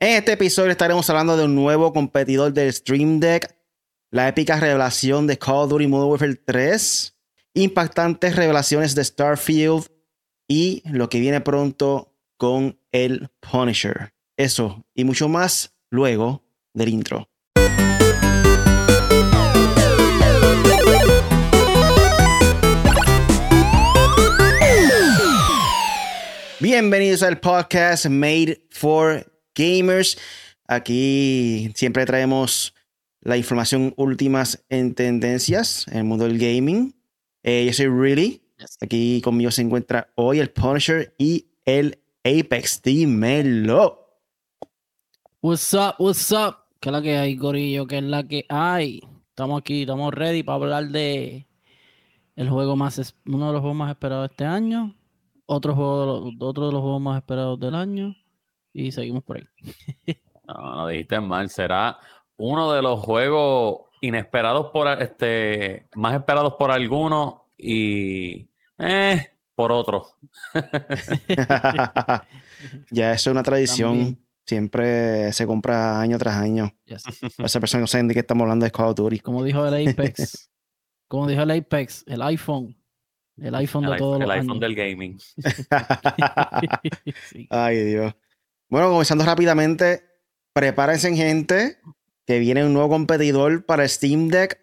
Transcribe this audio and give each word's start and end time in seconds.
En 0.00 0.10
este 0.10 0.30
episodio 0.30 0.70
estaremos 0.70 1.10
hablando 1.10 1.36
de 1.36 1.46
un 1.46 1.56
nuevo 1.56 1.92
competidor 1.92 2.52
del 2.52 2.72
Stream 2.72 3.18
Deck, 3.18 3.52
la 4.12 4.28
épica 4.28 4.60
revelación 4.60 5.26
de 5.26 5.36
Call 5.36 5.56
of 5.56 5.70
Duty 5.70 5.88
Modern 5.88 6.10
Warfare 6.10 6.36
3, 6.36 7.16
impactantes 7.54 8.36
revelaciones 8.36 8.94
de 8.94 9.02
Starfield 9.02 9.88
y 10.46 10.84
lo 10.88 11.08
que 11.08 11.18
viene 11.18 11.40
pronto 11.40 12.14
con 12.36 12.78
el 12.92 13.28
Punisher. 13.40 14.14
Eso 14.36 14.86
y 14.94 15.02
mucho 15.02 15.28
más 15.28 15.74
luego 15.90 16.44
del 16.74 16.90
intro. 16.90 17.28
Bienvenidos 26.60 27.24
al 27.24 27.40
podcast 27.40 28.06
Made 28.06 28.64
for 28.70 29.37
Gamers. 29.58 30.16
Aquí 30.66 31.72
siempre 31.74 32.06
traemos 32.06 32.74
la 33.20 33.36
información 33.36 33.92
últimas 33.96 34.64
en 34.68 34.94
tendencias 34.94 35.86
en 35.88 35.98
el 35.98 36.04
mundo 36.04 36.24
del 36.24 36.38
gaming. 36.38 36.94
Eh, 37.42 37.64
yo 37.66 37.72
soy 37.72 37.88
Really. 37.88 38.42
Aquí 38.80 39.20
conmigo 39.22 39.50
se 39.50 39.62
encuentra 39.62 40.08
hoy 40.14 40.38
el 40.38 40.50
Punisher 40.50 41.14
y 41.18 41.46
el 41.64 41.98
Apex. 42.24 42.80
Dímelo. 42.82 44.06
What's 45.42 45.74
up, 45.74 45.94
what's 45.98 46.30
up? 46.32 46.56
¿Qué 46.80 46.90
es 46.90 46.92
la 46.92 47.02
que 47.02 47.16
hay, 47.16 47.36
Gorillo? 47.36 47.86
¿Qué 47.86 47.98
es 47.98 48.04
la 48.04 48.26
que 48.26 48.46
hay? 48.48 49.02
Estamos 49.30 49.60
aquí, 49.60 49.82
estamos 49.82 50.14
ready 50.14 50.42
para 50.42 50.56
hablar 50.56 50.88
de 50.88 51.46
el 52.36 52.48
juego 52.48 52.76
más, 52.76 53.14
uno 53.26 53.48
de 53.48 53.52
los 53.52 53.60
juegos 53.60 53.76
más 53.76 53.90
esperados 53.90 54.30
este 54.30 54.44
año 54.44 54.94
otro, 55.50 55.74
juego 55.74 56.30
de 56.30 56.44
otro 56.44 56.66
de 56.66 56.72
los 56.72 56.82
juegos 56.82 57.00
más 57.00 57.16
esperados 57.16 57.58
del 57.58 57.74
año 57.74 58.14
y 58.78 58.92
seguimos 58.92 59.24
por 59.24 59.36
ahí. 59.38 59.44
no, 60.46 60.76
no 60.76 60.88
dijiste 60.88 61.20
mal, 61.20 61.50
será 61.50 61.98
uno 62.36 62.72
de 62.72 62.82
los 62.82 63.00
juegos 63.00 63.82
inesperados 64.00 64.70
por 64.70 64.86
este, 65.02 65.88
más 65.94 66.14
esperados 66.14 66.54
por 66.54 66.70
algunos 66.70 67.34
y 67.56 68.48
eh, 68.78 69.30
por 69.54 69.72
otros. 69.72 70.14
ya 72.90 73.12
eso 73.12 73.30
es 73.30 73.32
una 73.32 73.42
tradición. 73.42 74.18
Siempre 74.46 75.32
se 75.34 75.46
compra 75.46 76.00
año 76.00 76.16
tras 76.16 76.36
año. 76.36 76.72
Esa 77.38 77.60
persona 77.60 77.82
no 77.82 77.86
sabe 77.86 78.04
de 78.04 78.14
qué 78.14 78.20
estamos 78.20 78.42
hablando 78.44 78.64
de 78.64 78.70
Call 78.70 78.90
of 78.90 78.94
Duty. 78.94 79.18
Como 79.18 79.44
dijo 79.44 79.66
el 79.66 79.88
Apex. 79.88 80.50
como 81.08 81.26
dijo 81.26 81.42
el 81.42 81.50
Apex, 81.50 82.04
el 82.06 82.22
iPhone 82.22 82.78
el 83.40 83.54
iPhone 83.54 83.86
de 83.88 83.96
todo 83.96 84.16
El 84.16 84.30
iPhone 84.30 84.58
del 84.58 84.74
gaming. 84.74 85.18
Ay, 87.50 87.84
Dios. 87.84 88.14
Bueno, 88.70 88.90
comenzando 88.90 89.24
rápidamente, 89.24 90.04
prepárense, 90.52 91.14
gente, 91.16 91.78
que 92.26 92.38
viene 92.38 92.66
un 92.66 92.74
nuevo 92.74 92.90
competidor 92.90 93.64
para 93.64 93.88
Steam 93.88 94.28
Deck. 94.28 94.60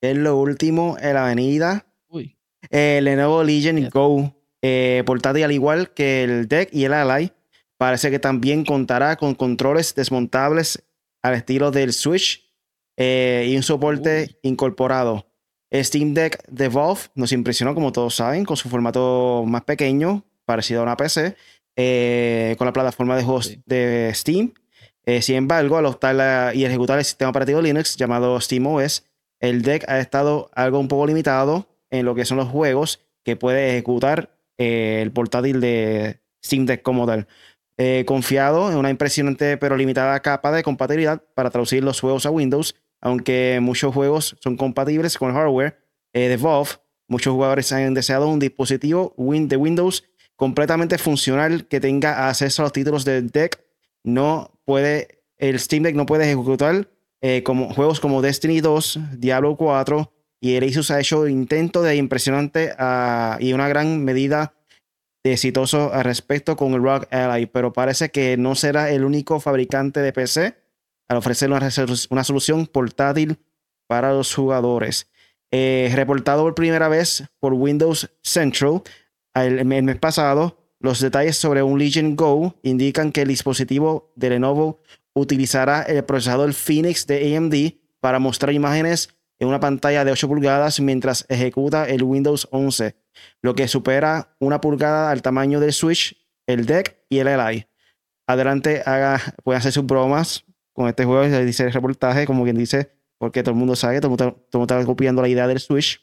Es 0.00 0.16
lo 0.16 0.38
último 0.38 0.96
en 0.98 1.14
la 1.14 1.26
avenida. 1.26 1.86
Uy. 2.08 2.38
El 2.70 3.04
Lenovo 3.04 3.44
Legion 3.44 3.90
Go 3.90 4.34
eh, 4.62 5.02
portátil, 5.04 5.44
al 5.44 5.52
igual 5.52 5.92
que 5.92 6.24
el 6.24 6.48
Deck 6.48 6.70
y 6.72 6.84
el 6.84 6.94
Ally, 6.94 7.32
parece 7.76 8.10
que 8.10 8.18
también 8.18 8.64
contará 8.64 9.16
con 9.16 9.34
controles 9.34 9.94
desmontables 9.94 10.82
al 11.20 11.34
estilo 11.34 11.70
del 11.70 11.92
Switch 11.92 12.50
eh, 12.96 13.48
y 13.50 13.56
un 13.56 13.62
soporte 13.62 14.38
incorporado. 14.42 15.26
Steam 15.74 16.14
Deck 16.14 16.42
de 16.48 16.68
Valve 16.68 17.02
nos 17.14 17.32
impresionó, 17.32 17.74
como 17.74 17.92
todos 17.92 18.14
saben, 18.14 18.46
con 18.46 18.56
su 18.56 18.70
formato 18.70 19.44
más 19.46 19.64
pequeño, 19.64 20.24
parecido 20.46 20.80
a 20.80 20.84
una 20.84 20.96
PC, 20.96 21.36
eh, 21.76 22.54
con 22.58 22.66
la 22.66 22.72
plataforma 22.72 23.16
de 23.16 23.22
juegos 23.22 23.58
de 23.66 24.10
Steam. 24.14 24.52
Eh, 25.04 25.22
sin 25.22 25.36
embargo, 25.36 25.78
al 25.78 25.86
optar 25.86 26.54
y 26.54 26.64
ejecutar 26.64 26.98
el 26.98 27.04
sistema 27.04 27.30
operativo 27.30 27.60
Linux 27.60 27.96
llamado 27.96 28.40
SteamOS, 28.40 29.04
el 29.40 29.62
deck 29.62 29.88
ha 29.88 29.98
estado 29.98 30.50
algo 30.54 30.78
un 30.78 30.88
poco 30.88 31.06
limitado 31.06 31.66
en 31.90 32.04
lo 32.04 32.14
que 32.14 32.24
son 32.24 32.36
los 32.36 32.48
juegos 32.48 33.00
que 33.24 33.36
puede 33.36 33.70
ejecutar 33.70 34.30
eh, 34.58 35.00
el 35.02 35.10
portátil 35.10 35.60
de 35.60 36.20
Steam 36.44 36.66
Deck 36.66 36.82
como 36.82 37.06
tal. 37.06 37.26
confiado 38.06 38.70
en 38.70 38.76
una 38.76 38.90
impresionante 38.90 39.56
pero 39.56 39.76
limitada 39.76 40.20
capa 40.20 40.52
de 40.52 40.62
compatibilidad 40.62 41.20
para 41.34 41.50
traducir 41.50 41.82
los 41.82 42.00
juegos 42.00 42.26
a 42.26 42.30
Windows, 42.30 42.76
aunque 43.00 43.58
muchos 43.60 43.92
juegos 43.92 44.36
son 44.40 44.56
compatibles 44.56 45.18
con 45.18 45.30
el 45.30 45.36
hardware 45.36 45.78
de 46.12 46.36
Valve, 46.36 46.70
muchos 47.08 47.32
jugadores 47.32 47.72
han 47.72 47.94
deseado 47.94 48.28
un 48.28 48.38
dispositivo 48.38 49.14
de 49.16 49.56
Windows 49.56 50.04
completamente 50.42 50.98
funcional 50.98 51.68
que 51.68 51.78
tenga 51.78 52.28
acceso 52.28 52.62
a 52.62 52.64
los 52.64 52.72
títulos 52.72 53.04
del 53.04 53.30
deck. 53.30 53.64
No 54.02 54.50
puede, 54.64 55.22
el 55.38 55.60
Steam 55.60 55.84
Deck 55.84 55.94
no 55.94 56.04
puede 56.04 56.24
ejecutar 56.24 56.88
eh, 57.20 57.44
como, 57.44 57.72
juegos 57.72 58.00
como 58.00 58.22
Destiny 58.22 58.60
2, 58.60 58.98
Diablo 59.18 59.56
4 59.56 60.12
y 60.40 60.56
el 60.56 60.68
Asus 60.68 60.90
ha 60.90 60.98
hecho 60.98 61.28
intento 61.28 61.84
de 61.84 61.94
impresionante 61.94 62.72
ah, 62.76 63.36
y 63.38 63.52
una 63.52 63.68
gran 63.68 64.04
medida 64.04 64.52
de 65.22 65.34
exitoso 65.34 65.92
al 65.92 66.02
respecto 66.02 66.56
con 66.56 66.74
el 66.74 66.82
Rock 66.82 67.06
Ally, 67.14 67.46
pero 67.46 67.72
parece 67.72 68.10
que 68.10 68.36
no 68.36 68.56
será 68.56 68.90
el 68.90 69.04
único 69.04 69.38
fabricante 69.38 70.00
de 70.00 70.12
PC 70.12 70.56
al 71.08 71.18
ofrecer 71.18 71.52
una, 71.52 72.24
solución 72.24 72.66
portátil 72.66 73.38
para 73.86 74.12
los 74.12 74.34
jugadores. 74.34 75.08
Eh, 75.52 75.92
reportado 75.94 76.42
por 76.42 76.56
primera 76.56 76.88
vez 76.88 77.28
por 77.38 77.52
Windows 77.52 78.10
Central 78.22 78.82
el, 79.34 79.64
mes 79.64 79.98
pasado, 79.98 80.58
los 80.80 81.00
detalles 81.00 81.36
sobre 81.36 81.62
un 81.62 81.78
Legion 81.78 82.16
Go 82.16 82.56
indican 82.62 83.12
que 83.12 83.22
el 83.22 83.28
dispositivo 83.28 84.12
de 84.16 84.30
Lenovo 84.30 84.80
utilizará 85.14 85.82
el 85.82 86.04
procesador 86.04 86.52
Phoenix 86.54 87.06
de 87.06 87.36
AMD 87.36 87.54
para 88.00 88.18
mostrar 88.18 88.52
imágenes 88.52 89.10
en 89.38 89.48
una 89.48 89.60
pantalla 89.60 90.04
de 90.04 90.12
8 90.12 90.28
pulgadas 90.28 90.80
mientras 90.80 91.26
ejecuta 91.28 91.88
el 91.88 92.02
Windows 92.02 92.48
11, 92.50 92.94
lo 93.42 93.54
que 93.54 93.68
supera 93.68 94.36
una 94.38 94.60
pulgada 94.60 95.10
al 95.10 95.22
tamaño 95.22 95.60
del 95.60 95.72
Switch, 95.72 96.16
el 96.46 96.66
Deck 96.66 96.96
y 97.08 97.18
el 97.18 97.26
LI. 97.26 97.66
Adelante, 98.26 98.82
haga, 98.86 99.20
puede 99.42 99.58
hacer 99.58 99.72
sus 99.72 99.84
bromas 99.84 100.44
con 100.72 100.88
este 100.88 101.04
juego, 101.04 101.24
dice 101.44 101.64
el 101.64 101.72
reportaje, 101.72 102.26
como 102.26 102.44
quien 102.44 102.56
dice, 102.56 102.92
porque 103.18 103.42
todo 103.42 103.52
el 103.52 103.58
mundo 103.58 103.76
sabe, 103.76 104.00
todo 104.00 104.14
el 104.14 104.34
mundo, 104.50 104.64
está 104.64 104.84
copiando 104.84 105.22
la 105.22 105.28
idea 105.28 105.46
del 105.46 105.60
Switch. 105.60 106.00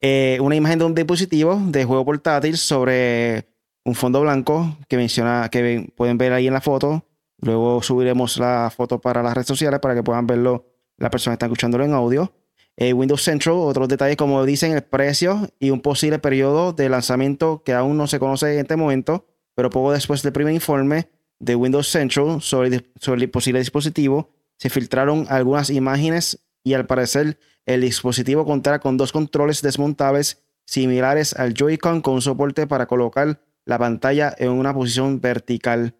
Eh, 0.00 0.38
una 0.40 0.56
imagen 0.56 0.78
de 0.78 0.84
un 0.84 0.94
dispositivo 0.94 1.60
de 1.66 1.84
juego 1.84 2.04
portátil 2.04 2.56
sobre 2.56 3.48
un 3.84 3.94
fondo 3.94 4.20
blanco 4.20 4.76
que 4.88 4.96
menciona, 4.96 5.48
que 5.50 5.90
pueden 5.96 6.18
ver 6.18 6.32
ahí 6.32 6.46
en 6.46 6.52
la 6.52 6.60
foto. 6.60 7.06
Luego 7.38 7.82
subiremos 7.82 8.38
la 8.38 8.70
foto 8.74 9.00
para 9.00 9.22
las 9.22 9.34
redes 9.34 9.46
sociales 9.46 9.80
para 9.80 9.94
que 9.94 10.02
puedan 10.02 10.26
verlo 10.26 10.66
las 10.98 11.10
personas 11.10 11.34
que 11.34 11.44
están 11.44 11.50
escuchándolo 11.50 11.84
en 11.84 11.92
audio. 11.92 12.32
Eh, 12.76 12.92
Windows 12.92 13.22
Central, 13.22 13.56
otros 13.56 13.88
detalles 13.88 14.16
como 14.16 14.44
dicen 14.44 14.72
el 14.72 14.82
precio 14.82 15.48
y 15.58 15.70
un 15.70 15.80
posible 15.80 16.18
periodo 16.18 16.72
de 16.72 16.88
lanzamiento 16.90 17.62
que 17.64 17.72
aún 17.72 17.96
no 17.96 18.06
se 18.06 18.18
conoce 18.18 18.52
en 18.54 18.60
este 18.60 18.76
momento, 18.76 19.26
pero 19.54 19.70
poco 19.70 19.92
después 19.92 20.22
del 20.22 20.32
primer 20.32 20.52
informe 20.52 21.08
de 21.38 21.54
Windows 21.54 21.88
Central 21.88 22.42
sobre, 22.42 22.68
el 22.68 23.30
posible 23.30 23.60
dispositivo, 23.60 24.30
se 24.58 24.68
filtraron 24.68 25.26
algunas 25.30 25.70
imágenes 25.70 26.38
y 26.64 26.74
al 26.74 26.86
parecer 26.86 27.38
el 27.66 27.80
dispositivo 27.80 28.44
contará 28.44 28.78
con 28.78 28.96
dos 28.96 29.12
controles 29.12 29.60
desmontables 29.60 30.42
similares 30.64 31.34
al 31.34 31.52
Joy-Con 31.54 32.00
con 32.00 32.22
soporte 32.22 32.66
para 32.66 32.86
colocar 32.86 33.40
la 33.64 33.78
pantalla 33.78 34.34
en 34.38 34.50
una 34.50 34.72
posición 34.72 35.20
vertical. 35.20 35.94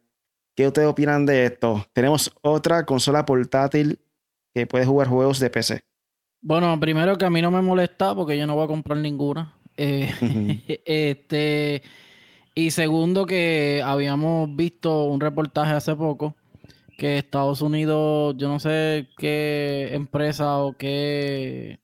¿Qué 0.55 0.67
ustedes 0.67 0.89
opinan 0.89 1.27
de 1.27 1.47
esto? 1.47 1.85
Tenemos 1.93 2.33
otra 2.41 2.87
consola 2.87 3.27
portátil 3.27 3.99
que 4.55 4.67
puede 4.67 4.87
jugar 4.87 5.09
juegos 5.09 5.39
de 5.41 5.51
PC. 5.51 5.81
Bueno, 6.41 6.79
primero 6.79 7.19
que 7.19 7.25
a 7.25 7.31
mí 7.31 7.43
no 7.43 7.51
me 7.51 7.61
molesta 7.61 8.15
porque 8.15 8.39
yo 8.39 8.47
no 8.47 8.55
voy 8.55 8.65
a 8.65 8.69
comprar 8.69 8.99
ninguna. 8.99 9.55
Eh, 9.77 10.11
este, 10.87 11.83
y 12.55 12.71
segundo, 12.71 13.27
que 13.27 13.83
habíamos 13.85 14.55
visto 14.55 15.05
un 15.05 15.21
reportaje 15.21 15.73
hace 15.73 15.95
poco 15.95 16.37
que 16.97 17.19
Estados 17.19 17.63
Unidos, 17.63 18.35
yo 18.39 18.49
no 18.49 18.59
sé 18.59 19.09
qué 19.19 19.91
empresa 19.93 20.59
o 20.59 20.77
qué 20.77 21.81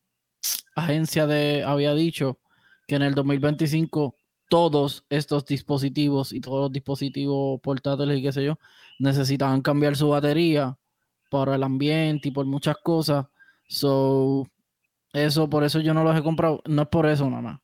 agencia 0.74 1.26
de, 1.26 1.64
había 1.64 1.94
dicho 1.94 2.38
que 2.86 2.96
en 2.96 3.02
el 3.02 3.14
2025 3.14 4.16
todos 4.48 5.04
estos 5.10 5.46
dispositivos 5.46 6.32
y 6.32 6.40
todos 6.40 6.60
los 6.62 6.72
dispositivos 6.72 7.60
portátiles 7.62 8.18
y 8.18 8.22
qué 8.22 8.32
sé 8.32 8.44
yo 8.44 8.58
necesitaban 8.98 9.62
cambiar 9.62 9.96
su 9.96 10.08
batería 10.08 10.78
para 11.30 11.54
el 11.56 11.62
ambiente 11.62 12.28
y 12.28 12.30
por 12.32 12.46
muchas 12.46 12.76
cosas. 12.82 13.26
So, 13.68 14.46
eso, 15.12 15.48
por 15.48 15.64
eso 15.64 15.80
yo 15.80 15.94
no 15.94 16.04
los 16.04 16.16
he 16.16 16.22
comprado. 16.22 16.62
No 16.66 16.82
es 16.82 16.88
por 16.88 17.06
eso 17.06 17.28
nada 17.30 17.42
más 17.42 17.61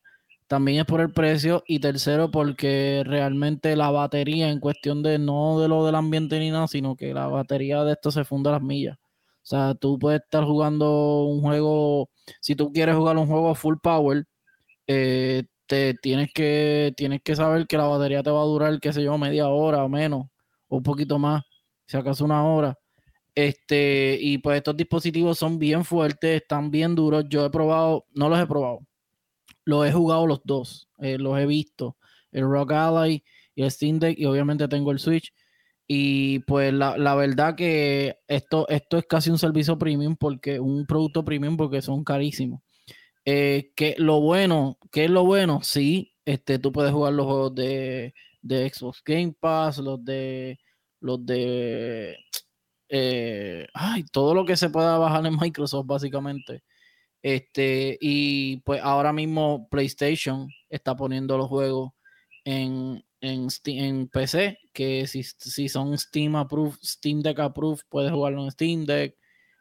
también 0.49 0.79
es 0.79 0.85
por 0.85 0.99
el 1.01 1.11
precio 1.13 1.63
y 1.67 1.79
tercero 1.79 2.31
porque 2.31 3.03
realmente 3.05 3.75
la 3.75 3.91
batería 3.91 4.49
en 4.49 4.59
cuestión 4.59 5.03
de 5.03 5.19
no 5.19 5.59
de 5.61 5.67
lo 5.67 5.85
del 5.85 5.93
ambiente 5.93 6.39
ni 6.39 6.49
nada, 6.49 6.67
sino 6.67 6.95
que 6.95 7.13
la 7.13 7.27
batería 7.27 7.83
de 7.83 7.93
esto 7.93 8.09
se 8.11 8.25
funda 8.25 8.49
a 8.49 8.53
las 8.53 8.63
millas. 8.63 8.97
O 8.97 9.45
sea, 9.45 9.75
tú 9.75 9.99
puedes 9.99 10.21
estar 10.21 10.43
jugando 10.45 11.23
un 11.25 11.41
juego, 11.41 12.09
si 12.41 12.55
tú 12.55 12.73
quieres 12.73 12.95
jugar 12.95 13.17
un 13.17 13.27
juego 13.27 13.53
full 13.55 13.75
power, 13.81 14.25
eh, 14.87 15.43
te 15.67 15.93
tienes 15.95 16.33
que, 16.33 16.93
tienes 16.97 17.21
que 17.23 17.35
saber 17.35 17.67
que 17.67 17.77
la 17.77 17.85
batería 17.85 18.23
te 18.23 18.31
va 18.31 18.41
a 18.41 18.45
durar, 18.45 18.79
qué 18.79 18.91
sé 18.93 19.03
yo, 19.03 19.17
media 19.19 19.49
hora 19.49 19.83
o 19.83 19.89
menos, 19.89 20.27
o 20.67 20.77
un 20.77 20.83
poquito 20.83 21.19
más. 21.19 21.43
si 21.85 21.97
acaso 21.97 22.25
una 22.25 22.43
hora. 22.45 22.75
Este, 23.35 24.17
y 24.21 24.39
pues 24.39 24.57
estos 24.57 24.77
dispositivos 24.77 25.37
son 25.39 25.59
bien 25.59 25.85
fuertes, 25.85 26.41
están 26.41 26.71
bien 26.71 26.95
duros. 26.95 27.25
Yo 27.29 27.45
he 27.45 27.49
probado, 27.51 28.05
no 28.15 28.29
los 28.29 28.39
he 28.39 28.47
probado, 28.47 28.79
los 29.65 29.87
he 29.87 29.91
jugado 29.91 30.27
los 30.27 30.41
dos, 30.43 30.89
eh, 30.99 31.17
los 31.17 31.37
he 31.39 31.45
visto, 31.45 31.97
el 32.31 32.43
Rock 32.43 32.71
Ally 32.73 33.23
y 33.55 33.63
el 33.63 33.71
Steam 33.71 33.99
Deck, 33.99 34.17
y 34.17 34.25
obviamente 34.25 34.67
tengo 34.67 34.91
el 34.91 34.99
Switch. 34.99 35.33
Y 35.87 36.39
pues 36.39 36.71
la, 36.73 36.97
la, 36.97 37.15
verdad 37.15 37.55
que 37.55 38.17
esto, 38.27 38.67
esto 38.69 38.97
es 38.99 39.05
casi 39.07 39.31
un 39.31 39.39
servicio 39.39 39.77
premium, 39.77 40.15
porque 40.17 40.59
un 40.59 40.85
producto 40.85 41.25
premium, 41.25 41.57
porque 41.57 41.81
son 41.81 42.03
carísimos. 42.03 42.61
Eh, 43.25 43.71
que 43.75 43.95
lo 43.97 44.21
bueno, 44.21 44.77
¿qué 44.91 45.05
es 45.05 45.11
lo 45.11 45.25
bueno? 45.25 45.61
Sí, 45.63 46.13
este, 46.25 46.59
tú 46.59 46.71
puedes 46.71 46.91
jugar 46.91 47.13
los 47.13 47.25
juegos 47.25 47.55
de, 47.55 48.13
de 48.41 48.69
Xbox 48.69 49.03
Game 49.05 49.35
Pass, 49.39 49.79
los 49.79 50.03
de 50.03 50.59
los 51.01 51.25
de 51.25 52.17
eh, 52.89 53.67
ay, 53.73 54.03
todo 54.11 54.33
lo 54.33 54.45
que 54.45 54.57
se 54.57 54.69
pueda 54.69 54.97
bajar 54.97 55.25
en 55.25 55.37
Microsoft, 55.37 55.85
básicamente. 55.85 56.63
Este, 57.21 57.97
y 57.99 58.57
pues 58.61 58.81
ahora 58.81 59.11
mismo 59.11 59.67
PlayStation 59.69 60.49
está 60.69 60.95
poniendo 60.95 61.37
los 61.37 61.47
juegos 61.47 61.91
en, 62.45 63.03
en, 63.21 64.07
PC, 64.07 64.57
que 64.73 65.05
si, 65.07 65.23
si, 65.23 65.67
son 65.69 65.97
Steam 65.97 66.35
Approved, 66.35 66.77
Steam 66.81 67.21
Deck 67.21 67.39
Approved, 67.39 67.81
puedes 67.89 68.11
jugarlo 68.11 68.43
en 68.43 68.51
Steam 68.51 68.85
Deck, 68.85 69.15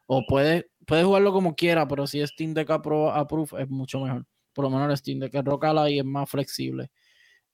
o 0.06 0.24
puedes, 0.26 0.66
puedes 0.86 1.04
jugarlo 1.04 1.32
como 1.32 1.54
quiera, 1.54 1.86
pero 1.88 2.06
si 2.06 2.20
es 2.20 2.30
Steam 2.30 2.54
Deck 2.54 2.70
Approved 2.70 3.60
es 3.60 3.68
mucho 3.68 4.00
mejor. 4.00 4.24
Por 4.52 4.64
lo 4.64 4.70
menos 4.70 4.90
el 4.90 4.96
Steam 4.96 5.18
Deck 5.20 5.34
Rock 5.44 5.66
y 5.88 5.98
es 5.98 6.04
más 6.04 6.28
flexible. 6.30 6.90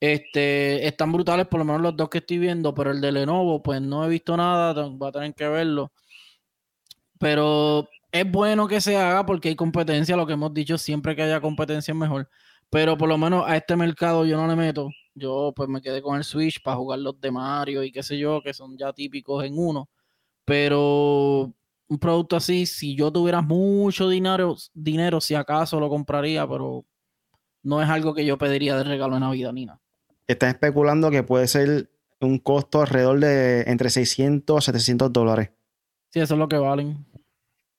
Este, 0.01 0.87
están 0.87 1.13
brutales, 1.13 1.47
por 1.47 1.59
lo 1.59 1.65
menos 1.65 1.81
los 1.81 1.97
dos 1.97 2.09
que 2.11 2.19
estoy 2.19 2.39
viendo, 2.39 2.75
pero 2.75 2.91
el 2.91 3.01
de 3.01 3.13
Lenovo, 3.13 3.63
pues 3.63 3.81
no 3.81 4.05
he 4.05 4.09
visto 4.09 4.37
nada, 4.37 4.87
voy 4.89 5.09
a 5.09 5.13
tener 5.13 5.35
que 5.35 5.49
verlo. 5.49 5.93
Pero 7.19 7.89
es 8.15 8.31
bueno 8.31 8.67
que 8.69 8.81
se 8.81 8.97
haga 8.97 9.27
porque 9.27 9.51
hay 9.51 9.57
competencia, 9.57 10.17
lo 10.17 10.27
que 10.27 10.35
hemos 10.35 10.55
dicho, 10.55 10.79
siempre 10.79 11.15
que 11.15 11.23
haya 11.23 11.41
competencia 11.41 11.93
es 11.93 11.99
mejor. 11.99 12.29
Pero 12.71 12.97
por 12.97 13.09
lo 13.09 13.19
menos 13.19 13.45
a 13.47 13.57
este 13.57 13.77
mercado 13.77 14.25
yo 14.25 14.37
no 14.37 14.47
le 14.47 14.57
meto. 14.57 14.89
Yo 15.15 15.53
pues 15.55 15.69
me 15.69 15.83
quedé 15.83 16.01
con 16.01 16.17
el 16.17 16.25
Switch 16.25 16.63
para 16.63 16.77
jugar 16.77 17.01
los 17.01 17.21
de 17.21 17.31
Mario 17.31 17.83
y 17.83 17.93
qué 17.93 18.03
sé 18.03 18.19
yo, 18.19 18.41
que 18.43 18.55
son 18.55 18.77
ya 18.79 18.93
típicos 18.93 19.45
en 19.45 19.59
uno. 19.59 19.89
Pero 20.45 21.53
un 21.89 21.99
producto 21.99 22.37
así, 22.37 22.67
si 22.67 22.97
yo 22.97 23.13
tuviera 23.13 23.43
mucho 23.43 24.09
dinero, 24.09 24.57
dinero 24.73 25.21
si 25.21 25.35
acaso 25.35 25.79
lo 25.79 25.89
compraría, 25.89 26.47
pero 26.49 26.85
no 27.63 27.83
es 27.83 27.89
algo 27.89 28.15
que 28.15 28.25
yo 28.25 28.39
pediría 28.39 28.77
de 28.77 28.85
regalo 28.85 29.15
en 29.15 29.21
Navidad 29.21 29.53
ni 29.53 29.67
nada 29.67 29.81
están 30.27 30.51
especulando 30.51 31.11
que 31.11 31.23
puede 31.23 31.47
ser 31.49 31.91
un 32.21 32.39
costo 32.39 32.81
alrededor 32.81 33.21
de 33.21 33.63
entre 33.63 33.91
600 33.91 34.57
a 34.57 34.61
700 34.61 35.13
dólares. 35.13 35.51
Sí, 36.11 36.21
eso 36.21 36.35
es 36.35 36.39
lo 36.39 36.49
que 36.49 36.57
valen. 36.57 37.05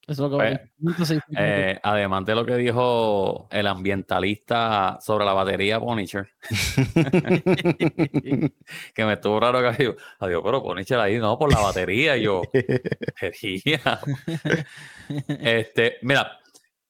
Eso 0.08 0.26
es 0.26 0.32
lo 0.32 0.38
que. 0.38 0.60
Pues, 0.98 1.14
eh, 1.36 1.80
además 1.82 2.26
de 2.26 2.36
lo 2.36 2.46
que 2.46 2.56
dijo 2.58 3.48
el 3.50 3.66
ambientalista 3.66 5.00
sobre 5.02 5.26
la 5.26 5.34
batería 5.34 5.80
Punisher, 5.80 6.30
que 8.94 9.06
me 9.06 9.14
estuvo 9.14 9.40
raro 9.40 9.62
que 9.62 9.84
dijo, 9.84 9.96
adiós, 10.20 10.42
pero 10.44 10.62
Punisher 10.62 11.00
ahí 11.00 11.18
no, 11.18 11.40
por 11.40 11.52
la 11.52 11.60
batería. 11.60 12.18
yo, 12.18 12.44
este, 15.28 15.98
mira, 16.04 16.40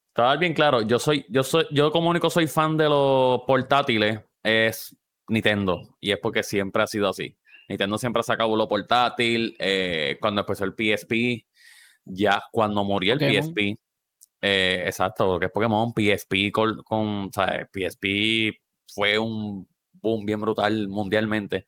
estaba 0.08 0.36
bien 0.36 0.52
claro, 0.52 0.82
yo 0.82 0.98
soy, 0.98 1.24
yo 1.30 1.42
soy, 1.42 1.66
yo 1.70 1.90
como 1.90 2.10
único 2.10 2.28
soy 2.28 2.46
fan 2.46 2.76
de 2.76 2.88
los 2.88 3.40
portátiles, 3.46 4.20
es 4.42 4.94
Nintendo. 5.28 5.96
Y 6.00 6.12
es 6.12 6.18
porque 6.18 6.42
siempre 6.42 6.82
ha 6.82 6.86
sido 6.86 7.08
así. 7.08 7.36
Nintendo 7.68 7.98
siempre 7.98 8.20
ha 8.20 8.22
sacado 8.22 8.56
lo 8.56 8.68
portátil. 8.68 9.56
Eh, 9.58 10.18
cuando 10.20 10.42
empezó 10.42 10.64
el 10.64 10.72
PSP, 10.72 11.46
ya 12.06 12.42
cuando 12.52 12.84
murió 12.84 13.12
el 13.14 13.20
PSP, 13.20 13.76
eh, 14.40 14.84
exacto, 14.86 15.38
que 15.38 15.46
es 15.46 15.52
Pokémon, 15.52 15.92
PSP 15.92 16.52
con, 16.52 16.82
con 16.84 17.30
PSP 17.30 18.58
fue 18.94 19.18
un 19.18 19.68
boom 19.92 20.24
bien 20.24 20.40
brutal 20.40 20.88
mundialmente. 20.88 21.66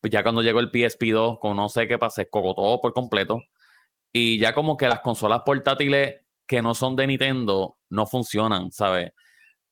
Pues 0.00 0.12
ya 0.12 0.22
cuando 0.22 0.42
llegó 0.42 0.60
el 0.60 0.70
PSP 0.70 1.12
2, 1.12 1.38
con 1.38 1.56
no 1.56 1.68
sé 1.68 1.86
qué 1.88 1.98
pasa, 1.98 2.22
se 2.22 2.28
todo 2.30 2.80
por 2.80 2.92
completo. 2.92 3.42
Y 4.12 4.38
ya 4.38 4.54
como 4.54 4.76
que 4.76 4.88
las 4.88 5.00
consolas 5.00 5.42
portátiles 5.44 6.22
que 6.46 6.62
no 6.62 6.74
son 6.74 6.96
de 6.96 7.06
Nintendo 7.06 7.78
no 7.90 8.06
funcionan, 8.06 8.70
¿sabes? 8.72 9.12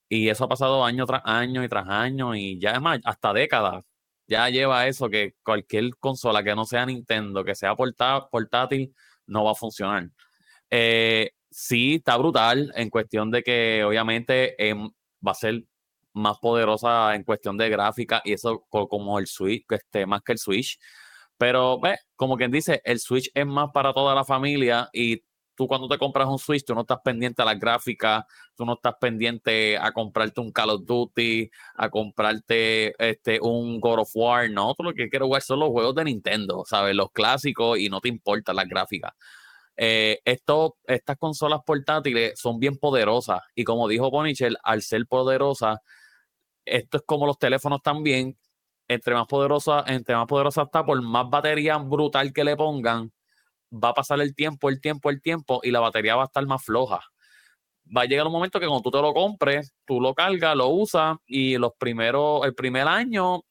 Y 0.08 0.28
eso 0.28 0.44
ha 0.44 0.48
pasado 0.48 0.84
año 0.84 1.06
tras 1.06 1.22
año 1.24 1.64
y 1.64 1.68
tras 1.68 1.88
año 1.88 2.34
y 2.34 2.60
ya 2.60 2.72
es 2.72 2.80
más, 2.80 3.00
hasta 3.04 3.32
décadas. 3.32 3.84
Ya 4.26 4.48
lleva 4.48 4.86
eso 4.86 5.10
que 5.10 5.34
cualquier 5.44 5.90
consola 5.98 6.42
que 6.42 6.54
no 6.54 6.64
sea 6.64 6.86
Nintendo, 6.86 7.44
que 7.44 7.54
sea 7.54 7.74
portátil, 7.76 8.94
no 9.26 9.44
va 9.44 9.52
a 9.52 9.54
funcionar. 9.54 10.08
Eh, 10.70 11.30
sí, 11.50 11.96
está 11.96 12.16
brutal 12.16 12.72
en 12.76 12.90
cuestión 12.90 13.30
de 13.30 13.42
que 13.42 13.84
obviamente 13.84 14.54
em, 14.68 14.90
va 15.26 15.32
a 15.32 15.34
ser 15.34 15.64
más 16.14 16.38
poderosa 16.38 17.14
en 17.14 17.24
cuestión 17.24 17.56
de 17.56 17.68
gráfica 17.68 18.22
y 18.24 18.32
eso 18.32 18.64
como 18.70 19.18
el 19.18 19.26
Switch, 19.26 19.64
esté 19.70 20.06
más 20.06 20.22
que 20.22 20.32
el 20.32 20.38
Switch. 20.38 20.78
Pero, 21.36 21.80
ve, 21.80 21.96
como 22.16 22.36
quien 22.36 22.50
dice, 22.50 22.80
el 22.84 23.00
Switch 23.00 23.30
es 23.34 23.46
más 23.46 23.70
para 23.72 23.92
toda 23.92 24.14
la 24.14 24.24
familia 24.24 24.88
y 24.92 25.22
tú 25.54 25.66
cuando 25.68 25.88
te 25.88 25.98
compras 25.98 26.28
un 26.28 26.38
Switch, 26.38 26.64
tú 26.64 26.74
no 26.74 26.82
estás 26.82 26.98
pendiente 27.04 27.42
a 27.42 27.44
las 27.44 27.58
gráficas, 27.58 28.24
tú 28.56 28.64
no 28.64 28.74
estás 28.74 28.94
pendiente 29.00 29.76
a 29.78 29.92
comprarte 29.92 30.40
un 30.40 30.52
Call 30.52 30.70
of 30.70 30.84
Duty, 30.84 31.50
a 31.76 31.90
comprarte 31.90 32.94
este, 32.98 33.38
un 33.40 33.80
God 33.80 34.00
of 34.00 34.10
War, 34.14 34.50
no, 34.50 34.74
tú 34.74 34.82
lo 34.82 34.92
que 34.92 35.08
quieres 35.08 35.26
jugar 35.26 35.42
son 35.42 35.60
los 35.60 35.70
juegos 35.70 35.94
de 35.94 36.04
Nintendo, 36.04 36.64
¿sabes? 36.66 36.94
Los 36.94 37.10
clásicos 37.12 37.78
y 37.78 37.88
no 37.88 38.00
te 38.00 38.08
importan 38.08 38.56
las 38.56 38.68
gráficas. 38.68 39.12
Eh, 39.76 40.20
estas 40.24 41.16
consolas 41.18 41.60
portátiles 41.66 42.38
son 42.38 42.60
bien 42.60 42.76
poderosas 42.76 43.40
y 43.56 43.64
como 43.64 43.88
dijo 43.88 44.10
Bonichel, 44.10 44.56
al 44.62 44.82
ser 44.82 45.06
poderosas, 45.06 45.78
esto 46.64 46.98
es 46.98 47.02
como 47.06 47.26
los 47.26 47.38
teléfonos 47.38 47.82
también, 47.82 48.38
entre 48.88 49.14
más 49.14 49.26
poderosa, 49.26 49.84
entre 49.86 50.14
más 50.16 50.26
poderosa 50.26 50.62
está, 50.62 50.84
por 50.84 51.00
más 51.02 51.28
batería 51.28 51.78
brutal 51.78 52.32
que 52.32 52.44
le 52.44 52.56
pongan, 52.56 53.12
va 53.72 53.90
a 53.90 53.94
pasar 53.94 54.20
el 54.20 54.34
tiempo, 54.34 54.68
el 54.68 54.80
tiempo, 54.80 55.10
el 55.10 55.20
tiempo 55.20 55.60
y 55.62 55.70
la 55.70 55.80
batería 55.80 56.16
va 56.16 56.22
a 56.22 56.26
estar 56.26 56.46
más 56.46 56.64
floja. 56.64 57.00
Va 57.96 58.02
a 58.02 58.04
llegar 58.06 58.26
un 58.26 58.32
momento 58.32 58.58
que 58.58 58.66
cuando 58.66 58.82
tú 58.82 58.90
te 58.90 59.02
lo 59.02 59.12
compres, 59.12 59.72
tú 59.84 60.00
lo 60.00 60.14
cargas, 60.14 60.56
lo 60.56 60.68
usas 60.68 61.16
y 61.26 61.58
los 61.58 61.72
primeros, 61.78 62.44
el 62.46 62.54
primer 62.54 62.88
año 62.88 63.42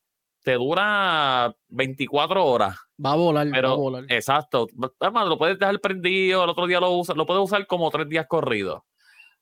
te 0.44 0.54
dura 0.54 1.56
24 1.68 2.45
horas. 2.45 2.77
Va 3.04 3.12
a 3.12 3.15
volar, 3.15 3.48
va 3.54 3.71
a 3.71 3.75
volar. 3.75 4.06
Exacto. 4.10 4.68
Además, 5.00 5.27
lo 5.27 5.38
puedes 5.38 5.57
dejar 5.60 5.80
prendido, 5.80 6.44
el 6.44 6.50
otro 6.50 6.67
día 6.67 6.79
lo 6.79 6.91
usas, 6.91 7.15
lo 7.15 7.25
puedes 7.25 7.43
usar 7.43 7.65
como 7.67 7.89
tres 7.91 8.10
días 8.10 8.25
corridos. 8.27 8.82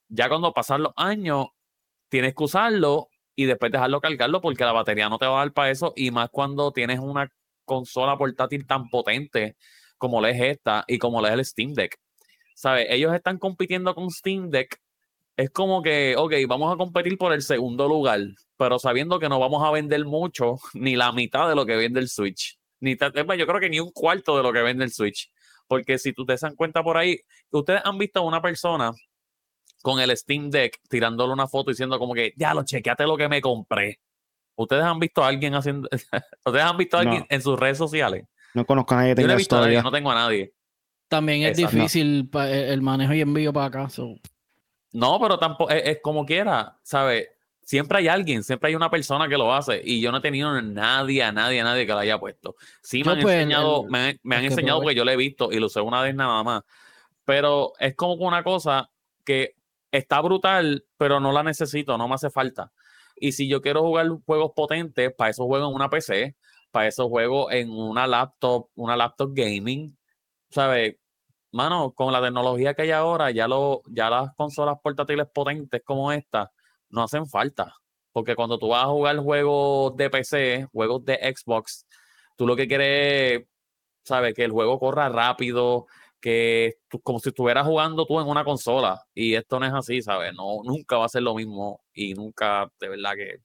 Ya 0.10 0.30
cuando 0.30 0.54
pasan 0.54 0.84
los 0.84 0.94
años, 0.96 1.48
tienes 2.10 2.36
que 2.36 2.44
usarlo 2.44 3.08
y 3.36 3.46
después 3.46 3.72
dejarlo 3.72 4.02
cargarlo 4.02 4.42
porque 4.42 4.66
la 4.66 4.74
batería 4.74 5.10
no 5.10 5.18
te 5.18 5.26
va 5.26 5.38
a 5.38 5.44
dar 5.46 5.54
para 5.54 5.72
eso 5.72 5.94
y 5.96 6.12
más 6.12 6.30
cuando 6.30 6.72
tienes 6.72 7.00
una 7.00 7.32
consola 7.66 8.18
portátil 8.18 8.68
tan 8.68 8.90
potente 8.90 9.56
como 10.02 10.20
le 10.20 10.32
es 10.32 10.42
esta 10.42 10.84
y 10.88 10.98
como 10.98 11.22
le 11.22 11.28
es 11.28 11.34
el 11.36 11.46
Steam 11.46 11.74
Deck. 11.74 11.96
¿Sabes? 12.56 12.88
Ellos 12.90 13.14
están 13.14 13.38
compitiendo 13.38 13.94
con 13.94 14.10
Steam 14.10 14.50
Deck. 14.50 14.82
Es 15.38 15.52
como 15.52 15.84
que, 15.84 16.16
ok, 16.18 16.34
vamos 16.48 16.74
a 16.74 16.78
competir 16.78 17.20
por 17.20 17.32
el 17.34 17.44
segundo 17.44 17.88
lugar, 17.88 18.20
pero 18.58 18.80
sabiendo 18.80 19.20
que 19.20 19.30
no 19.30 19.40
vamos 19.40 19.64
a 19.64 19.70
vender 19.70 20.04
mucho, 20.06 20.56
ni 20.74 20.96
la 20.96 21.12
mitad 21.12 21.48
de 21.48 21.54
lo 21.54 21.68
que 21.68 21.76
vende 21.76 22.00
el 22.00 22.10
Switch. 22.10 22.58
Ni 22.80 22.98
yo 22.98 23.46
creo 23.48 23.60
que 23.60 23.70
ni 23.70 23.80
un 23.80 23.92
cuarto 23.92 24.36
de 24.36 24.42
lo 24.42 24.52
que 24.52 24.64
vende 24.64 24.84
el 24.84 24.92
Switch. 24.92 25.32
Porque 25.68 26.00
si 26.00 26.14
tú 26.14 26.26
te 26.26 26.36
dan 26.36 26.56
cuenta 26.56 26.82
por 26.82 26.98
ahí, 26.98 27.20
ustedes 27.52 27.82
han 27.84 28.00
visto 28.00 28.22
a 28.22 28.24
una 28.24 28.42
persona 28.42 28.92
con 29.84 30.00
el 30.00 30.18
Steam 30.18 30.50
Deck 30.50 30.80
tirándole 30.90 31.32
una 31.32 31.48
foto 31.48 31.70
diciendo 31.70 32.00
como 32.00 32.16
que, 32.16 32.34
ya 32.36 32.56
lo 32.56 32.64
chequeate 32.64 33.06
lo 33.06 33.18
que 33.18 33.30
me 33.30 33.40
compré. 33.40 34.00
¿Ustedes 34.56 34.84
han 34.84 34.98
visto 34.98 35.24
a 35.24 35.28
alguien 35.28 35.54
haciendo, 35.54 35.88
ustedes 36.46 36.66
han 36.66 36.78
visto 36.78 36.98
a 36.98 37.02
alguien 37.02 37.26
en 37.30 37.42
sus 37.44 37.60
redes 37.60 37.78
sociales 37.78 38.26
no 38.54 38.66
conozco 38.66 38.94
a 38.94 38.98
nadie 38.98 39.16
que 39.16 39.22
tenga 39.22 39.70
yo 39.70 39.84
no 39.84 39.92
tengo 39.92 40.12
a 40.12 40.16
nadie. 40.16 40.54
También 41.08 41.44
es 41.44 41.58
difícil 41.58 42.30
el 42.34 42.82
manejo 42.82 43.14
y 43.14 43.22
envío 43.22 43.52
para 43.52 43.66
acá. 43.66 43.88
No, 44.94 45.20
pero 45.20 45.38
tampoco 45.38 45.72
es, 45.72 46.00
como 46.02 46.26
quiera, 46.26 46.78
¿sabes? 46.84 47.30
Siempre 47.62 48.00
hay 48.00 48.08
alguien, 48.08 48.44
siempre 48.44 48.70
hay 48.70 48.76
una 48.76 48.90
persona 48.90 49.28
que 49.28 49.38
lo 49.38 49.54
hace 49.54 49.82
y 49.84 50.02
yo 50.02 50.12
no 50.12 50.18
he 50.18 50.22
tenido 50.22 50.62
nadie, 50.62 51.24
a 51.24 51.32
nadie, 51.32 51.62
a 51.62 51.64
nadie 51.64 51.86
que 51.86 51.94
lo 51.94 52.00
haya 52.00 52.20
puesto. 52.20 52.56
Sí 52.82 53.04
me 53.04 53.12
han 53.12 53.22
pues, 53.22 53.36
enseñado, 53.36 53.84
me, 53.84 54.20
han 54.36 54.44
enseñado 54.44 54.82
porque 54.82 54.96
yo 54.96 55.06
lo 55.06 55.12
he 55.12 55.18
visto 55.18 55.52
y 55.52 55.60
lo 55.60 55.68
usé 55.68 55.80
una 55.80 56.02
vez 56.02 56.16
nada 56.16 56.44
más. 56.44 56.64
Pero 57.24 57.74
es 57.80 57.96
como 57.96 58.14
una 58.16 58.44
cosa 58.44 58.90
que 59.24 59.56
está 59.92 60.20
brutal, 60.22 60.86
pero 60.98 61.20
no 61.20 61.32
la 61.32 61.44
necesito, 61.44 61.98
no 61.98 62.08
me 62.08 62.16
hace 62.16 62.30
falta. 62.30 62.72
Y 63.16 63.34
si 63.34 63.48
yo 63.48 63.62
quiero 63.62 63.82
jugar 63.82 64.08
juegos 64.26 64.52
potentes, 64.56 65.14
para 65.14 65.30
eso 65.30 65.46
juego 65.46 65.70
en 65.70 65.76
una 65.76 65.90
PC, 65.90 66.36
para 66.72 66.88
esos 66.88 67.08
juegos 67.08 67.52
en 67.54 67.70
una 67.72 68.08
laptop, 68.08 68.70
una 68.76 68.96
laptop 68.98 69.32
gaming, 69.34 69.98
¿sabes? 70.50 70.98
Mano, 71.52 71.94
con 71.94 72.14
la 72.14 72.22
tecnología 72.22 72.74
que 72.74 72.84
hay 72.84 72.92
ahora, 72.92 73.32
ya, 73.32 73.48
lo, 73.48 73.82
ya 73.88 74.10
las 74.10 74.34
consolas 74.36 74.78
portátiles 74.82 75.28
potentes 75.34 75.82
como 75.86 76.12
esta 76.12 76.52
no 76.90 77.04
hacen 77.04 77.28
falta. 77.28 77.76
Porque 78.14 78.36
cuando 78.36 78.58
tú 78.60 78.70
vas 78.70 78.86
a 78.86 78.88
jugar 78.88 79.18
juegos 79.20 79.96
de 79.98 80.10
PC, 80.10 80.68
juegos 80.72 81.06
de 81.06 81.16
Xbox, 81.36 81.86
tú 82.38 82.48
lo 82.48 82.56
que 82.56 82.68
quieres 82.68 83.42
es 83.42 83.48
¿sabes? 84.04 84.34
Que 84.34 84.44
el 84.44 84.52
juego 84.52 84.80
corra 84.80 85.10
rápido, 85.10 85.88
que 86.20 86.76
como 87.04 87.20
si 87.20 87.30
estuvieras 87.30 87.66
jugando 87.66 88.06
tú 88.06 88.20
en 88.20 88.28
una 88.28 88.44
consola. 88.44 89.04
Y 89.14 89.36
esto 89.36 89.60
no 89.60 89.66
es 89.66 89.74
así, 89.74 90.02
¿sabes? 90.02 90.34
No, 90.34 90.62
nunca 90.64 90.98
va 90.98 91.06
a 91.06 91.10
ser 91.10 91.24
lo 91.24 91.36
mismo 91.36 91.84
y 91.94 92.14
nunca, 92.14 92.72
de 92.80 92.90
verdad 92.90 93.14
que... 93.16 93.38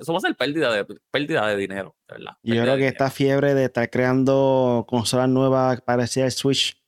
Eso 0.00 0.12
va 0.12 0.18
a 0.18 0.20
ser 0.20 0.36
pérdida 0.36 0.72
de, 0.72 0.86
pérdida 1.10 1.46
de 1.46 1.56
dinero, 1.56 1.96
de 2.08 2.14
verdad. 2.16 2.32
Yo 2.42 2.62
creo 2.62 2.76
que 2.76 2.86
esta 2.86 3.10
fiebre 3.10 3.54
de 3.54 3.64
estar 3.64 3.90
creando 3.90 4.86
consolas 4.88 5.28
nuevas 5.28 5.80
parecidas 5.80 6.26
al 6.26 6.32
Switch 6.32 6.82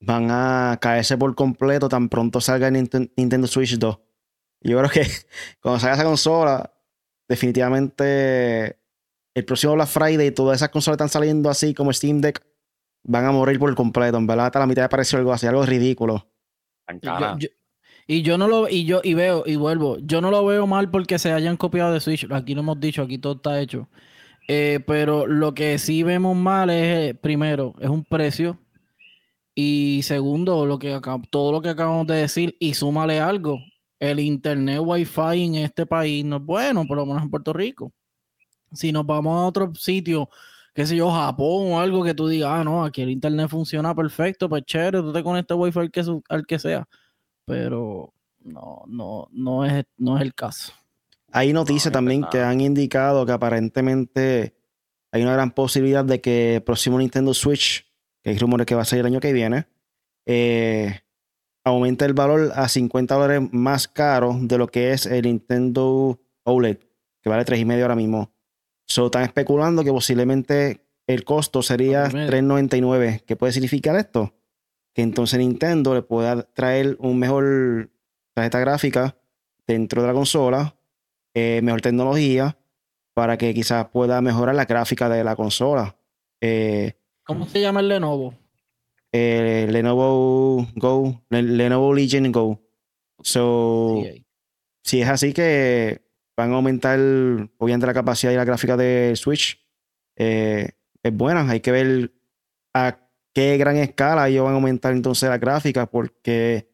van 0.00 0.28
a 0.30 0.78
caerse 0.80 1.16
por 1.16 1.34
completo 1.34 1.88
tan 1.88 2.08
pronto 2.08 2.40
salga 2.40 2.70
Nintendo 2.70 3.46
Switch 3.46 3.76
2. 3.76 3.98
Yo 4.62 4.78
creo 4.78 4.90
que 4.90 5.02
cuando 5.60 5.80
salga 5.80 5.96
esa 5.96 6.04
consola, 6.04 6.72
definitivamente 7.28 8.78
el 9.34 9.44
próximo 9.44 9.74
Black 9.74 9.88
Friday 9.88 10.28
y 10.28 10.30
todas 10.30 10.56
esas 10.56 10.70
consolas 10.70 10.96
están 10.96 11.08
saliendo 11.08 11.50
así 11.50 11.74
como 11.74 11.92
Steam 11.92 12.20
Deck 12.20 12.44
van 13.04 13.24
a 13.24 13.32
morir 13.32 13.58
por 13.58 13.74
completo. 13.74 14.16
En 14.16 14.26
verdad, 14.26 14.46
hasta 14.46 14.58
la 14.58 14.66
mitad 14.66 14.82
me 14.82 14.88
pareció 14.88 15.18
algo 15.18 15.32
así, 15.32 15.46
algo 15.46 15.64
ridículo. 15.64 16.28
Y 18.06 18.22
yo, 18.22 18.38
no 18.38 18.46
lo 18.48 18.68
y 18.68 18.84
yo 18.84 19.00
y 19.02 19.14
veo 19.14 19.42
y 19.46 19.56
vuelvo, 19.56 19.98
yo 19.98 20.20
no 20.20 20.30
lo 20.30 20.44
veo 20.46 20.66
mal 20.66 20.90
porque 20.90 21.18
se 21.18 21.32
hayan 21.32 21.56
copiado 21.56 21.92
de 21.92 22.00
Switch. 22.00 22.26
Aquí 22.30 22.54
lo 22.54 22.60
hemos 22.60 22.78
dicho, 22.80 23.02
aquí 23.02 23.18
todo 23.18 23.34
está 23.34 23.60
hecho. 23.60 23.88
Eh, 24.48 24.80
pero 24.86 25.26
lo 25.26 25.54
que 25.54 25.78
sí 25.78 26.02
vemos 26.04 26.36
mal 26.36 26.70
es, 26.70 27.16
primero, 27.18 27.74
es 27.80 27.88
un 27.88 28.04
precio. 28.04 28.58
Y 29.54 30.02
segundo, 30.04 30.66
lo 30.66 30.78
que 30.78 31.00
todo 31.30 31.52
lo 31.52 31.62
que 31.62 31.70
acabamos 31.70 32.06
de 32.06 32.16
decir, 32.16 32.56
y 32.60 32.74
súmale 32.74 33.20
algo. 33.20 33.58
El 33.98 34.20
internet 34.20 34.80
wifi 34.82 35.44
en 35.44 35.56
este 35.56 35.86
país 35.86 36.24
no 36.24 36.36
es 36.36 36.42
bueno, 36.44 36.86
por 36.86 36.98
lo 36.98 37.06
menos 37.06 37.22
en 37.22 37.30
Puerto 37.30 37.52
Rico. 37.52 37.92
Si 38.72 38.92
nos 38.92 39.06
vamos 39.06 39.36
a 39.38 39.46
otro 39.46 39.72
sitio 39.74 40.28
qué 40.76 40.86
sé 40.86 40.94
yo, 40.96 41.10
Japón 41.10 41.72
o 41.72 41.80
algo 41.80 42.04
que 42.04 42.14
tú 42.14 42.28
digas, 42.28 42.50
ah, 42.52 42.62
no, 42.62 42.84
aquí 42.84 43.00
el 43.00 43.10
internet 43.10 43.48
funciona 43.48 43.94
perfecto, 43.94 44.46
pues 44.48 44.62
chévere, 44.66 45.00
tú 45.00 45.10
te 45.12 45.22
conectas 45.22 45.56
wifi 45.58 45.78
al 45.80 45.90
que, 45.90 46.04
al 46.28 46.46
que 46.46 46.58
sea. 46.58 46.86
Pero 47.46 48.12
no, 48.40 48.82
no, 48.86 49.28
no 49.32 49.64
es, 49.64 49.84
no 49.96 50.16
es 50.16 50.22
el 50.22 50.34
caso. 50.34 50.72
Hay 51.32 51.52
noticias 51.52 51.92
también 51.92 52.24
que 52.30 52.40
han 52.40 52.60
indicado 52.60 53.24
que 53.24 53.32
aparentemente 53.32 54.54
hay 55.12 55.22
una 55.22 55.32
gran 55.32 55.50
posibilidad 55.50 56.04
de 56.04 56.20
que 56.20 56.56
el 56.56 56.62
próximo 56.62 56.98
Nintendo 56.98 57.32
Switch, 57.34 57.86
que 58.22 58.30
hay 58.30 58.38
rumores 58.38 58.66
que 58.66 58.74
va 58.74 58.82
a 58.82 58.84
salir 58.84 59.00
el 59.00 59.12
año 59.12 59.20
que 59.20 59.32
viene, 59.32 59.66
eh, 60.26 61.00
aumente 61.64 62.04
el 62.04 62.14
valor 62.14 62.52
a 62.54 62.68
50 62.68 63.14
dólares 63.14 63.48
más 63.52 63.88
caro 63.88 64.36
de 64.40 64.58
lo 64.58 64.66
que 64.68 64.92
es 64.92 65.06
el 65.06 65.22
Nintendo 65.22 66.20
OLED, 66.44 66.78
que 67.22 67.28
vale 67.28 67.44
3,5 67.44 67.82
ahora 67.82 67.96
mismo. 67.96 68.32
So, 68.86 69.06
están 69.06 69.24
especulando 69.24 69.82
que 69.82 69.90
posiblemente 69.90 70.86
el 71.06 71.24
costo 71.24 71.62
sería 71.62 72.06
3.99. 72.08 73.24
¿Qué 73.24 73.36
puede 73.36 73.52
significar 73.52 73.96
esto? 73.96 74.35
Que 74.96 75.02
entonces 75.02 75.38
Nintendo 75.38 75.94
le 75.94 76.00
pueda 76.00 76.42
traer 76.54 76.96
un 77.00 77.18
mejor 77.18 77.90
tarjeta 78.32 78.60
gráfica 78.60 79.18
dentro 79.66 80.00
de 80.00 80.08
la 80.08 80.14
consola, 80.14 80.74
eh, 81.34 81.60
mejor 81.62 81.82
tecnología, 81.82 82.56
para 83.12 83.36
que 83.36 83.52
quizás 83.52 83.88
pueda 83.88 84.22
mejorar 84.22 84.54
la 84.54 84.64
gráfica 84.64 85.10
de 85.10 85.22
la 85.22 85.36
consola. 85.36 85.98
Eh, 86.40 86.94
¿Cómo 87.24 87.44
se 87.44 87.60
llama 87.60 87.80
el 87.80 87.88
Lenovo? 87.88 88.32
Eh, 89.12 89.68
Lenovo 89.70 90.66
Go, 90.76 91.22
Lenovo 91.28 91.92
Legion 91.92 92.32
Go. 92.32 92.58
So, 93.20 94.02
si 94.82 95.02
es 95.02 95.08
así 95.10 95.34
que 95.34 96.06
van 96.38 96.52
a 96.52 96.54
aumentar, 96.54 96.98
obviamente, 97.58 97.86
la 97.86 97.92
capacidad 97.92 98.32
y 98.32 98.36
la 98.36 98.46
gráfica 98.46 98.78
de 98.78 99.12
Switch. 99.14 99.62
Es 100.16 100.72
buena, 101.12 101.50
hay 101.50 101.60
que 101.60 101.70
ver 101.70 102.14
a 102.72 103.05
qué 103.36 103.58
gran 103.58 103.76
escala 103.76 104.30
ellos 104.30 104.44
van 104.44 104.54
a 104.54 104.56
aumentar 104.56 104.94
entonces 104.94 105.28
la 105.28 105.36
gráfica, 105.36 105.84
porque, 105.84 106.70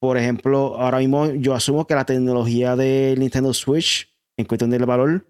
por 0.00 0.16
ejemplo, 0.16 0.74
ahora 0.76 0.98
mismo 0.98 1.30
yo 1.34 1.54
asumo 1.54 1.86
que 1.86 1.94
la 1.94 2.04
tecnología 2.04 2.74
de 2.74 3.14
Nintendo 3.16 3.54
Switch, 3.54 4.12
en 4.36 4.44
cuestión 4.44 4.70
del 4.70 4.86
valor, 4.86 5.24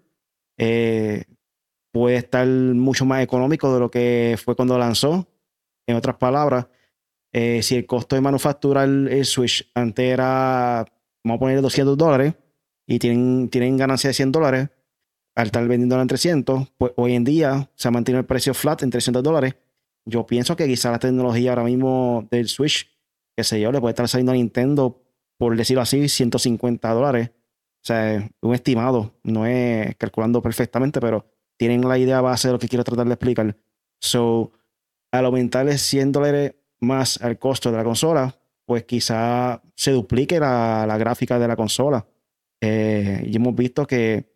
eh, 0.57 1.25
puede 1.91 2.15
estar 2.15 2.47
mucho 2.47 3.05
más 3.05 3.21
económico 3.21 3.71
de 3.71 3.79
lo 3.79 3.91
que 3.91 4.39
fue 4.43 4.55
cuando 4.55 4.75
lanzó. 4.79 5.27
En 5.85 5.97
otras 5.97 6.15
palabras, 6.15 6.65
eh, 7.31 7.61
si 7.61 7.75
el 7.75 7.85
costo 7.85 8.15
de 8.15 8.21
manufacturar 8.23 8.89
el 8.89 9.25
Switch 9.25 9.69
antes 9.75 10.03
era, 10.03 10.83
vamos 11.23 11.37
a 11.37 11.39
poner 11.39 11.61
200 11.61 11.95
dólares, 11.95 12.33
y 12.87 12.97
tienen, 12.97 13.49
tienen 13.49 13.77
ganancia 13.77 14.07
de 14.07 14.15
100 14.15 14.31
dólares, 14.31 14.69
al 15.35 15.45
estar 15.45 15.67
vendiendo 15.67 16.01
en 16.01 16.07
300, 16.07 16.69
pues 16.75 16.91
hoy 16.95 17.13
en 17.13 17.23
día 17.23 17.69
se 17.75 17.87
ha 17.87 17.91
mantenido 17.91 18.19
el 18.21 18.25
precio 18.25 18.55
flat 18.55 18.81
en 18.81 18.89
300 18.89 19.21
dólares. 19.21 19.53
Yo 20.05 20.25
pienso 20.25 20.55
que 20.55 20.67
quizá 20.67 20.91
la 20.91 20.99
tecnología 20.99 21.51
ahora 21.51 21.63
mismo 21.63 22.27
del 22.31 22.47
Switch, 22.47 22.89
que 23.35 23.43
sé 23.43 23.59
yo, 23.61 23.71
le 23.71 23.79
puede 23.79 23.91
estar 23.91 24.07
saliendo 24.07 24.31
a 24.31 24.35
Nintendo, 24.35 25.01
por 25.37 25.55
decirlo 25.55 25.81
así, 25.81 26.09
150 26.09 26.91
dólares. 26.93 27.31
O 27.83 27.87
sea, 27.87 28.29
un 28.41 28.53
estimado, 28.53 29.15
no 29.23 29.45
es 29.45 29.95
calculando 29.95 30.41
perfectamente, 30.41 30.99
pero 30.99 31.25
tienen 31.57 31.87
la 31.87 31.97
idea 31.97 32.21
base 32.21 32.47
de 32.47 32.53
lo 32.53 32.59
que 32.59 32.67
quiero 32.67 32.83
tratar 32.83 33.07
de 33.07 33.13
explicar. 33.13 33.57
So, 33.99 34.51
al 35.11 35.25
aumentarle 35.25 35.77
100 35.77 36.11
dólares 36.11 36.55
más 36.79 37.21
al 37.21 37.37
costo 37.37 37.71
de 37.71 37.77
la 37.77 37.83
consola, 37.83 38.39
pues 38.65 38.85
quizá 38.85 39.61
se 39.75 39.91
duplique 39.91 40.39
la, 40.39 40.85
la 40.87 40.97
gráfica 40.97 41.37
de 41.37 41.47
la 41.47 41.55
consola. 41.55 42.05
Eh, 42.61 43.23
y 43.25 43.35
hemos 43.35 43.55
visto 43.55 43.85
que 43.87 44.31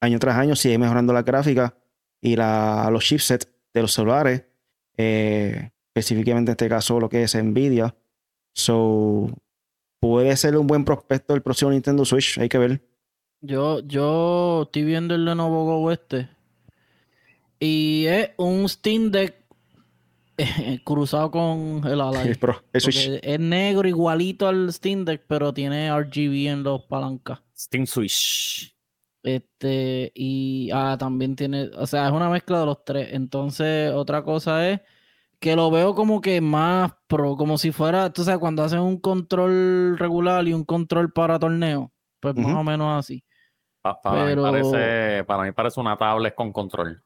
año 0.00 0.18
tras 0.18 0.36
año 0.36 0.56
sigue 0.56 0.78
mejorando 0.78 1.12
la 1.12 1.22
gráfica 1.22 1.76
y 2.20 2.36
la, 2.36 2.88
los 2.90 3.04
chipsets 3.04 3.48
de 3.72 3.82
los 3.82 3.92
celulares, 3.92 4.44
eh, 4.98 5.70
específicamente 5.94 6.50
en 6.50 6.52
este 6.52 6.68
caso 6.68 7.00
lo 7.00 7.08
que 7.08 7.22
es 7.22 7.34
Nvidia. 7.34 7.96
So, 8.52 9.30
puede 10.00 10.36
ser 10.36 10.56
un 10.56 10.66
buen 10.66 10.84
prospecto 10.84 11.34
el 11.34 11.42
próximo 11.42 11.70
Nintendo 11.70 12.04
Switch, 12.04 12.38
hay 12.38 12.48
que 12.48 12.58
ver. 12.58 12.82
Yo, 13.40 13.80
yo 13.80 14.64
estoy 14.64 14.84
viendo 14.84 15.14
el 15.14 15.24
Lenovo 15.24 15.64
Go 15.64 15.92
este. 15.92 16.28
Y 17.60 18.06
es 18.06 18.30
un 18.36 18.68
Steam 18.68 19.10
Deck 19.10 19.34
cruzado 20.84 21.30
con 21.30 21.82
el 21.86 22.00
Ally. 22.00 22.36
Es 22.72 23.40
negro 23.40 23.88
igualito 23.88 24.48
al 24.48 24.72
Steam 24.72 25.04
Deck, 25.04 25.24
pero 25.26 25.52
tiene 25.52 25.90
RGB 25.96 26.48
en 26.48 26.62
los 26.64 26.82
palancas. 26.82 27.40
Steam 27.56 27.86
Switch. 27.86 28.74
Este, 29.22 30.12
y 30.14 30.70
ah, 30.72 30.96
también 30.98 31.36
tiene, 31.36 31.70
o 31.76 31.86
sea, 31.86 32.06
es 32.06 32.12
una 32.12 32.30
mezcla 32.30 32.60
de 32.60 32.66
los 32.66 32.84
tres. 32.84 33.08
Entonces, 33.12 33.92
otra 33.92 34.22
cosa 34.22 34.68
es 34.68 34.80
que 35.40 35.56
lo 35.56 35.70
veo 35.70 35.94
como 35.94 36.20
que 36.20 36.40
más 36.40 36.92
pro, 37.06 37.36
como 37.36 37.58
si 37.58 37.72
fuera, 37.72 38.12
tú 38.12 38.24
sabes, 38.24 38.40
cuando 38.40 38.62
hacen 38.62 38.80
un 38.80 38.98
control 39.00 39.96
regular 39.98 40.46
y 40.46 40.52
un 40.52 40.64
control 40.64 41.12
para 41.12 41.38
torneo, 41.38 41.92
pues 42.20 42.34
más 42.34 42.54
o 42.54 42.64
menos 42.64 42.98
así. 42.98 43.24
para, 43.82 44.24
mí 44.24 44.42
parece, 44.42 45.24
para 45.24 45.44
mí 45.44 45.52
parece 45.52 45.80
una 45.80 45.96
tablet 45.96 46.34
con 46.34 46.52
control. 46.52 47.02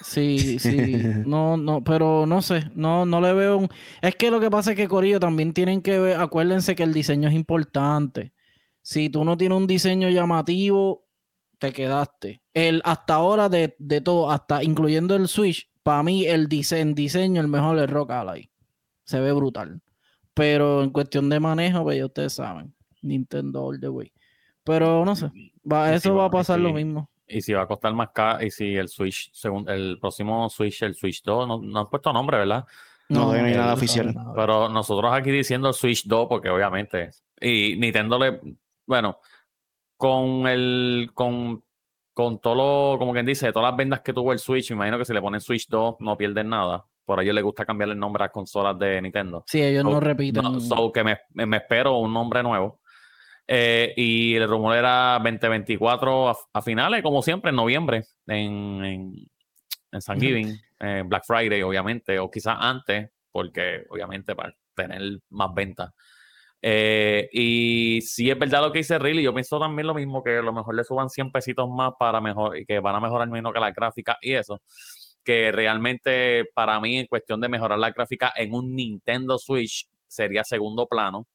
Sí, 0.00 0.58
sí, 0.58 1.02
no, 1.26 1.56
no, 1.56 1.82
pero 1.82 2.26
no 2.26 2.42
sé, 2.42 2.70
no, 2.74 3.04
no 3.04 3.20
le 3.20 3.32
veo 3.32 3.58
un... 3.58 3.68
Es 4.00 4.14
que 4.16 4.30
lo 4.30 4.40
que 4.40 4.50
pasa 4.50 4.70
es 4.70 4.76
que 4.76 4.88
Corillo 4.88 5.20
también 5.20 5.52
tienen 5.52 5.82
que 5.82 5.98
ver, 5.98 6.20
acuérdense 6.20 6.74
que 6.74 6.84
el 6.84 6.92
diseño 6.92 7.28
es 7.28 7.34
importante. 7.34 8.32
Si 8.86 9.10
tú 9.10 9.24
no 9.24 9.36
tienes 9.36 9.58
un 9.58 9.66
diseño 9.66 10.10
llamativo, 10.10 11.08
te 11.58 11.72
quedaste. 11.72 12.40
El, 12.54 12.82
hasta 12.84 13.16
ahora 13.16 13.48
de, 13.48 13.74
todo, 14.00 14.30
hasta 14.30 14.62
incluyendo 14.62 15.16
el 15.16 15.26
Switch, 15.26 15.68
para 15.82 16.04
mí 16.04 16.24
el 16.24 16.46
diseño, 16.48 17.40
el 17.40 17.48
mejor 17.48 17.80
es 17.80 17.90
Rock 17.90 18.12
Ally. 18.12 18.48
Se 19.02 19.18
ve 19.18 19.32
brutal. 19.32 19.82
Pero 20.34 20.84
en 20.84 20.90
cuestión 20.90 21.28
de 21.28 21.40
manejo, 21.40 21.82
pues 21.82 21.98
ya 21.98 22.06
ustedes 22.06 22.34
saben. 22.34 22.76
Nintendo 23.02 23.64
All 23.64 23.80
the 23.80 23.88
Way. 23.88 24.12
Pero 24.62 25.04
no 25.04 25.16
sé, 25.16 25.32
va, 25.68 25.92
eso 25.92 26.14
va 26.14 26.26
a 26.26 26.30
pasar 26.30 26.60
lo 26.60 26.72
mismo. 26.72 27.10
Y 27.26 27.40
si 27.40 27.54
va 27.54 27.62
a 27.62 27.66
costar 27.66 27.92
más 27.92 28.10
caro, 28.10 28.46
y 28.46 28.52
si 28.52 28.76
el 28.76 28.86
Switch, 28.86 29.32
según 29.32 29.68
el 29.68 29.98
próximo 30.00 30.48
Switch, 30.48 30.80
el 30.82 30.94
Switch 30.94 31.24
2, 31.24 31.48
no, 31.48 31.60
no 31.60 31.80
han 31.80 31.90
puesto 31.90 32.12
nombre, 32.12 32.38
¿verdad? 32.38 32.64
No, 33.08 33.24
no, 33.24 33.30
hay 33.32 33.52
nada 33.52 33.74
oficial. 33.74 34.14
Pero 34.36 34.68
nosotros 34.68 35.12
aquí 35.12 35.32
diciendo 35.32 35.72
Switch 35.72 36.04
2, 36.06 36.28
porque 36.28 36.50
obviamente, 36.50 37.10
y 37.40 37.74
Nintendo 37.76 38.16
le, 38.16 38.40
bueno, 38.86 39.20
con 39.96 40.46
el, 40.46 41.10
con, 41.14 41.64
con 42.12 42.40
todo 42.40 42.54
lo, 42.54 42.98
como 42.98 43.12
quien 43.12 43.26
dice, 43.26 43.52
todas 43.52 43.70
las 43.70 43.76
vendas 43.76 44.00
que 44.00 44.12
tuvo 44.12 44.32
el 44.32 44.38
Switch, 44.38 44.70
imagino 44.70 44.98
que 44.98 45.04
si 45.04 45.12
le 45.12 45.20
ponen 45.20 45.40
Switch 45.40 45.68
2 45.68 45.96
no 46.00 46.16
pierden 46.16 46.48
nada. 46.48 46.84
Por 47.04 47.20
ello 47.20 47.32
le 47.32 47.42
gusta 47.42 47.64
cambiar 47.64 47.90
el 47.90 47.98
nombre 47.98 48.24
a 48.24 48.26
las 48.26 48.32
consolas 48.32 48.76
de 48.78 49.00
Nintendo. 49.00 49.44
Sí, 49.46 49.62
ellos 49.62 49.84
no 49.84 50.00
repiten. 50.00 50.42
No, 50.42 50.92
que 50.92 51.04
me, 51.04 51.18
me, 51.46 51.58
espero 51.58 51.98
un 51.98 52.12
nombre 52.12 52.42
nuevo. 52.42 52.80
Eh, 53.46 53.94
y 53.96 54.34
el 54.34 54.48
rumor 54.48 54.76
era 54.76 55.20
2024 55.22 56.36
a, 56.52 56.62
finales, 56.62 57.02
como 57.04 57.22
siempre, 57.22 57.50
en 57.50 57.56
noviembre, 57.56 58.02
en, 58.26 58.84
en, 58.84 59.30
en 59.92 60.00
San 60.00 60.20
Giving, 60.20 60.58
Black 61.04 61.24
Friday, 61.24 61.62
obviamente, 61.62 62.18
o 62.18 62.28
quizás 62.28 62.56
antes, 62.58 63.08
porque 63.30 63.84
obviamente 63.88 64.34
para 64.34 64.52
tener 64.74 65.20
más 65.30 65.54
ventas. 65.54 65.92
Eh, 66.62 67.28
y 67.32 68.00
si 68.02 68.30
es 68.30 68.38
verdad 68.38 68.62
lo 68.62 68.72
que 68.72 68.78
dice 68.78 68.98
Riley, 68.98 69.24
yo 69.24 69.34
pienso 69.34 69.60
también 69.60 69.86
lo 69.86 69.94
mismo, 69.94 70.22
que 70.22 70.38
a 70.38 70.42
lo 70.42 70.52
mejor 70.52 70.74
le 70.74 70.84
suban 70.84 71.10
100 71.10 71.30
pesitos 71.30 71.68
más 71.68 71.92
para 71.98 72.20
mejor 72.20 72.64
que 72.66 72.80
van 72.80 72.96
a 72.96 73.00
mejorar 73.00 73.28
menos 73.28 73.52
que 73.52 73.60
la 73.60 73.72
gráfica 73.72 74.18
y 74.20 74.32
eso. 74.34 74.60
que 75.24 75.52
realmente 75.52 76.46
para 76.54 76.80
mí 76.80 76.98
en 76.98 77.06
cuestión 77.06 77.40
de 77.40 77.48
mejorar 77.48 77.78
la 77.78 77.90
gráfica 77.90 78.32
en 78.36 78.54
un 78.54 78.74
Nintendo 78.74 79.38
Switch 79.38 79.88
sería 80.06 80.44
segundo 80.44 80.86
plano. 80.86 81.26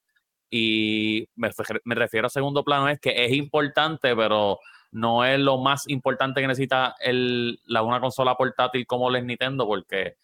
Y 0.50 1.28
me, 1.36 1.50
refiero 1.96 2.28
a 2.28 2.30
segundo 2.30 2.64
plano 2.64 2.90
es 2.90 3.00
que 3.00 3.26
es 3.26 3.32
importante, 3.34 4.16
pero 4.16 4.60
no 4.92 5.24
es 5.26 5.40
lo 5.40 5.58
más 5.58 5.88
importante 5.88 6.42
que 6.42 6.48
necesita 6.48 6.96
el, 7.00 7.60
la, 7.66 7.84
una 7.84 8.02
consola 8.02 8.36
portátil 8.36 8.86
como 8.86 9.10
el 9.10 9.26
Nintendo, 9.26 9.66
porque 9.66 10.16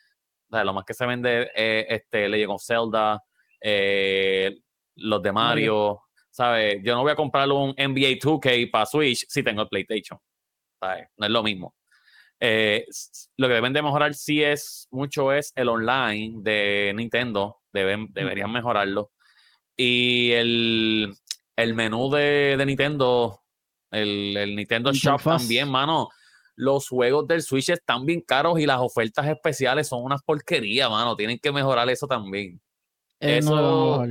lo 0.50 0.74
más 0.74 0.86
que 0.86 0.94
se 0.94 1.06
vende 1.06 1.50
es 1.56 1.86
este, 1.90 2.28
Legend 2.28 2.52
of 2.52 2.64
Zelda, 2.64 3.24
eh, 3.62 4.60
los 4.98 5.22
de 5.22 5.32
Mario, 5.32 6.02
¿sabes? 6.30 6.82
Yo 6.84 6.96
no 6.96 7.02
voy 7.02 7.12
a 7.12 7.16
comprar 7.16 7.50
un 7.50 7.70
NBA 7.72 8.20
2K 8.20 8.70
para 8.70 8.86
Switch 8.86 9.26
si 9.28 9.44
tengo 9.44 9.64
el 9.64 9.68
PlayStation, 9.68 10.20
¿sabes? 10.80 11.08
No 11.18 11.26
es 11.26 11.32
lo 11.32 11.44
mismo. 11.44 11.76
Eh, 12.40 12.86
lo 13.38 13.48
que 13.48 13.56
deben 13.56 13.74
de 13.74 13.82
mejorar 13.82 14.14
sí 14.14 14.44
es 14.44 14.88
mucho 14.92 15.32
es 15.32 15.52
el 15.56 15.70
online 15.70 16.36
de 16.42 16.94
Nintendo, 16.96 17.58
deben, 17.74 18.08
deberían 18.12 18.52
mejorarlo. 18.52 19.12
Y 19.76 20.32
el, 20.32 21.14
el 21.56 21.74
menú 21.74 22.10
de, 22.12 22.56
de 22.58 22.66
Nintendo, 22.66 23.42
el, 23.92 24.38
el 24.38 24.56
Nintendo 24.56 24.94
Shop 24.94 25.22
también, 25.22 25.70
mano. 25.70 26.10
Los 26.56 26.88
juegos 26.88 27.28
del 27.28 27.44
Switch 27.44 27.70
están 27.70 28.06
bien 28.06 28.22
caros 28.22 28.60
y 28.60 28.66
las 28.66 28.80
ofertas 28.80 29.28
especiales 29.28 29.88
son 29.88 30.04
unas 30.04 30.24
porquerías, 30.24 30.90
mano. 30.90 31.16
Tienen 31.16 31.38
que 31.38 31.52
mejorar 31.52 31.88
eso 31.90 32.08
también. 32.08 32.60
Eh, 33.20 33.38
eso, 33.38 34.04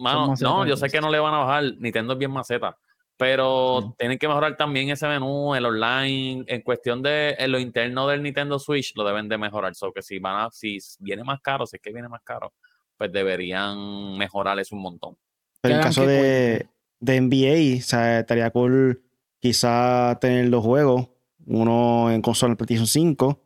mano, 0.00 0.34
no, 0.40 0.66
yo 0.66 0.76
sé 0.76 0.88
que 0.88 1.00
no 1.00 1.10
le 1.10 1.18
van 1.18 1.34
a 1.34 1.38
bajar. 1.38 1.64
Nintendo 1.78 2.14
es 2.14 2.18
bien 2.18 2.30
maceta. 2.30 2.76
Pero 3.16 3.94
tienen 3.98 4.18
que 4.18 4.26
mejorar 4.26 4.56
también 4.56 4.88
ese 4.88 5.06
menú, 5.06 5.54
el 5.54 5.66
online, 5.66 6.42
en 6.46 6.62
cuestión 6.62 7.02
de 7.02 7.36
lo 7.48 7.58
interno 7.58 8.08
del 8.08 8.22
Nintendo 8.22 8.58
Switch, 8.58 8.94
lo 8.96 9.04
deben 9.04 9.28
de 9.28 9.36
mejorar. 9.36 9.74
So 9.74 9.92
que 9.92 10.00
si 10.00 10.18
van 10.18 10.46
a, 10.46 10.50
si 10.50 10.78
viene 11.00 11.22
más 11.22 11.40
caro, 11.42 11.66
si 11.66 11.76
es 11.76 11.82
que 11.82 11.92
viene 11.92 12.08
más 12.08 12.22
caro, 12.22 12.54
pues 12.96 13.12
deberían 13.12 14.16
mejorar 14.16 14.58
eso 14.58 14.74
un 14.74 14.82
montón. 14.82 15.18
Pero 15.60 15.74
en 15.74 15.82
caso 15.82 16.06
de, 16.06 16.66
de 16.98 17.20
NBA, 17.20 17.80
o 17.80 17.82
sea, 17.82 18.20
estaría 18.20 18.50
cool 18.50 19.02
quizá 19.38 20.18
tener 20.20 20.48
los 20.48 20.64
juegos, 20.64 21.08
uno 21.46 22.10
en 22.10 22.22
consola 22.22 22.52
en 22.52 22.56
PlayStation 22.56 22.86
5, 22.86 23.42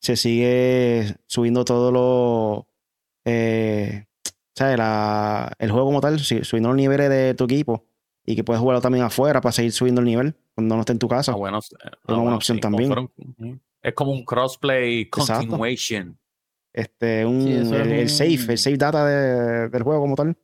se 0.00 0.16
sigue 0.16 1.16
subiendo 1.26 1.64
todo 1.64 1.92
lo, 1.92 2.68
eh, 3.24 3.61
La, 4.58 5.52
el 5.58 5.70
juego 5.70 5.86
como 5.86 6.00
tal, 6.00 6.18
subiendo 6.20 6.68
los 6.68 6.76
niveles 6.76 7.08
de 7.08 7.34
tu 7.34 7.44
equipo 7.44 7.86
y 8.24 8.36
que 8.36 8.44
puedes 8.44 8.60
jugarlo 8.60 8.80
también 8.80 9.04
afuera 9.04 9.40
para 9.40 9.52
seguir 9.52 9.72
subiendo 9.72 10.00
el 10.00 10.06
nivel 10.06 10.36
cuando 10.54 10.74
no 10.74 10.80
esté 10.82 10.92
en 10.92 10.98
tu 10.98 11.08
casa. 11.08 11.32
Ah, 11.32 11.36
bueno, 11.36 11.58
es 11.58 11.70
una 12.06 12.18
buena 12.18 12.36
opción 12.36 12.60
también. 12.60 12.92
es 13.82 13.94
como 13.94 14.12
un 14.12 14.24
crossplay 14.24 15.08
continuation. 15.08 16.18
Este, 16.72 17.26
un, 17.26 17.46
el, 17.46 18.08
safe, 18.08 18.52
el 18.52 18.58
safe 18.58 18.76
data 18.76 19.04
del 19.06 19.82
juego 19.82 20.00
como 20.00 20.14
tal. 20.14 20.36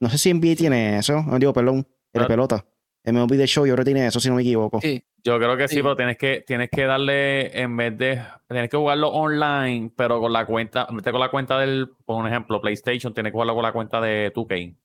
No 0.00 0.08
sé 0.10 0.18
si 0.18 0.32
NBA 0.32 0.56
tiene 0.56 0.98
eso. 0.98 1.22
No 1.22 1.38
digo, 1.38 1.52
perdón, 1.52 1.86
el 2.12 2.26
pelota. 2.26 2.64
MLB 3.12 3.36
The 3.36 3.46
Show 3.46 3.66
yo 3.66 3.74
creo 3.74 3.84
que 3.84 3.92
tiene 3.92 4.06
eso, 4.06 4.20
si 4.20 4.28
no 4.28 4.36
me 4.36 4.42
equivoco. 4.42 4.80
Sí. 4.80 5.02
Yo 5.24 5.36
creo 5.38 5.56
que 5.56 5.68
sí, 5.68 5.82
pero 5.82 5.96
tienes 5.96 6.16
que, 6.16 6.44
tienes 6.46 6.70
que 6.70 6.84
darle, 6.84 7.60
en 7.60 7.76
vez 7.76 7.98
de, 7.98 8.22
tienes 8.48 8.70
que 8.70 8.76
jugarlo 8.76 9.08
online, 9.08 9.90
pero 9.94 10.20
con 10.20 10.32
la 10.32 10.46
cuenta, 10.46 10.86
con 10.86 11.20
la 11.20 11.28
cuenta 11.28 11.58
del, 11.58 11.90
por 12.06 12.26
ejemplo, 12.26 12.60
PlayStation, 12.60 13.12
tienes 13.12 13.30
que 13.30 13.34
jugarlo 13.34 13.54
con 13.54 13.64
la 13.64 13.72
cuenta 13.72 14.00
de 14.00 14.32
2K. 14.32 14.76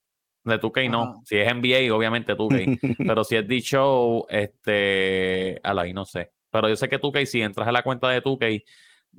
De 0.45 0.59
2K 0.59 0.89
no. 0.89 1.21
Si 1.23 1.37
es 1.37 1.47
NBA, 1.47 1.95
obviamente 1.95 2.35
2K. 2.35 2.97
pero 3.07 3.23
si 3.23 3.35
es 3.35 3.47
D-Show, 3.47 4.25
este. 4.27 5.61
ahí 5.63 5.93
no 5.93 6.03
sé. 6.03 6.31
Pero 6.49 6.67
yo 6.67 6.75
sé 6.75 6.89
que 6.89 6.99
2K, 6.99 7.25
si 7.25 7.41
entras 7.41 7.67
a 7.67 7.71
la 7.71 7.83
cuenta 7.83 8.09
de 8.09 8.21
2K, 8.21 8.63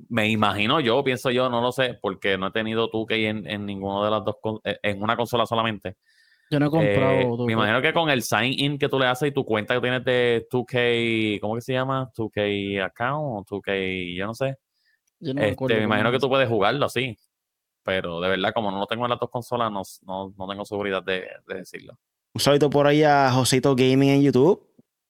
me 0.09 0.29
imagino 0.29 0.79
yo, 0.81 1.03
pienso 1.03 1.31
yo, 1.31 1.49
no 1.49 1.61
lo 1.61 1.71
sé, 1.71 1.97
porque 2.01 2.37
no 2.37 2.47
he 2.47 2.51
tenido 2.51 2.91
2K 2.91 3.15
en, 3.29 3.49
en 3.49 3.65
ninguno 3.65 4.03
de 4.03 4.11
las 4.11 4.23
dos, 4.23 4.35
eh, 4.63 4.77
en 4.83 5.01
una 5.01 5.15
consola 5.15 5.45
solamente. 5.45 5.95
Yo 6.49 6.59
no 6.59 6.67
he 6.67 6.69
comprado. 6.69 7.43
Eh, 7.43 7.45
me 7.45 7.53
imagino 7.53 7.81
que 7.81 7.93
con 7.93 8.09
el 8.09 8.21
sign 8.21 8.53
in 8.57 8.77
que 8.77 8.87
tú 8.87 8.99
le 8.99 9.07
haces 9.07 9.29
y 9.29 9.31
tu 9.33 9.43
cuenta 9.43 9.73
que 9.73 9.81
tienes 9.81 10.03
de 10.03 10.47
2K, 10.51 11.39
¿cómo 11.39 11.55
que 11.55 11.61
se 11.61 11.73
llama? 11.73 12.11
2K 12.15 12.83
account 12.85 13.51
o 13.51 13.55
2K, 13.55 14.15
yo 14.15 14.27
no 14.27 14.33
sé. 14.33 14.55
Yo 15.19 15.33
no 15.33 15.41
este, 15.41 15.77
me 15.77 15.83
imagino 15.83 16.11
que 16.11 16.19
tú 16.19 16.29
puedes 16.29 16.47
jugarlo 16.47 16.85
así. 16.85 17.17
Pero 17.83 18.19
de 18.19 18.29
verdad, 18.29 18.51
como 18.53 18.71
no 18.71 18.79
lo 18.79 18.87
tengo 18.87 19.05
en 19.05 19.11
las 19.11 19.19
dos 19.19 19.29
consolas, 19.29 19.71
no, 19.71 19.81
no, 20.35 20.47
tengo 20.47 20.65
seguridad 20.65 21.03
de, 21.03 21.27
decirlo. 21.47 21.97
Un 22.33 22.41
saludo 22.41 22.69
por 22.69 22.87
ahí 22.87 23.03
a 23.03 23.31
Josito 23.31 23.75
Gaming 23.75 24.09
en 24.09 24.23
YouTube. 24.23 24.67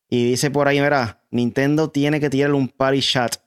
Y 0.10 0.26
dice 0.26 0.52
por 0.52 0.68
ahí, 0.68 0.80
mira, 0.80 1.24
Nintendo 1.32 1.90
tiene 1.90 2.20
que 2.20 2.30
tirarle 2.30 2.56
un 2.56 2.68
party 2.68 3.02
chat. 3.02 3.38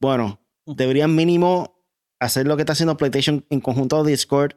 Bueno, 0.00 0.40
deberían 0.66 1.14
mínimo 1.14 1.74
hacer 2.18 2.46
lo 2.46 2.56
que 2.56 2.62
está 2.62 2.72
haciendo 2.72 2.96
PlayStation 2.96 3.44
en 3.48 3.60
conjunto 3.60 3.96
a 3.96 4.04
Discord, 4.04 4.56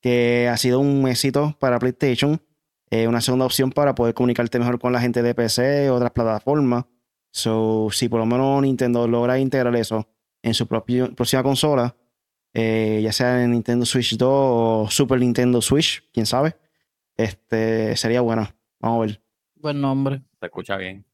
que 0.00 0.48
ha 0.48 0.56
sido 0.56 0.80
un 0.80 1.06
éxito 1.08 1.56
para 1.58 1.78
PlayStation. 1.78 2.40
Eh, 2.90 3.06
una 3.06 3.20
segunda 3.20 3.44
opción 3.44 3.70
para 3.70 3.94
poder 3.94 4.14
comunicarte 4.14 4.58
mejor 4.58 4.78
con 4.78 4.92
la 4.92 5.00
gente 5.00 5.22
de 5.22 5.34
PC, 5.34 5.90
otras 5.90 6.10
plataformas. 6.12 6.86
So, 7.30 7.88
si 7.92 8.08
por 8.08 8.20
lo 8.20 8.26
menos 8.26 8.62
Nintendo 8.62 9.06
logra 9.06 9.38
integrar 9.38 9.76
eso 9.76 10.08
en 10.42 10.54
su 10.54 10.66
propia, 10.66 11.08
próxima 11.08 11.42
consola, 11.42 11.94
eh, 12.54 13.00
ya 13.02 13.12
sea 13.12 13.44
en 13.44 13.50
Nintendo 13.50 13.84
Switch 13.84 14.16
2 14.16 14.28
o 14.30 14.86
Super 14.90 15.20
Nintendo 15.20 15.60
Switch, 15.60 16.02
quién 16.12 16.24
sabe. 16.24 16.56
Este 17.16 17.96
sería 17.96 18.22
bueno. 18.22 18.48
Vamos 18.80 18.96
a 18.96 19.06
ver. 19.06 19.22
Buen 19.56 19.80
nombre. 19.80 20.22
Se 20.40 20.46
escucha 20.46 20.76
bien. 20.76 21.04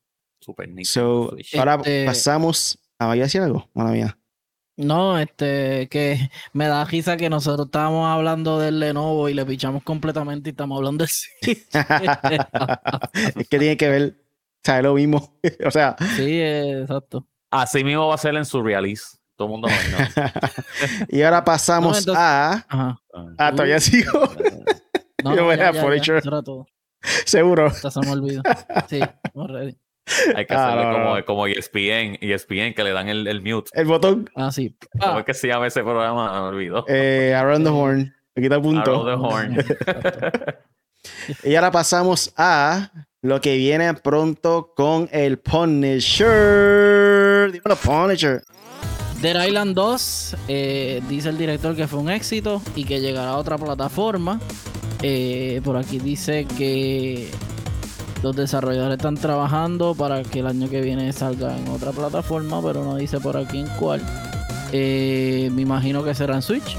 Super 0.41 0.69
Nintendo 0.69 1.31
Switch. 1.31 1.57
Ahora 1.57 1.75
este 1.77 2.07
pasamos. 2.07 2.79
a 2.99 3.07
¿Vaya 3.07 3.23
a 3.23 3.27
decir 3.27 3.41
algo? 3.41 3.69
Mala 3.75 3.91
mía. 3.91 4.17
No, 4.77 5.19
este, 5.19 5.89
que 5.89 6.31
me 6.53 6.67
da 6.67 6.85
risa 6.85 7.17
que 7.17 7.31
nosotros 7.31 7.67
estábamos 7.67 8.09
hablando 8.09 8.59
del 8.59 8.81
Lenovo 8.81 9.29
y 9.29 9.35
le 9.35 9.47
pichamos 9.47 9.85
completamente 9.85 10.51
y 10.51 10.53
estamos 10.53 10.77
hablando 10.77 11.05
de 11.05 11.11
es 13.37 13.49
que 13.49 13.59
tiene 13.59 13.77
que 13.77 13.89
ver, 13.89 14.17
o 14.19 14.61
sea, 14.65 14.83
lo 14.83 14.95
mismo. 14.95 15.39
o 15.65 15.71
sea. 15.71 15.95
Sí, 16.17 16.41
exacto. 16.41 17.27
Así 17.51 17.85
mismo 17.85 18.09
va 18.09 18.17
a 18.17 18.19
ser 18.19 18.35
en 18.35 18.45
Surrealist. 18.45 19.17
Todo 19.37 19.49
el 19.49 19.53
mundo 19.53 19.69
y 21.09 21.23
ahora 21.23 21.45
pasamos 21.45 22.07
a. 22.09 22.65
Ajá. 22.69 22.97
Ah, 23.37 23.51
todavía 23.51 23.81
sigo. 23.81 24.29
No, 25.25 25.35
Yo 25.35 25.45
voy 25.45 25.55
a 25.55 25.73
ya, 25.73 26.43
todo. 26.43 26.67
Seguro. 27.25 27.67
Hasta 27.67 27.91
se 27.91 28.01
me 28.01 28.11
olvidó. 28.11 28.43
Sí, 28.89 29.01
ready. 29.35 29.77
Hay 30.37 30.47
que 30.47 30.55
hacerle 30.55 30.85
como, 30.93 31.25
como 31.25 31.47
ESPN, 31.47 32.19
ESPN, 32.21 32.75
que 32.75 32.85
le 32.85 32.93
dan 32.93 33.09
el, 33.09 33.27
el 33.27 33.41
mute. 33.43 33.71
El 33.73 33.87
botón. 33.87 34.31
Ah, 34.35 34.53
sí. 34.53 34.77
¿Cómo 35.01 35.21
es 35.21 35.25
que 35.25 35.35
se 35.35 35.49
llama 35.49 35.67
ese 35.67 35.83
programa? 35.83 36.33
Me 36.33 36.49
olvidó. 36.49 36.85
Eh, 36.89 37.35
Around 37.35 37.65
the 37.65 37.71
Horn. 37.71 38.15
Aquí 38.37 38.45
está 38.45 38.57
el 38.57 38.63
punto. 38.63 39.07
Around 39.07 39.07
the 39.07 39.27
Horn. 39.27 39.57
y 41.45 41.55
ahora 41.55 41.71
pasamos 41.71 42.33
a 42.37 42.91
lo 43.23 43.41
que 43.41 43.57
viene 43.57 43.95
pronto 43.95 44.75
con 44.77 45.09
el 45.11 45.39
Punisher. 45.39 46.31
Dímelo, 47.51 47.77
Punisher. 47.77 48.43
Dead 49.23 49.43
Island 49.47 49.75
2 49.75 50.37
eh, 50.49 51.01
dice 51.09 51.31
el 51.31 51.39
director 51.39 51.75
que 51.75 51.89
fue 51.89 52.01
un 52.01 52.11
éxito 52.11 52.61
y 52.77 52.85
que 52.85 53.01
llegará 53.01 53.31
a 53.31 53.39
otra 53.39 53.57
plataforma. 53.57 54.39
Eh, 55.01 55.63
por 55.65 55.79
aquí 55.79 55.99
dice 55.99 56.47
que 56.59 57.31
los 58.23 58.35
desarrolladores 58.35 58.97
están 58.97 59.17
trabajando 59.17 59.95
para 59.95 60.23
que 60.23 60.41
el 60.41 60.47
año 60.47 60.69
que 60.69 60.81
viene 60.81 61.13
salga 61.13 61.57
en 61.57 61.69
otra 61.69 61.93
plataforma, 61.93 62.63
pero 62.63 62.85
no 62.85 62.97
dice 62.97 63.21
por 63.21 63.37
aquí 63.37 63.61
en 63.61 63.69
cuál. 63.79 64.01
Eh, 64.73 65.51
me 65.53 65.63
imagino 65.63 66.03
que 66.03 66.15
será 66.15 66.35
en 66.35 66.43
Switch. 66.43 66.77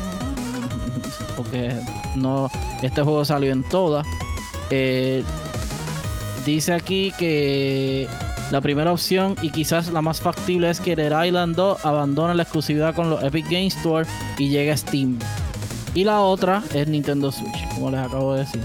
Porque 1.38 1.76
no, 2.16 2.50
este 2.82 3.02
juego 3.02 3.26
salió 3.26 3.52
en 3.52 3.64
todas. 3.64 4.06
dice 6.46 6.74
aquí 6.74 7.14
que 7.18 8.08
la 8.52 8.62
primera 8.62 8.92
opción 8.92 9.36
y 9.42 9.50
quizás 9.50 9.92
la 9.92 10.02
más 10.02 10.22
factible 10.22 10.70
es 10.70 10.80
que 10.80 10.96
Dead 10.96 11.26
Island 11.26 11.56
2 11.56 11.84
abandone 11.84 12.36
la 12.36 12.44
exclusividad 12.44 12.94
con 12.94 13.10
los 13.10 13.24
Epic 13.24 13.46
Game 13.46 13.68
Store 13.68 14.08
y 14.38 14.50
llegue 14.50 14.72
a 14.72 14.78
Steam. 14.78 15.18
Y 15.96 16.04
la 16.04 16.22
otra 16.22 16.62
es 16.74 16.88
Nintendo 16.88 17.32
Switch, 17.32 17.68
como 17.74 17.90
les 17.90 18.02
acabo 18.02 18.34
de 18.34 18.42
decir. 18.42 18.62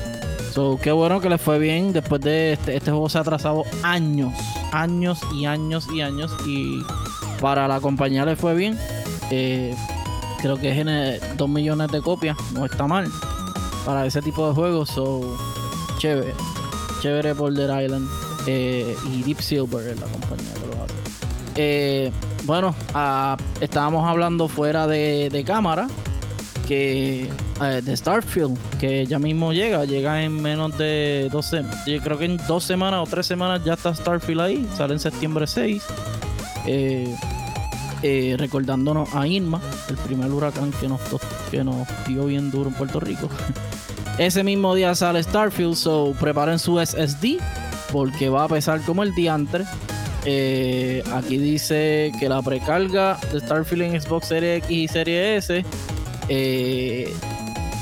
So, 0.52 0.78
qué 0.82 0.92
bueno 0.92 1.20
que 1.20 1.28
les 1.28 1.40
fue 1.40 1.58
bien. 1.58 1.92
Después 1.92 2.20
de 2.20 2.54
este, 2.54 2.76
este 2.76 2.90
juego 2.90 3.08
se 3.08 3.18
ha 3.18 3.20
atrasado 3.20 3.64
años, 3.82 4.32
años 4.72 5.20
y 5.34 5.46
años 5.46 5.86
y 5.94 6.00
años. 6.00 6.32
Y 6.46 6.82
para 7.40 7.68
la 7.68 7.80
compañía 7.80 8.24
le 8.24 8.36
fue 8.36 8.54
bien. 8.54 8.78
Eh, 9.30 9.74
creo 10.40 10.56
que 10.56 10.78
es 10.78 11.36
2 11.36 11.48
millones 11.48 11.88
de 11.88 12.00
copias. 12.00 12.36
No 12.52 12.64
está 12.66 12.86
mal 12.86 13.08
para 13.84 14.06
ese 14.06 14.22
tipo 14.22 14.48
de 14.48 14.54
juegos. 14.54 14.90
So, 14.90 15.36
chévere. 15.98 16.34
Chévere 17.00 17.34
por 17.34 17.52
Dead 17.52 17.80
Island. 17.80 18.08
Eh, 18.46 18.96
y 19.12 19.22
Deep 19.22 19.40
Silver 19.40 19.86
es 19.86 20.00
la 20.00 20.06
compañía 20.06 20.54
que 20.54 20.76
lo 20.76 20.82
hace. 20.82 20.94
Eh, 21.56 22.12
bueno, 22.44 22.74
ah, 22.94 23.36
estábamos 23.60 24.08
hablando 24.08 24.48
fuera 24.48 24.86
de, 24.86 25.44
cámara 25.46 25.88
que 26.70 27.28
eh, 27.62 27.82
de 27.82 27.96
Starfield, 27.96 28.56
que 28.78 29.04
ya 29.04 29.18
mismo 29.18 29.52
llega, 29.52 29.84
llega 29.86 30.22
en 30.22 30.40
menos 30.40 30.78
de 30.78 31.28
12, 31.32 31.64
yo 31.84 32.00
creo 32.00 32.16
que 32.16 32.26
en 32.26 32.36
dos 32.46 32.62
semanas 32.62 33.00
o 33.02 33.10
tres 33.10 33.26
semanas 33.26 33.64
ya 33.64 33.72
está 33.72 33.92
Starfield 33.92 34.40
ahí, 34.40 34.68
sale 34.76 34.92
en 34.92 35.00
septiembre 35.00 35.48
6. 35.48 35.82
eh, 36.66 38.36
recordándonos 38.38 39.12
a 39.16 39.26
Irma, 39.26 39.60
el 39.88 39.96
primer 39.96 40.30
huracán 40.30 40.70
que 40.70 40.86
nos, 40.86 41.00
que 41.50 41.64
nos 41.64 41.88
dio 42.06 42.26
bien 42.26 42.52
duro 42.52 42.70
en 42.70 42.76
Puerto 42.76 43.00
Rico. 43.00 43.28
Ese 44.18 44.44
mismo 44.44 44.72
día 44.76 44.94
sale 44.94 45.24
Starfield, 45.24 45.74
so 45.74 46.14
preparen 46.20 46.60
su 46.60 46.78
SSD 46.78 47.38
porque 47.90 48.28
va 48.28 48.44
a 48.44 48.48
pesar 48.48 48.80
como 48.82 49.02
el 49.02 49.12
diantre. 49.16 49.64
Eh, 50.24 51.02
aquí 51.14 51.36
dice 51.36 52.12
que 52.20 52.28
la 52.28 52.40
precarga 52.42 53.18
de 53.32 53.40
Starfield 53.40 53.82
en 53.82 54.00
Xbox 54.00 54.28
Series 54.28 54.62
X 54.62 54.70
y 54.70 54.86
Series 54.86 55.50
S 55.50 55.64
eh, 56.30 57.12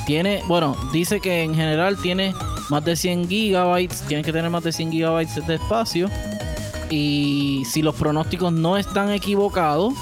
tiene, 0.06 0.42
bueno, 0.48 0.76
dice 0.90 1.20
que 1.20 1.42
en 1.42 1.54
general 1.54 1.96
tiene 1.98 2.34
más 2.70 2.84
de 2.84 2.96
100 2.96 3.28
gigabytes, 3.28 4.02
tiene 4.08 4.24
que 4.24 4.32
tener 4.32 4.50
más 4.50 4.64
de 4.64 4.72
100 4.72 4.90
gigabytes 4.90 5.46
de 5.46 5.54
espacio. 5.56 6.08
Y 6.90 7.64
si 7.70 7.82
los 7.82 7.94
pronósticos 7.94 8.50
no 8.50 8.78
están 8.78 9.12
equivocados, 9.12 9.92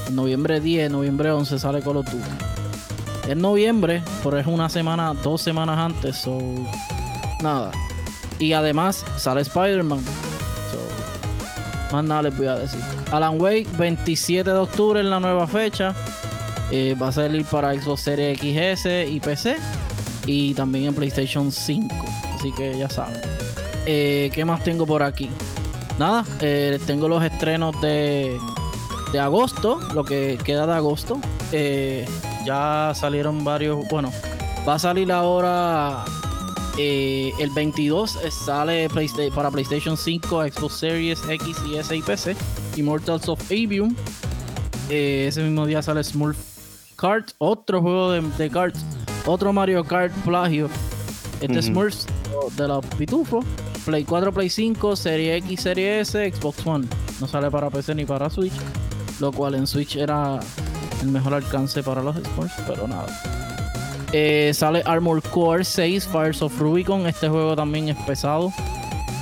En 0.07 0.15
noviembre 0.15 0.61
10, 0.61 0.91
noviembre 0.91 1.31
11 1.31 1.59
sale 1.59 1.83
Call 1.83 1.97
of 1.97 2.07
Duty. 2.07 2.25
Es 3.29 3.37
noviembre, 3.37 4.03
pero 4.23 4.39
es 4.39 4.47
una 4.47 4.69
semana, 4.69 5.13
dos 5.15 5.43
semanas 5.43 5.79
antes, 5.79 6.17
so 6.17 6.39
nada. 7.43 7.73
Y 8.39 8.53
además 8.53 9.05
sale 9.17 9.41
Spider-Man. 9.41 10.01
So, 10.71 11.93
más 11.93 12.05
nada 12.05 12.23
les 12.23 12.37
voy 12.37 12.47
a 12.47 12.55
decir. 12.57 12.81
Alan 13.11 13.41
Wake, 13.41 13.67
27 13.77 14.49
de 14.49 14.57
octubre 14.57 15.01
en 15.01 15.11
la 15.11 15.19
nueva 15.19 15.47
fecha. 15.47 15.95
Eh, 16.71 16.97
va 17.01 17.09
a 17.09 17.13
salir 17.13 17.45
para 17.45 17.75
Xbox 17.75 18.03
Series 18.03 18.39
XS 18.39 19.11
y 19.11 19.21
PC. 19.21 19.57
Y 20.27 20.55
también 20.55 20.87
en 20.87 20.95
PlayStation 20.95 21.51
5. 21.51 21.95
Así 22.35 22.53
que 22.53 22.79
ya 22.79 22.89
saben. 22.89 23.21
Eh, 23.87 24.31
¿Qué 24.33 24.45
más 24.45 24.63
tengo 24.63 24.87
por 24.87 25.03
aquí? 25.03 25.31
Nada, 25.99 26.25
eh, 26.41 26.79
tengo 26.87 27.09
los 27.09 27.25
estrenos 27.25 27.81
de, 27.81 28.39
de 29.13 29.21
agosto. 29.21 29.79
Lo 29.95 30.05
que 30.05 30.39
queda 30.45 30.67
de 30.67 30.75
agosto. 30.75 31.21
ya 32.45 32.93
salieron 32.95 33.45
varios. 33.45 33.87
Bueno, 33.89 34.13
va 34.69 34.75
a 34.75 34.79
salir 34.79 35.13
ahora. 35.13 36.05
el 36.79 37.51
22 37.55 38.19
sale 38.31 38.89
para 39.35 39.51
PlayStation 39.51 39.97
5, 39.97 40.45
Xbox 40.49 40.75
Series 40.75 41.21
X 41.29 41.57
y 41.67 41.77
S 41.77 41.97
y 41.97 42.03
PC. 42.03 42.37
Immortals 42.77 43.29
of 43.29 43.41
Avium. 43.51 43.95
ese 44.91 45.43
mismo 45.43 45.67
día 45.67 45.83
sale 45.83 46.05
Smurf 46.05 46.37
Kart, 46.97 47.33
otro 47.39 47.83
juego 47.83 48.11
de, 48.13 48.23
de 48.23 48.51
cards, 48.51 48.81
otro 49.27 49.53
Mario 49.53 49.85
Kart 49.85 50.13
plagio. 50.25 50.69
Este 51.41 51.59
es 51.59 51.67
Smurfs 51.67 52.07
de 52.57 52.69
los 52.69 52.85
pitufos. 52.99 53.45
Play 53.85 54.05
4, 54.05 54.33
Play 54.33 54.49
5, 54.49 54.97
Serie 54.97 55.37
X, 55.37 55.61
Serie 55.61 56.01
S, 56.01 56.33
Xbox 56.33 56.67
One. 56.67 56.87
No 57.21 57.29
sale 57.29 57.51
para 57.51 57.71
PC 57.71 57.95
ni 57.95 58.05
para 58.05 58.31
Switch. 58.31 58.55
Lo 59.21 59.33
cual 59.33 59.55
en 59.55 59.67
Switch 59.67 59.97
era 59.97 60.39
el 61.03 61.09
mejor 61.09 61.35
alcance 61.35 61.83
para 61.83 62.03
los 62.03 62.17
Smurfs, 62.17 62.55
pero 62.67 62.87
nada. 62.87 63.07
Eh, 64.13 64.53
sale 64.55 64.83
Armor 64.85 65.23
Core 65.23 65.65
6, 65.65 66.09
Fires 66.11 66.43
of 66.43 66.59
Rubicon. 66.59 67.07
Este 67.07 67.29
juego 67.29 67.57
también 67.57 67.89
es 67.89 67.97
pesado. 68.05 68.53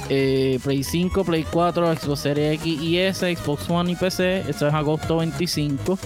Eh, 0.08 0.58
Play 0.62 0.84
5, 0.84 1.24
Play 1.24 1.44
4, 1.50 1.96
Xbox 1.96 2.20
Series 2.20 2.60
X 2.60 2.80
y 2.82 2.98
S, 2.98 3.36
Xbox 3.36 3.68
One 3.70 3.92
y 3.92 3.96
PC. 3.96 4.44
Esto 4.48 4.68
es 4.68 4.74
agosto 4.74 5.18
25. 5.18 5.98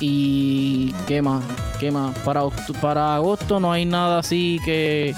Y 0.00 0.92
qué 1.06 1.22
más, 1.22 1.44
qué 1.78 1.90
más. 1.90 2.16
Para, 2.20 2.42
para 2.80 3.16
agosto 3.16 3.60
no 3.60 3.72
hay 3.72 3.84
nada 3.84 4.18
así 4.18 4.58
que 4.64 5.14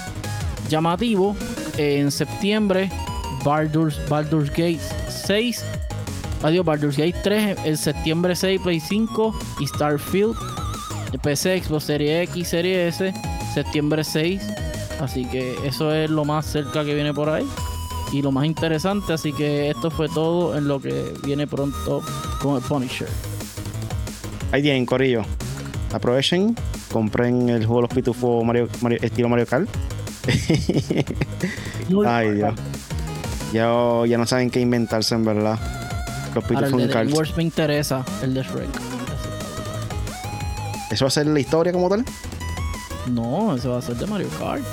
llamativo. 0.69 1.35
En 1.77 2.11
septiembre, 2.11 2.89
Baldur's, 3.43 3.99
Baldur's 4.09 4.49
Gate 4.49 4.79
6. 5.09 5.63
Adiós, 6.43 6.65
Baldur's 6.65 6.97
Gate 6.97 7.15
3. 7.23 7.57
En 7.65 7.77
septiembre 7.77 8.35
6, 8.35 8.61
Play 8.61 8.79
5 8.79 9.39
y 9.59 9.67
Starfield. 9.67 10.35
PC, 11.21 11.63
Xbox 11.63 11.85
Serie 11.85 12.23
X, 12.23 12.49
Serie 12.49 12.87
S. 12.87 13.13
Septiembre 13.53 14.03
6. 14.03 14.41
Así 14.99 15.25
que 15.25 15.55
eso 15.65 15.93
es 15.93 16.09
lo 16.09 16.25
más 16.25 16.45
cerca 16.45 16.83
que 16.83 16.93
viene 16.93 17.13
por 17.13 17.29
ahí. 17.29 17.45
Y 18.11 18.21
lo 18.21 18.31
más 18.31 18.45
interesante. 18.45 19.13
Así 19.13 19.33
que 19.33 19.69
esto 19.69 19.89
fue 19.89 20.07
todo 20.09 20.57
en 20.57 20.67
lo 20.67 20.79
que 20.79 21.13
viene 21.23 21.47
pronto 21.47 22.01
con 22.41 22.57
el 22.57 22.61
Punisher. 22.61 23.07
Ahí 24.51 24.61
tienen, 24.61 24.85
Corillo. 24.85 25.23
Aprovechen, 25.93 26.55
compren 26.91 27.49
el 27.49 27.65
juego 27.65 27.81
de 27.81 27.87
los 27.87 27.93
pitufos 27.95 28.43
Mario, 28.43 28.67
estilo 29.01 29.29
Mario 29.29 29.45
Kart. 29.45 29.69
Ay, 32.05 32.31
Dios. 32.31 32.53
Ya, 33.53 33.71
ya 34.07 34.17
no 34.17 34.25
saben 34.25 34.49
qué 34.49 34.59
inventarse, 34.59 35.15
en 35.15 35.23
verdad. 35.23 35.59
Los 36.35 36.43
pitufos 36.43 36.81
en 36.81 36.89
Kart. 36.89 37.09
me 37.37 37.43
interesa, 37.43 38.03
el 38.21 38.33
de 38.33 38.43
Shrek. 38.43 38.69
¿Eso 40.91 41.05
va 41.05 41.07
a 41.07 41.11
ser 41.11 41.27
la 41.27 41.39
historia 41.39 41.71
como 41.71 41.87
tal? 41.87 42.03
No, 43.07 43.55
eso 43.55 43.71
va 43.71 43.79
a 43.79 43.81
ser 43.81 43.95
de 43.95 44.05
Mario 44.05 44.27
Kart. 44.37 44.63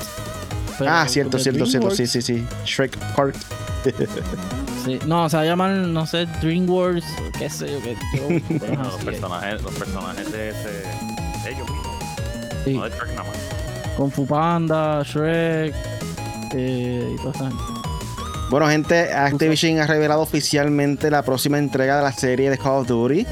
ah, 0.87 1.07
cierto, 1.09 1.38
cierto, 1.38 1.64
cierto. 1.66 1.90
Sí, 1.92 2.07
sí, 2.07 2.20
sí. 2.20 2.44
Shrek 2.66 2.98
Kart. 3.14 3.37
No, 5.07 5.29
se 5.31 5.37
va 5.37 5.42
a 5.44 5.46
llamar, 5.46 5.70
no 5.70 6.05
sé, 6.07 6.27
DreamWorks, 6.40 7.05
qué 7.38 7.48
sé 7.48 7.70
yo, 7.70 7.81
qué. 7.81 7.96
los, 8.77 8.94
personajes, 9.05 9.62
los 9.62 9.72
personajes 9.75 10.33
de 10.33 10.48
ese. 10.48 10.68
De 10.68 11.51
ellos 11.53 11.70
mismos. 11.70 11.96
Sí. 12.64 12.75
No 12.75 12.85
de 12.85 12.90
Shrek 12.90 13.11
nada 13.11 13.22
más. 13.22 13.96
Con 13.96 14.11
Fupanda, 14.11 15.05
Shrek 15.05 15.72
eh, 16.55 17.14
y 17.14 17.16
toda 17.18 17.31
esa 17.31 17.48
gente. 17.48 17.72
Bueno, 18.53 18.69
gente, 18.69 19.11
Activision 19.11 19.79
ha 19.79 19.87
revelado 19.87 20.21
oficialmente 20.21 21.11
la 21.11 21.23
próxima 21.23 21.59
entrega 21.59 21.97
de 21.97 22.03
la 22.03 22.12
serie 22.12 22.51
de 22.51 22.59
Call 22.59 22.83
of 22.83 22.87
Duty, 22.87 23.27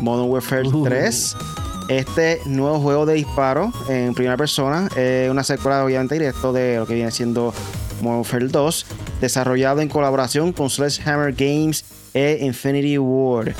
Modern 0.00 0.28
Warfare 0.28 0.68
3. 0.68 1.36
Uh. 1.38 1.92
Este 1.92 2.40
nuevo 2.44 2.80
juego 2.80 3.06
de 3.06 3.14
disparo 3.14 3.72
en 3.88 4.14
primera 4.14 4.36
persona 4.36 4.88
es 4.96 5.30
una 5.30 5.44
secuela, 5.44 5.84
obviamente, 5.84 6.16
directo 6.16 6.52
de 6.52 6.78
lo 6.78 6.88
que 6.88 6.94
viene 6.94 7.12
siendo 7.12 7.54
Modern 8.00 8.18
Warfare 8.18 8.48
2 8.48 8.86
desarrollado 9.20 9.80
en 9.80 9.88
colaboración 9.88 10.52
con 10.52 10.68
Sledgehammer 10.68 11.32
Games 11.34 11.84
e 12.12 12.40
Infinity 12.42 12.98
Ward. 12.98 13.54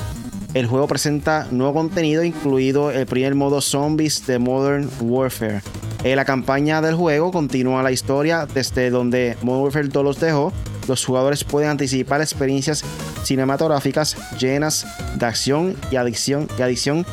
El 0.53 0.67
juego 0.67 0.85
presenta 0.85 1.47
nuevo 1.49 1.75
contenido, 1.75 2.25
incluido 2.25 2.91
el 2.91 3.05
primer 3.05 3.35
modo 3.35 3.61
Zombies 3.61 4.27
de 4.27 4.37
Modern 4.37 4.89
Warfare. 4.99 5.61
En 6.03 6.17
la 6.17 6.25
campaña 6.25 6.81
del 6.81 6.95
juego 6.95 7.31
continúa 7.31 7.83
la 7.83 7.93
historia 7.93 8.45
desde 8.53 8.89
donde 8.89 9.37
Modern 9.43 9.63
Warfare 9.63 9.87
2 9.87 10.03
los 10.03 10.19
dejó. 10.19 10.51
Los 10.89 11.05
jugadores 11.05 11.43
pueden 11.43 11.69
anticipar 11.69 12.19
experiencias 12.19 12.83
cinematográficas 13.23 14.17
llenas 14.39 14.87
de 15.13 15.25
acción 15.27 15.75
y 15.91 15.97
adicción, 15.97 16.47
y 16.57 16.61
adicción 16.63 17.05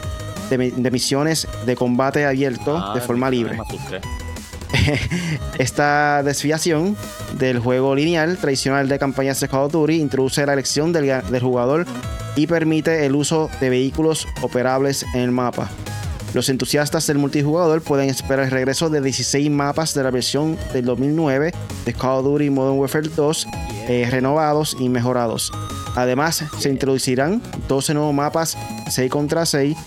de, 0.49 0.91
misiones 0.91 1.47
de 1.67 1.77
combate 1.77 2.25
abierto 2.25 2.79
ah, 2.79 2.95
de 2.95 3.03
forma 3.03 3.29
libre. 3.29 3.59
Esta 5.59 6.23
desviación 6.23 6.97
del 7.39 7.59
juego 7.59 7.95
lineal 7.95 8.39
tradicional 8.39 8.89
de 8.89 8.99
campañas 8.99 9.41
de 9.41 9.49
Call 9.49 9.65
of 9.65 9.73
Duty 9.73 10.01
introduce 10.01 10.47
la 10.47 10.55
elección 10.55 10.95
del, 10.95 11.23
del 11.31 11.43
jugador 11.43 11.85
y 12.35 12.47
permite 12.47 13.05
el 13.05 13.15
uso 13.15 13.51
de 13.61 13.69
vehículos 13.69 14.27
operables 14.41 15.05
en 15.13 15.21
el 15.21 15.33
mapa. 15.33 15.69
Los 16.37 16.51
entusiastas 16.51 17.07
del 17.07 17.17
multijugador 17.17 17.81
pueden 17.81 18.11
esperar 18.11 18.45
el 18.45 18.51
regreso 18.51 18.91
de 18.91 19.01
16 19.01 19.51
mapas 19.51 19.95
de 19.95 20.03
la 20.03 20.11
versión 20.11 20.59
del 20.75 20.85
2009 20.85 21.55
de 21.87 21.93
Call 21.95 22.19
of 22.19 22.25
Duty 22.27 22.51
Modern 22.51 22.79
Warfare 22.79 23.09
2 23.09 23.47
eh, 23.89 24.07
renovados 24.11 24.77
y 24.79 24.91
mejorados. 24.91 25.51
Además, 25.95 26.45
se 26.59 26.69
introducirán 26.69 27.41
12 27.69 27.95
nuevos 27.95 28.13
mapas 28.13 28.59
6 28.91 29.11
contra 29.11 29.47
6 29.47 29.79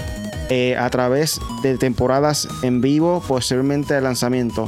eh, 0.49 0.75
a 0.75 0.89
través 0.89 1.39
de 1.61 1.77
temporadas 1.77 2.47
en 2.63 2.81
vivo 2.81 3.23
posteriormente 3.27 3.93
al 3.93 4.05
lanzamiento, 4.05 4.67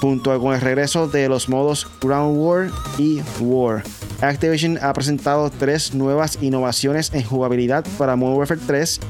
junto 0.00 0.38
con 0.40 0.54
el 0.54 0.60
regreso 0.60 1.08
de 1.08 1.28
los 1.28 1.48
modos 1.48 1.88
Ground 2.00 2.38
War 2.38 2.70
y 2.96 3.22
War. 3.40 3.82
Activision 4.20 4.78
ha 4.82 4.92
presentado 4.92 5.50
tres 5.50 5.94
nuevas 5.94 6.38
innovaciones 6.40 7.12
en 7.12 7.24
jugabilidad 7.24 7.84
para 7.98 8.14
Modern 8.14 8.38
Warfare 8.38 8.60
3. 8.64 9.00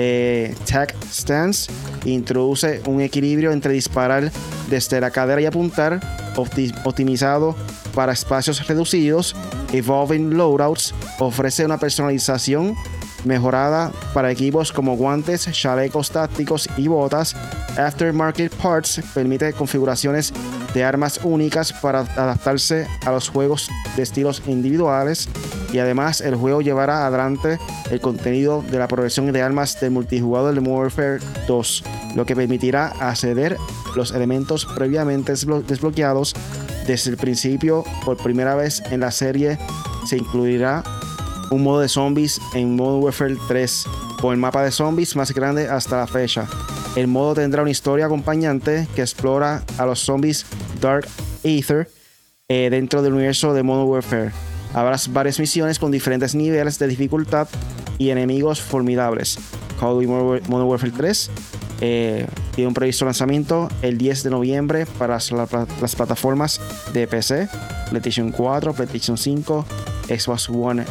Eh, 0.00 0.54
Tag 0.64 0.94
Stance 1.10 1.72
introduce 2.04 2.80
un 2.86 3.00
equilibrio 3.00 3.50
entre 3.50 3.72
disparar 3.72 4.30
desde 4.70 5.00
la 5.00 5.10
cadera 5.10 5.40
y 5.40 5.46
apuntar, 5.46 5.98
optimizado 6.84 7.56
para 7.96 8.12
espacios 8.12 8.64
reducidos. 8.68 9.34
Evolving 9.72 10.36
Loadouts 10.36 10.94
ofrece 11.18 11.64
una 11.64 11.78
personalización 11.78 12.76
mejorada 13.24 13.90
para 14.14 14.30
equipos 14.30 14.70
como 14.70 14.96
guantes, 14.96 15.50
chalecos 15.50 16.12
tácticos 16.12 16.68
y 16.76 16.86
botas. 16.86 17.34
Aftermarket 17.76 18.54
Parts 18.54 19.00
permite 19.12 19.52
configuraciones 19.52 20.32
de 20.74 20.84
armas 20.84 21.20
únicas 21.22 21.72
para 21.72 22.00
adaptarse 22.00 22.86
a 23.04 23.10
los 23.10 23.28
juegos 23.28 23.68
de 23.96 24.02
estilos 24.02 24.42
individuales 24.46 25.28
y 25.72 25.78
además 25.78 26.20
el 26.20 26.36
juego 26.36 26.60
llevará 26.60 27.06
adelante 27.06 27.58
el 27.90 28.00
contenido 28.00 28.62
de 28.62 28.78
la 28.78 28.88
progresión 28.88 29.30
de 29.32 29.42
armas 29.42 29.80
del 29.80 29.90
multijugador 29.90 30.54
de 30.54 30.60
Warfare 30.60 31.18
2, 31.46 31.84
lo 32.14 32.26
que 32.26 32.36
permitirá 32.36 32.88
acceder 33.00 33.56
los 33.96 34.12
elementos 34.12 34.66
previamente 34.66 35.32
desbloqueados 35.32 36.34
desde 36.86 37.10
el 37.10 37.16
principio. 37.16 37.84
Por 38.04 38.16
primera 38.16 38.54
vez 38.54 38.82
en 38.90 39.00
la 39.00 39.10
serie 39.10 39.58
se 40.06 40.16
incluirá 40.16 40.82
un 41.50 41.62
modo 41.62 41.80
de 41.80 41.88
zombies 41.88 42.40
en 42.54 42.76
Modern 42.76 43.02
Warfare 43.02 43.36
3 43.48 43.84
con 44.20 44.32
el 44.32 44.38
mapa 44.38 44.62
de 44.62 44.70
zombies 44.70 45.16
más 45.16 45.32
grande 45.32 45.68
hasta 45.68 45.98
la 45.98 46.06
fecha. 46.06 46.46
El 46.98 47.06
modo 47.06 47.34
tendrá 47.34 47.62
una 47.62 47.70
historia 47.70 48.06
acompañante 48.06 48.88
que 48.96 49.02
explora 49.02 49.62
a 49.78 49.86
los 49.86 50.00
zombies 50.00 50.44
Dark 50.80 51.06
Aether 51.44 51.88
eh, 52.48 52.70
dentro 52.72 53.02
del 53.02 53.12
universo 53.12 53.54
de 53.54 53.62
Modern 53.62 53.88
Warfare. 53.88 54.32
Habrá 54.74 54.96
varias 55.10 55.38
misiones 55.38 55.78
con 55.78 55.92
diferentes 55.92 56.34
niveles 56.34 56.76
de 56.80 56.88
dificultad 56.88 57.46
y 57.98 58.10
enemigos 58.10 58.60
formidables. 58.60 59.38
Call 59.78 59.90
of 59.90 59.94
Duty 59.94 60.06
Modern 60.08 60.68
Warfare 60.68 60.90
3 60.90 61.30
eh, 61.82 62.26
tiene 62.56 62.66
un 62.66 62.74
previsto 62.74 63.04
lanzamiento 63.04 63.68
el 63.82 63.96
10 63.96 64.24
de 64.24 64.30
noviembre 64.30 64.84
para 64.98 65.14
las, 65.14 65.30
las 65.30 65.94
plataformas 65.94 66.60
de 66.92 67.06
PC, 67.06 67.48
PlayStation 67.90 68.32
4, 68.32 68.72
PlayStation 68.72 69.16
5, 69.16 69.64
Xbox 70.08 70.48
One 70.48 70.84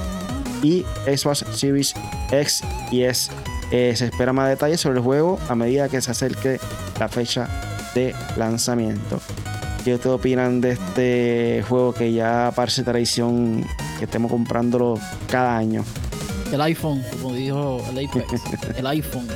y 0.63 0.85
Xbox 1.05 1.43
Series 1.51 1.93
X 2.31 2.63
y 2.91 3.01
S. 3.01 3.29
Eh, 3.71 3.93
se 3.95 4.05
espera 4.05 4.31
más 4.31 4.47
detalles 4.47 4.79
sobre 4.79 4.99
el 4.99 5.03
juego 5.03 5.39
a 5.49 5.55
medida 5.55 5.89
que 5.89 6.01
se 6.01 6.11
acerque 6.11 6.59
la 6.99 7.09
fecha 7.09 7.47
de 7.93 8.15
lanzamiento. 8.37 9.19
¿Qué 9.83 9.95
ustedes 9.95 10.15
opinan 10.15 10.61
de 10.61 10.71
este 10.71 11.65
juego 11.67 11.93
que 11.93 12.13
ya 12.13 12.51
parece 12.55 12.83
tradición 12.83 13.65
que 13.99 14.05
estemos 14.05 14.31
comprándolo 14.31 14.99
cada 15.29 15.57
año? 15.57 15.83
El 16.51 16.61
iPhone, 16.61 17.03
como 17.21 17.33
dijo 17.33 17.81
el 17.89 18.07
Apex, 18.07 18.41
el 18.77 18.87
iPhone. 18.87 19.27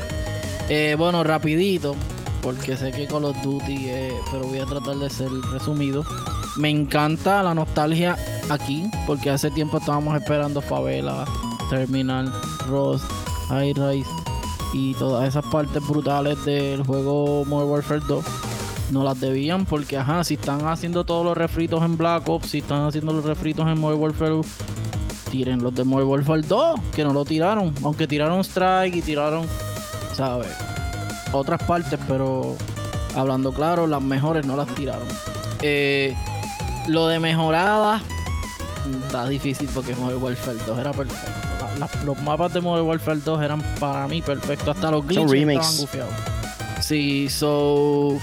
Eh, 0.69 0.95
bueno, 0.97 1.23
rapidito, 1.25 1.95
porque 2.41 2.77
sé 2.77 2.91
que 2.91 3.07
Call 3.07 3.25
of 3.25 3.41
Duty, 3.43 3.89
pero 4.31 4.45
voy 4.45 4.59
a 4.59 4.65
tratar 4.65 4.95
de 4.95 5.09
ser 5.09 5.29
resumido. 5.51 6.05
Me 6.57 6.69
encanta 6.69 7.43
la 7.43 7.53
nostalgia 7.53 8.17
aquí, 8.49 8.89
porque 9.05 9.29
hace 9.29 9.51
tiempo 9.51 9.77
estábamos 9.77 10.15
esperando 10.21 10.61
Favela, 10.61 11.25
Terminal, 11.69 12.31
Ross, 12.67 13.01
High 13.49 13.73
Rise 13.73 14.20
y 14.73 14.93
todas 14.95 15.27
esas 15.27 15.45
partes 15.45 15.86
brutales 15.86 16.43
del 16.45 16.84
juego 16.84 17.45
Modern 17.45 17.69
Warfare 17.69 18.01
2. 18.07 18.25
No 18.91 19.03
las 19.03 19.19
debían 19.19 19.65
porque, 19.65 19.97
ajá, 19.97 20.23
si 20.23 20.34
están 20.34 20.67
haciendo 20.67 21.05
todos 21.05 21.25
los 21.25 21.38
refritos 21.38 21.81
en 21.84 21.97
Black 21.97 22.27
Ops, 22.27 22.49
si 22.49 22.57
están 22.60 22.84
haciendo 22.84 23.13
los 23.13 23.23
refritos 23.23 23.67
en 23.67 23.79
Modern 23.79 24.01
Warfare, 24.01 24.41
tiren 25.29 25.63
los 25.63 25.73
de 25.73 25.84
Modern 25.84 26.10
Warfare 26.10 26.41
2, 26.41 26.79
que 26.93 27.03
no 27.03 27.13
lo 27.13 27.23
tiraron. 27.23 27.73
Aunque 27.84 28.07
tiraron 28.07 28.41
Strike 28.41 28.95
y 28.95 29.01
tiraron, 29.01 29.45
¿sabes? 30.13 30.51
Otras 31.31 31.63
partes, 31.63 31.99
pero 32.07 32.55
hablando 33.15 33.53
claro, 33.53 33.88
las 33.88 34.01
mejores 34.01 34.45
no 34.45 34.57
las 34.57 34.67
tiraron. 34.75 35.07
Eh, 35.62 36.15
lo 36.88 37.07
de 37.07 37.19
mejorada 37.19 38.01
está 39.05 39.27
difícil 39.27 39.69
porque 39.73 39.95
Modern 39.95 40.21
Warfare 40.21 40.57
2 40.65 40.79
era 40.79 40.91
perfecto. 40.91 41.50
Los 42.06 42.21
mapas 42.21 42.54
de 42.54 42.62
Modern 42.62 42.88
Warfare 42.88 43.19
2 43.24 43.41
eran 43.41 43.62
para 43.80 44.08
mí 44.08 44.21
perfectos. 44.21 44.76
Hasta 44.76 44.91
los 44.91 45.06
glitches 45.06 45.32
estaban 45.32 45.78
gufiados. 45.78 46.13
Sí, 46.82 47.30
so. 47.30 48.17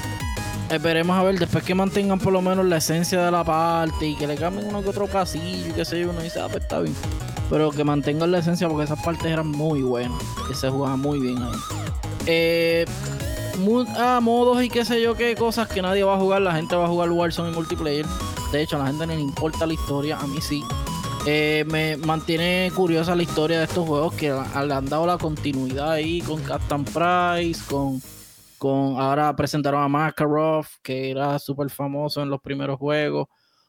Esperemos 0.71 1.17
a 1.17 1.23
ver, 1.23 1.39
después 1.39 1.65
que 1.65 1.75
mantengan 1.75 2.19
por 2.19 2.33
lo 2.33 2.43
menos 2.43 2.67
la 2.67 2.77
esencia 2.77 3.25
de 3.25 3.31
la 3.31 3.43
parte 3.43 4.07
y 4.07 4.15
que 4.17 4.27
le 4.27 4.37
cambien 4.37 4.69
uno 4.69 4.83
que 4.83 4.91
otro 4.91 5.07
pasillo, 5.07 5.75
qué 5.75 5.85
sé 5.85 6.01
yo, 6.01 6.11
uno 6.11 6.21
dice, 6.21 6.41
ah, 6.41 6.49
pues 6.51 6.65
está 6.65 6.81
bien. 6.81 6.95
Pero 7.49 7.71
que 7.71 7.85
mantengan 7.85 8.31
la 8.31 8.39
esencia 8.39 8.69
porque 8.69 8.85
esas 8.85 9.03
partes 9.03 9.27
eran 9.27 9.49
muy 9.49 9.81
buenas. 9.81 10.23
Que 10.47 10.55
se 10.55 10.69
jugaban 10.69 11.01
muy 11.01 11.19
bien 11.19 11.43
ahí. 11.43 11.59
Eh, 12.27 12.85
ah, 13.97 14.21
modos 14.23 14.63
y 14.63 14.69
qué 14.69 14.85
sé 14.85 15.01
yo 15.01 15.15
qué 15.15 15.35
cosas 15.35 15.69
que 15.69 15.81
nadie 15.81 16.03
va 16.03 16.17
a 16.17 16.19
jugar. 16.19 16.43
La 16.43 16.55
gente 16.55 16.77
va 16.77 16.85
a 16.85 16.89
jugar 16.89 17.11
Warzone 17.11 17.49
en 17.49 17.55
multiplayer. 17.55 18.05
De 18.53 18.63
hecho, 18.63 18.77
a 18.77 18.81
la 18.81 18.87
gente 18.89 19.07
no 19.07 19.15
le 19.15 19.21
importa 19.21 19.67
la 19.67 19.73
historia, 19.73 20.19
a 20.19 20.27
mí 20.27 20.41
sí. 20.43 20.63
Eh, 21.31 21.63
me 21.67 21.99
mantiene 21.99 22.73
curiosa 22.75 23.15
la 23.15 23.23
historia 23.23 23.59
de 23.59 23.67
estos 23.67 23.87
juegos 23.87 24.15
que 24.15 24.29
le 24.31 24.73
han 24.73 24.87
dado 24.87 25.07
la 25.07 25.19
continuidad 25.19 25.91
ahí 25.91 26.23
con 26.23 26.43
Captain 26.43 26.87
Price, 26.87 27.63
con, 27.69 28.01
con 28.57 28.99
ahora 28.99 29.37
presentaron 29.37 29.83
a 29.83 29.89
Makarov, 29.89 30.67
que 30.83 31.11
era 31.11 31.39
súper 31.39 31.69
famoso 31.69 32.23
en 32.23 32.31
los 32.31 32.41
primeros 32.41 32.79
juegos. 32.79 33.27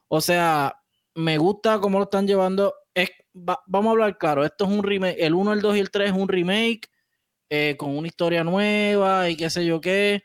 O 0.07 0.21
sea, 0.21 0.73
me 1.15 1.37
gusta 1.37 1.81
cómo 1.81 1.97
lo 1.97 2.05
están 2.05 2.25
llevando. 2.25 2.73
Es, 2.93 3.09
vamos 3.33 3.87
a 3.87 3.91
hablar 3.91 4.17
claro, 4.17 4.45
esto 4.45 4.63
es 4.63 4.71
un 4.71 4.81
remake, 4.81 5.17
el 5.19 5.33
1, 5.33 5.51
el 5.51 5.61
2 5.61 5.75
y 5.75 5.79
el 5.81 5.91
3 5.91 6.11
es 6.11 6.15
un 6.15 6.29
remake 6.29 6.87
eh, 7.49 7.75
con 7.77 7.97
una 7.97 8.07
historia 8.07 8.45
nueva 8.45 9.29
y 9.29 9.35
qué 9.35 9.49
sé 9.49 9.65
yo 9.65 9.81
qué. 9.81 10.23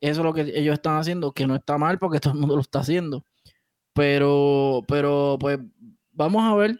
Eso 0.00 0.22
es 0.22 0.24
lo 0.24 0.34
que 0.34 0.40
ellos 0.40 0.74
están 0.74 0.98
haciendo, 0.98 1.30
que 1.30 1.46
no 1.46 1.54
está 1.54 1.78
mal 1.78 2.00
porque 2.00 2.18
todo 2.20 2.34
el 2.34 2.40
mundo 2.40 2.56
lo 2.56 2.62
está 2.62 2.80
haciendo. 2.80 3.24
Pero, 3.94 4.82
pero 4.88 5.36
pues 5.38 5.60
vamos 6.12 6.42
a 6.44 6.54
ver. 6.54 6.78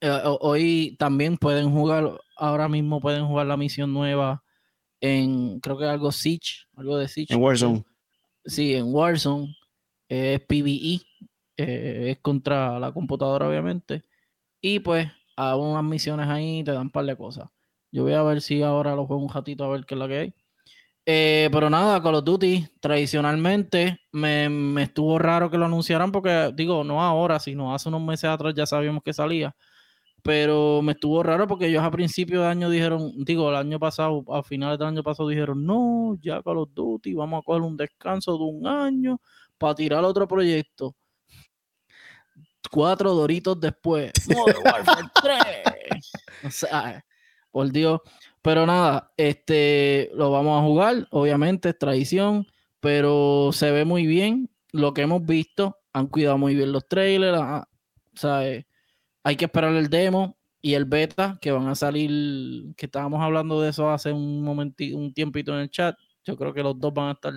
Eh, 0.00 0.22
hoy 0.40 0.96
también 0.98 1.36
pueden 1.36 1.70
jugar, 1.70 2.18
ahora 2.36 2.68
mismo 2.68 3.00
pueden 3.00 3.26
jugar 3.26 3.46
la 3.46 3.56
misión 3.56 3.92
nueva 3.92 4.42
en, 5.00 5.60
creo 5.60 5.78
que 5.78 5.84
algo 5.84 6.12
Siege, 6.12 6.66
algo 6.74 6.96
de 6.96 7.08
Siege. 7.08 7.34
En 7.34 7.40
Warzone. 7.42 7.84
Sí, 8.44 8.74
en 8.74 8.94
Warzone. 8.94 9.54
Es 10.08 10.40
PvE. 10.40 11.00
Eh, 11.56 12.10
es 12.12 12.18
contra 12.20 12.78
la 12.78 12.92
computadora, 12.92 13.48
obviamente. 13.48 14.04
Y 14.60 14.80
pues, 14.80 15.08
a 15.36 15.56
unas 15.56 15.84
misiones 15.84 16.28
ahí 16.28 16.64
te 16.64 16.72
dan 16.72 16.82
un 16.82 16.90
par 16.90 17.04
de 17.04 17.16
cosas. 17.16 17.48
Yo 17.92 18.04
voy 18.04 18.12
a 18.12 18.22
ver 18.22 18.40
si 18.40 18.62
ahora 18.62 18.94
lo 18.94 19.06
juego 19.06 19.22
un 19.22 19.32
ratito 19.32 19.64
a 19.64 19.68
ver 19.68 19.84
qué 19.84 19.94
es 19.94 19.98
lo 19.98 20.08
que 20.08 20.18
hay. 20.18 20.34
Eh, 21.06 21.48
pero 21.50 21.70
nada, 21.70 22.02
Call 22.02 22.16
of 22.16 22.24
Duty 22.24 22.68
tradicionalmente 22.78 24.00
me, 24.12 24.82
estuvo 24.82 25.18
raro 25.18 25.50
que 25.50 25.58
lo 25.58 25.64
anunciaran 25.64 26.12
porque, 26.12 26.52
digo, 26.54 26.84
no 26.84 27.02
ahora, 27.02 27.40
sino 27.40 27.74
hace 27.74 27.88
unos 27.88 28.02
meses 28.02 28.24
atrás 28.24 28.54
ya 28.54 28.66
sabíamos 28.66 29.02
que 29.02 29.12
salía. 29.12 29.54
Pero 30.22 30.82
me 30.82 30.92
estuvo 30.92 31.22
raro 31.22 31.46
porque 31.46 31.66
ellos 31.66 31.82
a 31.82 31.90
principio 31.90 32.42
de 32.42 32.48
año 32.48 32.68
dijeron, 32.68 33.12
digo, 33.24 33.48
el 33.48 33.56
año 33.56 33.78
pasado, 33.78 34.22
a 34.32 34.42
finales 34.42 34.78
del 34.78 34.88
año 34.88 35.02
pasado 35.02 35.28
dijeron, 35.28 35.64
no, 35.64 36.16
ya 36.20 36.42
Call 36.42 36.58
of 36.58 36.70
Duty, 36.74 37.14
vamos 37.14 37.40
a 37.40 37.44
coger 37.44 37.62
un 37.62 37.76
descanso 37.76 38.36
de 38.36 38.44
un 38.44 38.66
año 38.66 39.20
para 39.58 39.74
tirar 39.74 40.04
otro 40.04 40.28
proyecto. 40.28 40.94
Cuatro 42.70 43.14
doritos 43.14 43.58
después, 43.58 44.12
Modern 44.28 44.58
Warfare 44.64 45.08
3. 45.22 46.12
O 46.44 46.50
sea, 46.50 47.04
por 47.50 47.70
Dios. 47.70 48.00
Pero 48.42 48.66
nada, 48.66 49.12
este 49.16 50.10
lo 50.14 50.30
vamos 50.30 50.60
a 50.60 50.64
jugar, 50.64 51.06
obviamente 51.10 51.70
es 51.70 51.78
tradición, 51.78 52.46
pero 52.80 53.50
se 53.52 53.70
ve 53.70 53.84
muy 53.84 54.06
bien 54.06 54.50
lo 54.72 54.94
que 54.94 55.02
hemos 55.02 55.24
visto. 55.24 55.76
Han 55.92 56.06
cuidado 56.06 56.38
muy 56.38 56.54
bien 56.54 56.72
los 56.72 56.88
trailers, 56.88 57.38
ah, 57.40 57.68
hay 59.22 59.36
que 59.36 59.44
esperar 59.44 59.74
el 59.74 59.90
demo 59.90 60.36
y 60.62 60.74
el 60.74 60.84
beta 60.84 61.38
que 61.40 61.52
van 61.52 61.68
a 61.68 61.74
salir, 61.74 62.74
que 62.76 62.86
estábamos 62.86 63.22
hablando 63.22 63.60
de 63.60 63.70
eso 63.70 63.90
hace 63.90 64.12
un 64.12 64.42
momentito, 64.42 64.96
un 64.96 65.12
tiempito 65.12 65.52
en 65.52 65.60
el 65.60 65.70
chat. 65.70 65.96
Yo 66.24 66.36
creo 66.36 66.52
que 66.52 66.62
los 66.62 66.78
dos 66.78 66.92
van 66.94 67.08
a 67.08 67.12
estar 67.12 67.32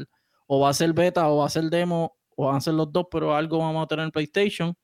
o 0.48 0.60
va 0.60 0.70
a 0.70 0.74
ser 0.74 0.94
beta 0.94 1.28
o 1.30 1.38
va 1.38 1.46
a 1.48 1.50
ser 1.50 1.66
demo 1.66 2.18
o 2.36 2.48
van 2.48 2.58
a 2.58 2.62
ser 2.62 2.74
los 2.74 2.92
dos, 2.92 3.08
pero 3.12 3.36
algo 3.36 3.60
vamos 3.60 3.84
a 3.84 3.88
tener 3.88 4.06
en 4.06 4.12
PlayStation. 4.12 4.76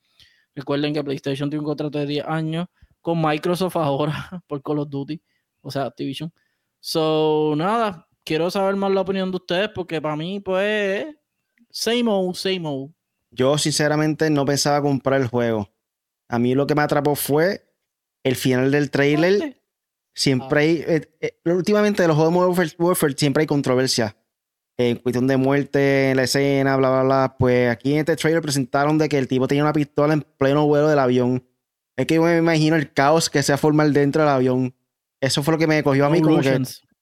Recuerden 0.55 0.93
que 0.93 1.03
PlayStation 1.03 1.49
tiene 1.49 1.61
un 1.61 1.65
contrato 1.65 1.99
de 1.99 2.05
10 2.05 2.25
años 2.25 2.67
con 3.01 3.21
Microsoft 3.21 3.75
ahora 3.77 4.43
por 4.47 4.61
Call 4.61 4.79
of 4.79 4.89
Duty, 4.89 5.21
o 5.61 5.71
sea, 5.71 5.85
Activision. 5.85 6.31
So, 6.79 7.53
nada, 7.57 8.07
quiero 8.23 8.49
saber 8.49 8.75
más 8.75 8.91
la 8.91 9.01
opinión 9.01 9.31
de 9.31 9.37
ustedes 9.37 9.69
porque 9.73 10.01
para 10.01 10.15
mí, 10.15 10.39
pues, 10.39 11.07
same 11.69 12.05
old, 12.07 12.35
same 12.35 12.61
old. 12.63 12.93
Yo, 13.31 13.57
sinceramente, 13.57 14.29
no 14.29 14.45
pensaba 14.45 14.81
comprar 14.81 15.21
el 15.21 15.27
juego. 15.27 15.69
A 16.29 16.39
mí 16.39 16.55
lo 16.55 16.67
que 16.67 16.75
me 16.75 16.81
atrapó 16.81 17.15
fue 17.15 17.73
el 18.23 18.35
final 18.35 18.71
del 18.71 18.91
trailer. 18.91 19.61
Siempre 20.13 20.59
hay, 20.61 20.83
eh, 20.87 21.17
eh, 21.21 21.39
últimamente 21.45 22.01
de 22.01 22.07
los 22.07 22.17
juegos 22.17 22.33
de 22.33 22.39
Warfare, 22.39 22.75
Warfare 22.77 23.13
siempre 23.17 23.41
hay 23.41 23.47
controversia 23.47 24.15
en 24.79 24.95
cuestión 24.97 25.27
de 25.27 25.37
muerte 25.37 26.11
en 26.11 26.17
la 26.17 26.23
escena, 26.23 26.77
bla, 26.77 26.89
bla, 26.89 27.03
bla. 27.03 27.35
Pues 27.37 27.69
aquí 27.69 27.93
en 27.93 27.99
este 27.99 28.15
trailer 28.15 28.41
presentaron 28.41 28.97
de 28.97 29.09
que 29.09 29.17
el 29.17 29.27
tipo 29.27 29.47
tenía 29.47 29.63
una 29.63 29.73
pistola 29.73 30.13
en 30.13 30.21
pleno 30.21 30.65
vuelo 30.65 30.87
del 30.87 30.99
avión. 30.99 31.45
Es 31.97 32.07
que 32.07 32.15
yo 32.15 32.23
me 32.23 32.37
imagino 32.37 32.77
el 32.77 32.93
caos 32.93 33.29
que 33.29 33.43
se 33.43 33.51
va 33.51 33.55
a 33.55 33.57
formar 33.57 33.89
dentro 33.91 34.21
del 34.21 34.29
avión. 34.29 34.73
Eso 35.21 35.43
fue 35.43 35.53
lo 35.53 35.57
que 35.57 35.67
me 35.67 35.83
cogió 35.83 36.05
a 36.05 36.09
mí 36.09 36.21
como 36.21 36.39
que 36.39 36.61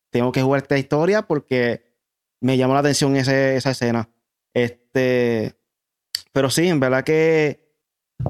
tengo 0.09 0.31
que 0.31 0.41
jugar 0.41 0.61
esta 0.63 0.77
historia 0.77 1.21
porque 1.23 1.85
me 2.39 2.57
llamó 2.57 2.73
la 2.73 2.79
atención 2.79 3.15
esa 3.15 3.69
escena. 3.69 4.09
Este, 4.53 5.55
pero 6.31 6.49
sí, 6.49 6.67
en 6.67 6.79
verdad 6.79 7.03
que 7.03 7.67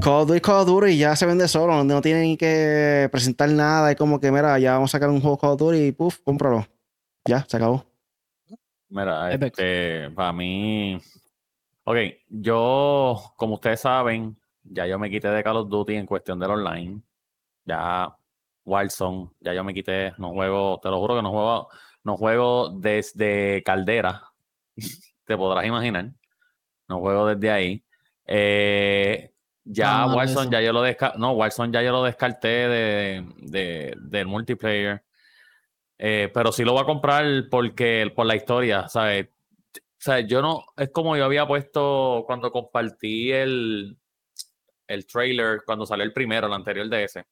Call 0.02 0.24
of 0.24 0.28
Duty 0.28 0.42
Call 0.42 0.62
of 0.62 0.68
Duty 0.68 0.98
ya 0.98 1.16
se 1.16 1.26
vende 1.26 1.48
solo, 1.48 1.84
no 1.84 2.02
tiene 2.02 2.22
ni 2.22 2.38
que 2.38 3.08
presentar 3.12 3.50
nada. 3.50 3.92
Es 3.92 3.98
como 3.98 4.20
que, 4.20 4.32
mira, 4.32 4.60
ya 4.60 4.74
vamos 4.74 4.92
a 4.92 4.98
sacar 4.98 5.10
un 5.10 5.22
juego 5.22 5.38
Call 5.38 5.52
of 5.52 5.60
Duty 5.60 5.78
y 5.78 5.92
puff, 5.92 6.20
cómpralo. 6.24 6.68
Ya, 7.26 7.46
se 7.48 7.58
acabó. 7.58 7.86
Mira, 8.90 9.34
este, 9.34 10.10
para 10.12 10.34
mí. 10.34 11.00
Ok, 11.84 11.98
yo, 12.30 13.34
como 13.38 13.56
ustedes 13.56 13.80
saben, 13.82 14.38
ya 14.64 14.86
yo 14.86 15.00
me 15.00 15.10
quité 15.10 15.30
de 15.30 15.44
Call 15.44 15.58
of 15.58 15.70
Duty 15.70 15.96
en 15.96 16.06
cuestión 16.06 16.40
del 16.40 16.52
online. 16.52 17.02
Ya, 17.66 18.14
Wilson, 18.68 19.34
ya 19.40 19.54
yo 19.54 19.64
me 19.64 19.74
quité, 19.74 20.14
no 20.18 20.32
juego, 20.32 20.80
te 20.84 20.90
lo 20.90 21.00
juro 21.00 21.16
que 21.16 21.22
no 21.22 21.32
juego, 21.32 21.70
no 22.04 22.18
juego 22.18 22.70
desde 22.70 23.64
Caldera. 23.64 24.24
te 25.26 25.38
podrás 25.38 25.66
imaginar. 25.66 26.12
No 26.90 27.00
juego 27.00 27.28
desde 27.28 27.50
ahí. 27.50 27.84
Eh, 28.26 29.32
ya 29.64 30.06
Wilson, 30.08 30.52
ya 30.52 30.62
yo 30.62 30.74
lo 30.74 30.82
descarté. 30.82 31.18
No, 31.18 31.32
Wilson 31.32 31.72
ya 31.72 31.82
yo 31.82 31.92
lo 31.92 32.04
descarté 32.04 32.48
de, 32.48 33.26
de, 33.38 33.94
del 34.00 34.28
multiplayer. 34.28 35.04
Eh, 35.98 36.30
pero 36.34 36.52
sí 36.52 36.64
lo 36.64 36.74
voy 36.74 36.84
a 36.84 36.86
comprar 36.86 37.26
porque 37.50 38.12
por 38.16 38.26
la 38.26 38.36
historia, 38.36 38.88
¿sabes? 38.88 39.28
O 39.28 40.00
sea, 40.00 40.20
yo 40.20 40.42
no, 40.42 40.64
es 40.76 40.90
como 40.92 41.18
yo 41.18 41.26
había 41.26 41.48
puesto 41.48 42.24
cuando 42.28 42.52
compartí 42.52 43.32
el, 43.32 43.98
el 44.88 45.08
trailer, 45.08 45.62
cuando 45.66 45.86
salió 45.86 46.06
el 46.06 46.14
primero, 46.14 46.48
el 46.48 46.54
anterior 46.54 46.88
de 46.88 47.04
ese. 47.06 47.26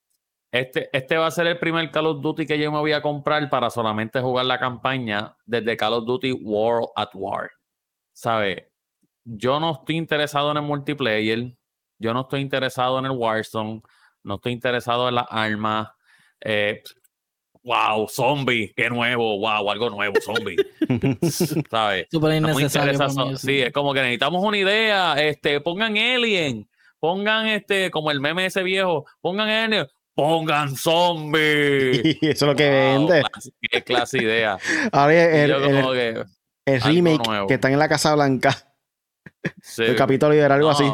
Este, 0.55 0.89
este 0.93 1.17
va 1.17 1.27
a 1.27 1.31
ser 1.31 1.47
el 1.47 1.59
primer 1.59 1.91
Call 1.91 2.07
of 2.07 2.21
Duty 2.21 2.45
que 2.45 2.57
yo 2.57 2.71
me 2.71 2.79
voy 2.79 2.93
a 2.93 3.01
comprar 3.01 3.49
para 3.49 3.69
solamente 3.69 4.21
jugar 4.21 4.45
la 4.45 4.57
campaña 4.57 5.35
desde 5.45 5.75
Call 5.75 5.91
of 5.91 6.05
Duty 6.05 6.31
World 6.31 6.87
at 6.95 7.09
War. 7.13 7.51
¿Sabes? 8.13 8.63
Yo 9.25 9.59
no 9.59 9.73
estoy 9.73 9.97
interesado 9.97 10.51
en 10.51 10.57
el 10.57 10.63
multiplayer, 10.63 11.57
yo 11.99 12.13
no 12.13 12.21
estoy 12.21 12.39
interesado 12.39 12.97
en 12.99 13.05
el 13.05 13.11
Warzone, 13.11 13.81
no 14.23 14.35
estoy 14.35 14.53
interesado 14.53 15.09
en 15.09 15.15
las 15.15 15.25
armas. 15.29 15.89
Eh, 16.39 16.81
wow, 17.61 18.07
zombie, 18.07 18.71
qué 18.77 18.89
nuevo, 18.89 19.37
wow, 19.37 19.69
algo 19.69 19.89
nuevo, 19.89 20.15
zombie. 20.21 20.55
¿Sabes? 21.69 22.07
Súper 22.09 22.35
innecesario. 22.35 23.35
sí, 23.35 23.59
es 23.59 23.73
como 23.73 23.93
que 23.93 23.99
necesitamos 23.99 24.41
una 24.41 24.57
idea, 24.57 25.15
este, 25.21 25.59
pongan 25.59 25.97
Alien, 25.97 26.65
pongan 26.97 27.47
este, 27.47 27.91
como 27.91 28.09
el 28.09 28.21
meme 28.21 28.45
ese 28.45 28.63
viejo, 28.63 29.05
pongan 29.19 29.49
Alien, 29.49 29.87
pongan 30.15 30.75
zombie. 30.75 32.17
Eso 32.21 32.30
es 32.30 32.41
lo 32.41 32.56
que 32.56 32.69
vende. 32.69 33.23
qué 33.62 33.84
clase 33.84 34.19
idea. 34.19 34.58
Ahora 34.91 35.13
el, 35.13 35.51
el, 35.51 36.25
el 36.65 36.82
remake 36.82 37.47
que 37.47 37.54
está 37.56 37.69
en 37.69 37.78
la 37.78 37.88
Casa 37.88 38.15
Blanca. 38.15 38.73
El 39.78 39.95
Capitolio 39.95 40.43
era 40.43 40.56
algo 40.56 40.69
así. 40.69 40.86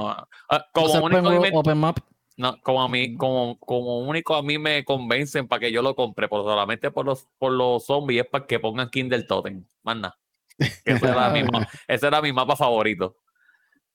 Ah, 0.49 0.65
como 0.73 1.05
un 1.05 1.55
open 1.55 1.77
map 1.77 1.99
no, 2.41 2.59
como 2.61 2.81
a 2.81 2.89
mí, 2.89 3.15
como, 3.17 3.59
como 3.59 3.99
único 3.99 4.35
a 4.35 4.41
mí 4.41 4.57
me 4.57 4.83
convencen 4.83 5.47
para 5.47 5.59
que 5.59 5.71
yo 5.71 5.83
lo 5.83 5.95
compre, 5.95 6.27
por 6.27 6.43
solamente 6.43 6.89
por 6.89 7.05
los, 7.05 7.27
por 7.37 7.51
los 7.51 7.85
zombies, 7.85 8.23
es 8.23 8.29
para 8.29 8.47
que 8.47 8.59
pongan 8.59 8.89
Kindle 8.89 9.23
Totem, 9.23 9.63
más 9.83 9.97
nada. 9.97 10.17
Ese 10.57 11.07
era, 11.07 11.29
mi, 11.29 11.41
ese 11.87 12.07
era 12.07 12.19
mi 12.19 12.33
mapa 12.33 12.55
favorito. 12.55 13.17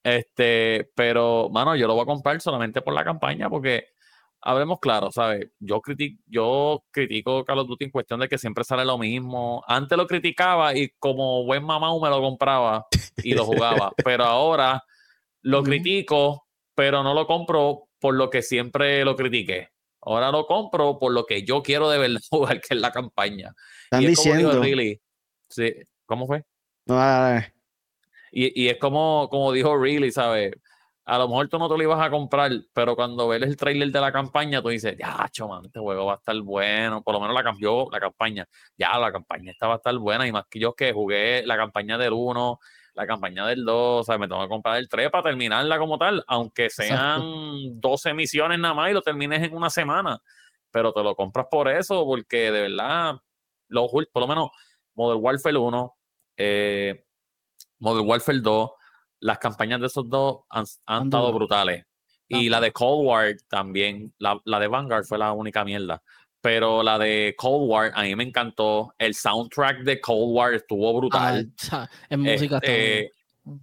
Este, 0.00 0.92
pero, 0.94 1.48
mano, 1.50 1.74
yo 1.74 1.88
lo 1.88 1.94
voy 1.94 2.04
a 2.04 2.06
comprar 2.06 2.40
solamente 2.40 2.82
por 2.82 2.94
la 2.94 3.04
campaña, 3.04 3.50
porque 3.50 3.88
hablemos 4.46 4.78
claro, 4.78 5.10
¿sabes? 5.10 5.48
Yo, 5.58 5.80
critico, 5.80 6.22
yo 6.26 6.84
critico 6.92 7.44
Call 7.44 7.58
of 7.58 7.66
Duty 7.66 7.86
en 7.86 7.90
cuestión 7.90 8.20
de 8.20 8.28
que 8.28 8.38
siempre 8.38 8.62
sale 8.62 8.84
lo 8.84 8.96
mismo. 8.96 9.64
Antes 9.66 9.98
lo 9.98 10.06
criticaba 10.06 10.76
y 10.76 10.90
como 11.00 11.44
buen 11.44 11.64
mamá 11.64 11.88
me 12.00 12.08
lo 12.08 12.20
compraba 12.20 12.86
y 13.24 13.34
lo 13.34 13.44
jugaba, 13.44 13.92
pero 14.04 14.24
ahora 14.24 14.84
lo 15.42 15.64
critico, 15.64 16.46
pero 16.76 17.02
no 17.02 17.12
lo 17.12 17.26
compro 17.26 17.88
por 17.98 18.14
lo 18.14 18.30
que 18.30 18.40
siempre 18.40 19.04
lo 19.04 19.16
critiqué. 19.16 19.70
Ahora 20.00 20.30
lo 20.30 20.46
compro 20.46 20.96
por 21.00 21.12
lo 21.12 21.26
que 21.26 21.42
yo 21.42 21.60
quiero 21.60 21.90
de 21.90 21.98
verdad 21.98 22.20
jugar, 22.30 22.60
que 22.60 22.74
es 22.74 22.80
la 22.80 22.92
campaña. 22.92 23.52
Están 23.84 24.06
diciendo. 24.06 24.62
sí, 25.48 25.74
¿Cómo 26.06 26.28
fue? 26.28 26.44
No, 26.86 26.96
y, 28.30 28.64
y, 28.64 28.68
es 28.68 28.76
como, 28.76 29.28
como 29.28 29.50
dijo 29.50 29.76
Really, 29.76 30.12
¿sabes? 30.12 30.52
A 31.06 31.18
lo 31.18 31.28
mejor 31.28 31.48
tú 31.48 31.58
no 31.58 31.68
te 31.68 31.76
lo 31.76 31.82
ibas 31.84 32.00
a 32.00 32.10
comprar, 32.10 32.50
pero 32.72 32.96
cuando 32.96 33.28
ves 33.28 33.40
el 33.42 33.56
trailer 33.56 33.92
de 33.92 34.00
la 34.00 34.10
campaña, 34.10 34.60
tú 34.60 34.70
dices, 34.70 34.96
ya, 34.98 35.28
man, 35.46 35.64
este 35.64 35.78
juego 35.78 36.06
va 36.06 36.14
a 36.14 36.16
estar 36.16 36.36
bueno. 36.40 37.00
Por 37.02 37.14
lo 37.14 37.20
menos 37.20 37.34
la 37.34 37.44
cambió 37.44 37.88
la 37.92 38.00
campaña. 38.00 38.44
Ya, 38.76 38.98
la 38.98 39.12
campaña 39.12 39.52
esta 39.52 39.68
va 39.68 39.74
a 39.74 39.76
estar 39.76 39.96
buena. 39.98 40.26
Y 40.26 40.32
más 40.32 40.44
que 40.50 40.58
yo 40.58 40.74
que 40.74 40.92
jugué 40.92 41.46
la 41.46 41.56
campaña 41.56 41.96
del 41.96 42.12
1, 42.12 42.58
la 42.96 43.06
campaña 43.06 43.46
del 43.46 43.64
2, 43.64 44.00
o 44.00 44.04
sea, 44.04 44.18
me 44.18 44.26
tengo 44.26 44.42
que 44.42 44.48
comprar 44.48 44.78
el 44.78 44.88
3 44.88 45.10
para 45.10 45.24
terminarla 45.24 45.78
como 45.78 45.98
tal, 45.98 46.24
aunque 46.26 46.70
sean 46.70 47.78
12 47.78 48.14
misiones 48.14 48.58
nada 48.58 48.74
más 48.74 48.90
y 48.90 48.94
lo 48.94 49.02
termines 49.02 49.42
en 49.42 49.54
una 49.54 49.68
semana, 49.68 50.18
pero 50.70 50.92
te 50.92 51.02
lo 51.02 51.14
compras 51.14 51.46
por 51.50 51.68
eso, 51.68 52.04
porque 52.06 52.50
de 52.50 52.62
verdad, 52.62 53.16
lo, 53.68 53.86
por 53.88 54.22
lo 54.22 54.26
menos 54.26 54.48
Modern 54.94 55.20
Warfare 55.22 55.58
1, 55.58 55.96
eh, 56.38 57.04
Modern 57.80 58.08
Warfare 58.08 58.40
2, 58.40 58.70
las 59.20 59.38
campañas 59.38 59.80
de 59.80 59.86
esos 59.86 60.08
dos 60.08 60.40
han, 60.50 60.64
estado 60.64 61.32
brutales. 61.32 61.84
Y 62.28 62.48
la 62.48 62.60
de 62.60 62.72
Cold 62.72 63.06
War 63.06 63.36
también, 63.48 64.12
la, 64.18 64.40
la 64.44 64.58
de 64.58 64.66
Vanguard 64.66 65.04
fue 65.04 65.18
la 65.18 65.32
única 65.32 65.64
mierda 65.64 66.02
pero 66.46 66.80
la 66.84 66.96
de 66.96 67.34
Cold 67.36 67.68
War 67.68 67.92
a 67.92 68.02
mí 68.02 68.14
me 68.14 68.22
encantó. 68.22 68.94
El 68.98 69.16
soundtrack 69.16 69.80
de 69.80 70.00
Cold 70.00 70.32
War 70.32 70.54
estuvo 70.54 70.96
brutal. 70.96 71.52
Ah, 71.72 71.88
en 72.08 72.20
música 72.20 72.60
este, 72.62 73.10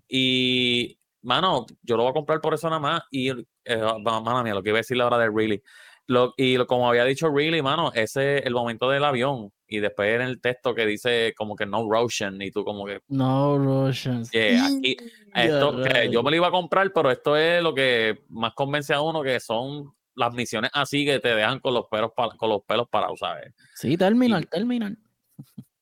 Y, 0.09 0.99
mano, 1.21 1.65
yo 1.81 1.95
lo 1.95 2.03
voy 2.03 2.09
a 2.09 2.13
comprar 2.13 2.41
por 2.41 2.53
eso 2.53 2.67
nada 2.67 2.81
más. 2.81 3.01
Y, 3.09 3.29
eh, 3.29 3.81
mano 4.03 4.43
mía, 4.43 4.53
lo 4.53 4.61
que 4.61 4.71
iba 4.71 4.79
a 4.79 4.81
decir 4.81 5.01
ahora 5.01 5.17
de 5.17 5.29
Really. 5.29 5.63
Lo, 6.07 6.33
y 6.35 6.57
como 6.65 6.89
había 6.89 7.05
dicho 7.05 7.29
Really, 7.33 7.61
mano, 7.61 7.93
ese 7.93 8.39
es 8.39 8.45
el 8.45 8.53
momento 8.53 8.89
del 8.89 9.05
avión. 9.05 9.53
Y 9.73 9.79
después 9.79 10.13
en 10.13 10.21
el 10.21 10.39
texto 10.39 10.75
que 10.75 10.85
dice 10.85 11.33
como 11.35 11.55
que 11.55 11.65
no 11.65 11.89
Russian. 11.89 12.39
Y 12.39 12.51
tú 12.51 12.63
como 12.63 12.85
que... 12.85 12.99
No 13.07 13.57
Russian. 13.57 14.21
aquí, 14.21 14.95
esto, 15.33 15.83
yo 16.11 16.21
me 16.21 16.29
lo 16.29 16.35
iba 16.35 16.47
a 16.49 16.51
comprar, 16.51 16.93
pero 16.93 17.09
esto 17.09 17.35
es 17.35 17.63
lo 17.63 17.73
que 17.73 18.23
más 18.29 18.53
convence 18.53 18.93
a 18.93 19.01
uno 19.01 19.23
que 19.23 19.39
son 19.39 19.91
las 20.15 20.31
misiones 20.31 20.69
así 20.75 21.05
que 21.05 21.19
te 21.19 21.33
dejan 21.33 21.59
con 21.59 21.73
los 21.73 21.87
pelos 21.87 22.11
con 22.37 22.49
los 22.49 22.61
pelos 22.67 22.87
parados, 22.87 23.17
¿sabes? 23.17 23.51
Sí, 23.73 23.97
terminal, 23.97 24.47
terminal. 24.47 24.95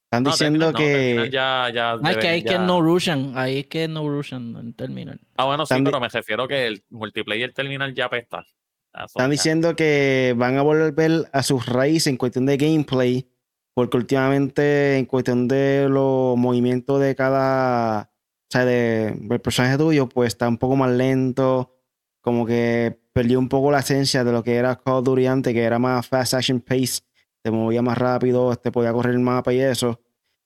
Están 0.05 0.23
diciendo 0.23 0.71
que. 0.71 1.29
ya, 1.29 1.69
ya 1.73 1.99
es 2.09 2.17
que 2.17 2.27
ahí 2.29 2.43
que 2.45 2.59
no 2.59 2.79
Russian, 2.79 3.33
ahí 3.35 3.59
es 3.59 3.67
que 3.67 3.89
no 3.89 4.07
Russian 4.07 4.55
en 4.55 4.73
terminal. 4.73 5.19
Ah, 5.35 5.43
bueno, 5.43 5.65
sí, 5.65 5.75
pero 5.83 5.99
me 5.99 6.07
refiero 6.07 6.47
que 6.47 6.67
el 6.67 6.85
multiplayer 6.89 7.51
terminal 7.51 7.93
ya 7.93 8.09
pesta. 8.09 8.45
Están 8.93 9.31
diciendo 9.31 9.75
que 9.75 10.33
van 10.37 10.57
a 10.57 10.61
volver 10.61 11.29
a 11.31 11.43
sus 11.43 11.65
raíces 11.65 12.07
en 12.07 12.17
cuestión 12.17 12.45
de 12.45 12.57
gameplay, 12.57 13.27
porque 13.73 13.97
últimamente 13.97 14.97
en 14.97 15.05
cuestión 15.05 15.47
de 15.47 15.87
los 15.89 16.37
movimientos 16.37 16.99
de 16.99 17.15
cada, 17.15 18.01
o 18.01 18.47
sea, 18.49 18.65
de, 18.65 19.15
del 19.17 19.41
personaje 19.41 19.77
tuyo, 19.77 20.09
pues 20.09 20.29
está 20.29 20.47
un 20.47 20.57
poco 20.57 20.75
más 20.75 20.91
lento, 20.91 21.73
como 22.21 22.45
que 22.45 22.99
perdió 23.13 23.39
un 23.39 23.49
poco 23.49 23.71
la 23.71 23.79
esencia 23.79 24.23
de 24.23 24.31
lo 24.31 24.43
que 24.43 24.55
era 24.55 24.75
Call 24.75 24.95
of 24.95 25.05
Duty 25.05 25.25
antes, 25.27 25.53
que 25.53 25.63
era 25.63 25.79
más 25.79 26.07
fast 26.07 26.33
action 26.33 26.59
pace, 26.59 27.01
te 27.41 27.51
movía 27.51 27.81
más 27.81 27.97
rápido, 27.97 28.51
este 28.51 28.71
podía 28.71 28.93
correr 28.93 29.13
el 29.13 29.19
mapa 29.19 29.53
y 29.53 29.59
eso. 29.59 29.99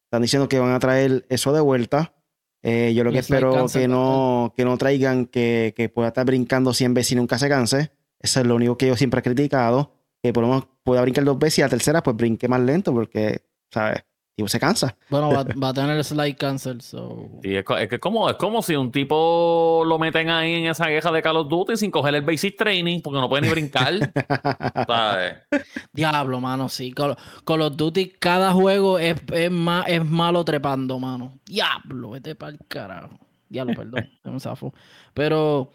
Están 0.05 0.21
diciendo 0.21 0.47
que 0.47 0.59
van 0.59 0.71
a 0.71 0.79
traer 0.79 1.25
eso 1.29 1.51
de 1.51 1.61
vuelta. 1.61 2.13
Eh, 2.61 2.93
yo 2.95 3.03
lo 3.03 3.11
que 3.11 3.19
espero 3.19 3.67
que 3.71 3.87
no, 3.87 4.53
que 4.55 4.65
no 4.65 4.77
traigan 4.77 5.25
que, 5.25 5.73
que, 5.75 5.89
pueda 5.89 6.07
estar 6.07 6.25
brincando 6.25 6.73
100 6.73 6.93
veces 6.93 7.11
y 7.11 7.15
nunca 7.15 7.37
se 7.37 7.49
canse. 7.49 7.91
Eso 8.19 8.39
es 8.39 8.47
lo 8.47 8.55
único 8.55 8.77
que 8.77 8.87
yo 8.87 8.95
siempre 8.95 9.19
he 9.19 9.23
criticado. 9.23 9.91
Que 10.25 10.33
por 10.33 10.43
lo 10.43 10.49
menos 10.49 10.67
pueda 10.83 11.01
brincar 11.01 11.23
dos 11.23 11.37
veces 11.37 11.59
y 11.59 11.61
a 11.61 11.65
la 11.65 11.69
tercera 11.69 12.01
pues 12.01 12.15
brinque 12.15 12.47
más 12.47 12.61
lento 12.61 12.91
porque, 12.91 13.43
¿sabes? 13.71 14.03
tipo 14.35 14.49
se 14.49 14.59
cansa. 14.59 14.97
Bueno, 15.09 15.29
va, 15.29 15.45
a 15.69 15.73
tener 15.73 16.03
slide 16.03 16.35
cancel. 16.35 16.81
So. 16.81 17.29
es, 17.41 17.63
que 17.89 17.99
como, 17.99 18.29
es 18.29 18.35
como 18.35 18.61
si 18.61 18.75
un 18.75 18.91
tipo 18.91 19.83
lo 19.85 19.97
meten 19.97 20.29
ahí 20.29 20.55
en 20.55 20.65
esa 20.65 20.87
queja 20.87 21.11
de 21.11 21.21
Call 21.21 21.37
of 21.37 21.47
Duty 21.47 21.77
sin 21.77 21.91
coger 21.91 22.15
el 22.15 22.23
basic 22.23 22.57
training 22.57 23.01
porque 23.01 23.19
no 23.19 23.29
puede 23.29 23.43
ni 23.43 23.49
brincar. 23.49 23.93
Diablo, 25.93 26.41
mano, 26.41 26.67
sí. 26.67 26.91
Call, 26.91 27.15
of 27.61 27.75
Duty, 27.77 28.09
cada 28.19 28.51
juego 28.51 28.99
es, 28.99 29.15
es, 29.31 29.51
es 29.87 30.05
malo 30.05 30.43
trepando, 30.43 30.99
mano. 30.99 31.39
Diablo, 31.45 32.09
vete 32.09 32.35
para 32.35 32.51
el 32.51 32.59
carajo. 32.67 33.17
Diablo, 33.47 33.73
perdón, 33.73 34.09
un 34.25 34.39
zafo. 34.39 34.73
Pero, 35.13 35.71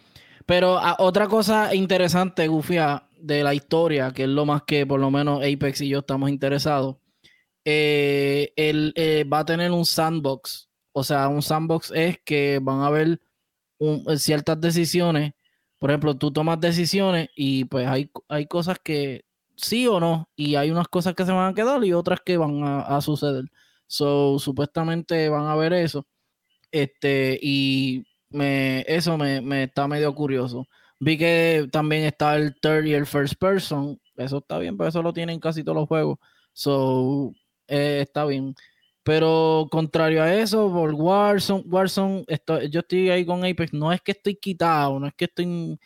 pero 0.51 0.79
ah, 0.79 0.97
otra 0.99 1.29
cosa 1.29 1.73
interesante, 1.77 2.49
Gufia, 2.49 3.09
de 3.17 3.45
la 3.45 3.55
historia, 3.55 4.11
que 4.13 4.25
es 4.25 4.29
lo 4.29 4.45
más 4.45 4.65
que 4.65 4.85
por 4.85 4.99
lo 4.99 5.09
menos 5.09 5.45
Apex 5.45 5.81
y 5.81 5.89
yo 5.91 6.01
estamos 6.01 6.29
interesados 6.29 6.97
eh, 7.65 8.53
él 8.57 8.93
eh, 8.97 9.23
va 9.33 9.41
a 9.41 9.45
tener 9.45 9.71
un 9.71 9.87
sandbox. 9.87 10.69
O 10.91 11.05
sea, 11.05 11.29
un 11.29 11.41
sandbox 11.41 11.93
es 11.95 12.19
que 12.25 12.59
van 12.61 12.81
a 12.81 12.89
haber 12.89 13.21
ciertas 14.17 14.61
decisiones. 14.61 15.35
Por 15.79 15.91
ejemplo, 15.91 16.17
tú 16.17 16.33
tomas 16.33 16.59
decisiones 16.61 17.29
y 17.37 17.65
pues 17.67 17.87
hay, 17.87 18.11
hay 18.29 18.47
cosas 18.47 18.79
que 18.83 19.25
sí 19.55 19.87
o 19.87 20.01
no, 20.01 20.31
y 20.35 20.57
hay 20.57 20.73
unas 20.73 20.89
cosas 20.89 21.15
que 21.15 21.25
se 21.25 21.31
van 21.33 21.53
a 21.53 21.55
quedar 21.55 21.85
y 21.85 21.93
otras 21.93 22.21
que 22.25 22.37
van 22.37 22.63
a, 22.65 23.01
suceder. 23.03 23.45
So, 23.87 24.41
supuestamente 24.41 25.29
van 25.29 25.47
a 25.47 25.55
ver 25.55 25.75
eso. 25.75 26.07
Este, 26.73 27.39
y 27.41 28.05
me, 28.31 28.85
eso 28.89 29.17
me, 29.19 29.41
me, 29.41 29.65
está 29.65 29.89
medio 29.89 30.15
curioso. 30.15 30.69
Vi 30.99 31.17
que 31.19 31.69
también 31.73 32.05
está 32.05 32.37
el 32.37 32.55
third 32.61 32.87
y 32.87 32.95
el 32.95 33.07
first 33.07 33.35
person. 33.37 34.01
Eso 34.17 34.39
está 34.39 34.59
bien, 34.59 34.77
pero 34.77 34.89
eso 34.89 35.03
lo 35.03 35.13
tienen 35.13 35.41
casi 35.41 35.65
todos 35.65 35.77
los 35.77 35.89
juegos. 35.89 36.19
So, 36.53 37.33
eh, 37.69 38.01
está 38.03 38.25
bien. 38.27 38.55
Pero 39.03 39.67
contrario 39.71 40.23
a 40.23 40.35
eso, 40.35 40.71
por 40.73 40.93
Warzone, 40.95 41.65
Warzone 41.67 42.25
yo 42.71 42.81
estoy 42.81 43.11
ahí 43.11 43.25
con 43.25 43.45
Apex. 43.45 43.73
No 43.73 43.93
es 43.93 44.01
que 44.03 44.13
estoy 44.13 44.37
quitado, 44.37 45.01
no 45.01 45.07
es 45.07 45.15
que 45.15 45.25
estoy 45.27 45.79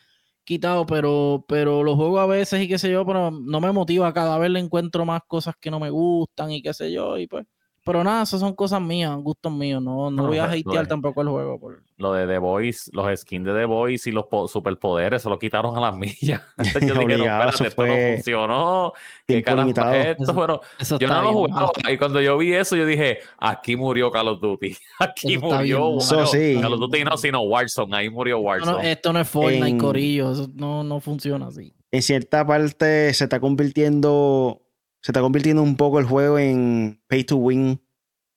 quitado, 0.45 0.87
pero, 0.87 1.45
pero 1.49 1.83
lo 1.85 1.97
juego 1.97 2.21
a 2.21 2.27
veces 2.27 2.63
y 2.63 2.69
qué 2.69 2.79
sé 2.79 2.91
yo, 2.91 3.07
pero 3.07 3.31
no 3.31 3.61
me 3.61 3.73
motiva. 3.73 4.13
Cada 4.13 4.39
vez 4.39 4.51
le 4.51 4.61
encuentro 4.61 5.05
más 5.05 5.23
cosas 5.27 5.55
que 5.61 5.71
no 5.71 5.81
me 5.81 5.91
gustan 5.91 6.51
y 6.51 6.63
qué 6.63 6.75
sé 6.75 6.93
yo. 6.93 7.19
Y 7.19 7.27
pues 7.27 7.47
pero 7.85 8.03
nada, 8.03 8.23
esas 8.23 8.41
son 8.41 8.55
cosas 8.55 8.81
mías, 8.81 9.15
gustos 9.19 9.53
míos. 9.53 9.83
No, 9.83 10.11
no, 10.11 10.27
voy 10.27 10.39
a 10.39 10.45
hatear 10.45 10.87
tampoco 10.87 11.21
el 11.21 11.29
juego. 11.29 11.61
Lo 11.99 12.15
de 12.15 12.27
The 12.27 12.39
Voice, 12.39 12.91
los 12.95 13.21
skins 13.21 13.45
de 13.45 13.53
The 13.53 13.67
Voice 13.67 14.09
y 14.09 14.13
los 14.13 14.25
superpoderes 14.51 15.23
se 15.23 15.29
lo 15.29 15.39
quitaron 15.39 15.77
a 15.77 15.81
las 15.81 15.97
millas. 15.97 16.41
yo 16.81 16.95
dije, 16.95 17.19
no, 17.19 17.25
espérate, 17.25 17.67
esto 17.67 17.87
no 17.87 17.95
funcionó. 18.15 18.93
¿Qué 19.27 19.43
carajo 19.43 19.69
esto? 19.69 20.35
Pero 20.35 20.61
yo 20.99 21.09
no 21.09 21.23
lo 21.23 21.33
jugaba. 21.35 21.73
Y 21.91 21.99
cuando 21.99 22.23
yo 22.23 22.39
vi 22.39 22.55
eso, 22.55 22.75
yo 22.75 22.87
dije, 22.87 23.19
aquí 23.39 23.77
murió 23.77 24.11
Call 24.11 24.29
of 24.29 24.41
Duty. 24.41 24.75
Aquí 24.99 25.37
murió. 25.37 25.91
Bueno, 25.91 26.27
sí. 26.27 26.59
Call 26.61 26.73
of 26.73 26.81
Duty 26.81 27.05
no, 27.05 27.17
sino 27.19 27.43
Warzone. 27.43 27.97
Ahí 27.97 28.09
murió 28.09 28.39
Warzone. 28.39 28.93
esto 28.93 29.13
no 29.13 29.21
es 29.21 29.29
Fortnite, 29.29 29.77
Corillo. 29.77 30.33
no, 30.55 30.83
no 30.83 31.01
funciona 31.01 31.49
así. 31.49 31.75
En 31.93 32.03
cierta 32.03 32.47
parte 32.47 33.13
se 33.13 33.25
está 33.25 33.39
convirtiendo 33.39 34.64
se 35.05 35.13
está 35.13 35.21
convirtiendo 35.21 35.63
un 35.63 35.77
poco 35.77 35.99
el 35.99 36.07
juego 36.07 36.39
en 36.39 36.99
pay 37.09 37.25
to 37.25 37.37
win. 37.37 37.79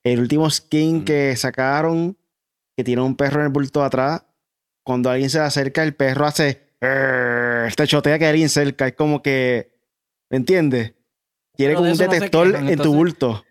El 0.03 0.19
último 0.19 0.49
skin 0.49 1.05
que 1.05 1.33
sacaron, 1.37 2.17
que 2.75 2.83
tiene 2.83 3.01
un 3.03 3.15
perro 3.15 3.39
en 3.39 3.45
el 3.45 3.53
bulto 3.53 3.81
atrás, 3.81 4.25
cuando 4.83 5.09
alguien 5.09 5.29
se 5.29 5.37
le 5.37 5.45
acerca, 5.45 5.81
el 5.83 5.95
perro 5.95 6.25
hace. 6.25 6.75
Te 6.81 7.87
chotea 7.87 8.19
que 8.19 8.25
hay 8.25 8.31
alguien 8.31 8.49
cerca. 8.49 8.85
Es 8.85 8.95
como 8.95 9.21
que. 9.21 9.79
¿Me 10.29 10.35
entiendes? 10.35 10.93
Tiene 11.55 11.75
como 11.75 11.89
un 11.89 11.97
detector 11.97 12.53
en 12.53 12.77
tu 12.79 12.93
bulto. 12.93 13.45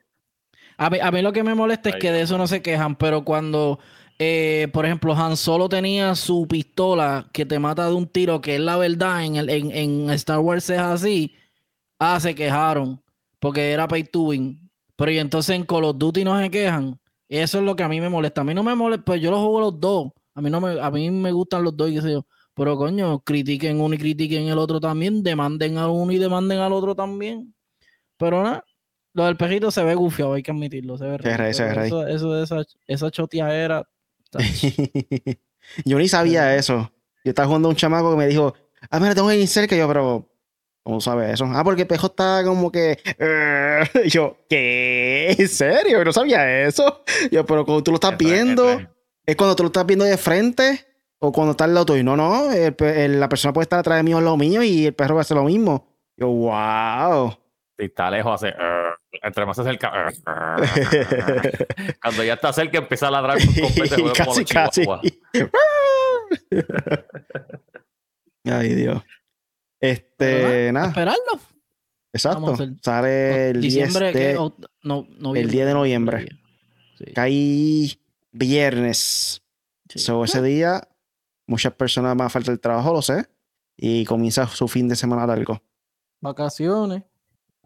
A 0.76 0.90
mí, 0.90 0.98
a 1.00 1.10
mí, 1.10 1.22
lo 1.22 1.32
que 1.32 1.42
me 1.42 1.54
molesta 1.54 1.88
es 1.88 1.96
que 1.96 2.12
de 2.12 2.20
eso 2.20 2.36
no 2.36 2.46
se 2.46 2.60
quejan, 2.60 2.96
pero 2.96 3.24
cuando, 3.24 3.78
eh, 4.18 4.68
por 4.74 4.84
ejemplo, 4.84 5.14
Han 5.14 5.38
Solo 5.38 5.70
tenía 5.70 6.14
su 6.16 6.46
pistola 6.46 7.30
que 7.32 7.46
te 7.46 7.58
mata 7.58 7.86
de 7.86 7.94
un 7.94 8.08
tiro, 8.08 8.42
que 8.42 8.56
es 8.56 8.60
la 8.60 8.76
verdad, 8.76 9.24
en, 9.24 9.36
el, 9.36 9.48
en, 9.48 9.70
en 9.70 10.10
Star 10.10 10.40
Wars 10.40 10.68
es 10.68 10.78
así, 10.78 11.34
ah, 11.98 12.20
se 12.20 12.34
quejaron 12.34 13.00
porque 13.46 13.70
era 13.70 13.86
pay 13.86 14.02
to 14.02 14.22
win. 14.22 14.58
Pero 14.96 15.12
y 15.12 15.18
entonces 15.20 15.54
en 15.54 15.64
Call 15.64 15.84
of 15.84 15.96
Duty 15.98 16.24
no 16.24 16.36
se 16.36 16.50
quejan. 16.50 16.98
Eso 17.28 17.58
es 17.58 17.64
lo 17.64 17.76
que 17.76 17.84
a 17.84 17.88
mí 17.88 18.00
me 18.00 18.08
molesta. 18.08 18.40
A 18.40 18.44
mí 18.44 18.52
no 18.54 18.64
me 18.64 18.74
molesta, 18.74 19.04
pues 19.04 19.22
yo 19.22 19.30
lo 19.30 19.38
juego 19.38 19.60
los 19.60 19.78
dos. 19.78 20.10
A 20.34 20.40
mí 20.40 20.50
no 20.50 20.60
me, 20.60 20.80
a 20.80 20.90
mí 20.90 21.12
me 21.12 21.30
gustan 21.30 21.62
los 21.62 21.76
dos, 21.76 21.88
qué 21.88 22.02
sé 22.02 22.10
yo. 22.10 22.26
Pero 22.54 22.76
coño, 22.76 23.20
critiquen 23.20 23.80
uno 23.80 23.94
y 23.94 23.98
critiquen 23.98 24.48
el 24.48 24.58
otro 24.58 24.80
también. 24.80 25.22
Demanden 25.22 25.78
a 25.78 25.88
uno 25.88 26.10
y 26.10 26.18
demanden 26.18 26.58
al 26.58 26.72
otro 26.72 26.96
también. 26.96 27.54
Pero 28.16 28.42
nada, 28.42 28.64
lo 29.12 29.26
del 29.26 29.36
perrito 29.36 29.70
se 29.70 29.84
ve 29.84 29.94
gufiado, 29.94 30.34
hay 30.34 30.42
que 30.42 30.50
admitirlo. 30.50 30.98
Se 30.98 31.04
ve 31.04 31.18
eso, 31.48 32.04
eso, 32.04 32.32
de 32.32 32.42
esa, 32.42 32.64
esa 32.88 33.54
era. 33.54 33.88
yo 35.84 35.98
ni 35.98 36.08
sabía 36.08 36.56
eso. 36.56 36.90
Yo 37.24 37.30
estaba 37.30 37.46
jugando 37.46 37.68
a 37.68 37.70
un 37.70 37.76
chamaco 37.76 38.10
que 38.10 38.16
me 38.16 38.26
dijo, 38.26 38.54
ah, 38.90 38.98
mira, 38.98 39.14
tengo 39.14 39.28
que 39.28 39.38
ir 39.38 39.46
cerca. 39.46 39.76
yo, 39.76 39.86
pero 39.86 40.28
¿Cómo 40.86 41.00
sabes 41.00 41.32
eso? 41.32 41.46
Ah, 41.52 41.64
porque 41.64 41.82
el 41.82 41.88
pejo 41.88 42.06
está 42.06 42.44
como 42.44 42.70
que. 42.70 43.00
yo, 44.06 44.36
¿qué? 44.48 45.34
¿En 45.36 45.48
serio? 45.48 46.04
No 46.04 46.12
sabía 46.12 46.64
eso. 46.64 47.02
Yo, 47.32 47.44
pero 47.44 47.64
cuando 47.64 47.82
tú 47.82 47.90
lo 47.90 47.96
estás 47.96 48.16
viendo, 48.16 48.80
es 49.26 49.34
cuando 49.34 49.56
tú 49.56 49.64
lo 49.64 49.66
estás 49.66 49.84
viendo 49.84 50.04
de 50.04 50.16
frente 50.16 50.86
o 51.18 51.32
cuando 51.32 51.50
está 51.50 51.64
al 51.64 51.74
lado 51.74 51.86
tuyo. 51.86 52.04
No, 52.04 52.16
no. 52.16 52.50
la 52.52 53.28
persona 53.28 53.52
puede 53.52 53.64
estar 53.64 53.80
atrás 53.80 53.96
de 53.96 54.04
mí 54.04 54.14
o 54.14 54.20
lo 54.20 54.36
mío 54.36 54.62
y 54.62 54.86
el 54.86 54.94
perro 54.94 55.16
va 55.16 55.22
a 55.22 55.22
hacer 55.22 55.36
lo 55.36 55.42
mismo. 55.42 55.88
Yo, 56.16 56.28
wow. 56.28 57.36
Si 57.76 57.86
está 57.86 58.08
lejos, 58.08 58.40
hace. 58.40 58.54
entre 59.24 59.44
más 59.44 59.56
se 59.56 59.62
acerca. 59.62 60.12
cuando 62.00 62.22
ya 62.22 62.34
está 62.34 62.52
cerca, 62.52 62.78
empieza 62.78 63.08
a 63.08 63.10
ladrar 63.10 63.38
con 63.44 63.54
completo. 63.60 64.12
casi, 64.14 64.44
casi. 64.44 64.86
Ay, 68.44 68.74
Dios. 68.76 69.02
Este, 69.80 70.72
nada. 70.72 70.88
Esperarlo. 70.88 71.40
Exacto. 72.12 72.56
Sale 72.82 73.50
el 73.50 73.60
diciembre, 73.60 74.10
el 74.10 75.50
10 75.50 75.66
de 75.66 75.74
noviembre. 75.74 76.28
Cae 77.14 77.98
viernes. 78.32 79.42
ese 79.94 80.42
día, 80.42 80.88
muchas 81.46 81.74
personas 81.74 82.16
van 82.16 82.26
a 82.26 82.30
faltar 82.30 82.52
el 82.52 82.60
trabajo, 82.60 82.92
lo 82.92 83.02
sé. 83.02 83.26
Y 83.76 84.04
comienza 84.06 84.46
su 84.46 84.68
fin 84.68 84.88
de 84.88 84.96
semana 84.96 85.26
largo. 85.26 85.62
Vacaciones. 86.20 87.02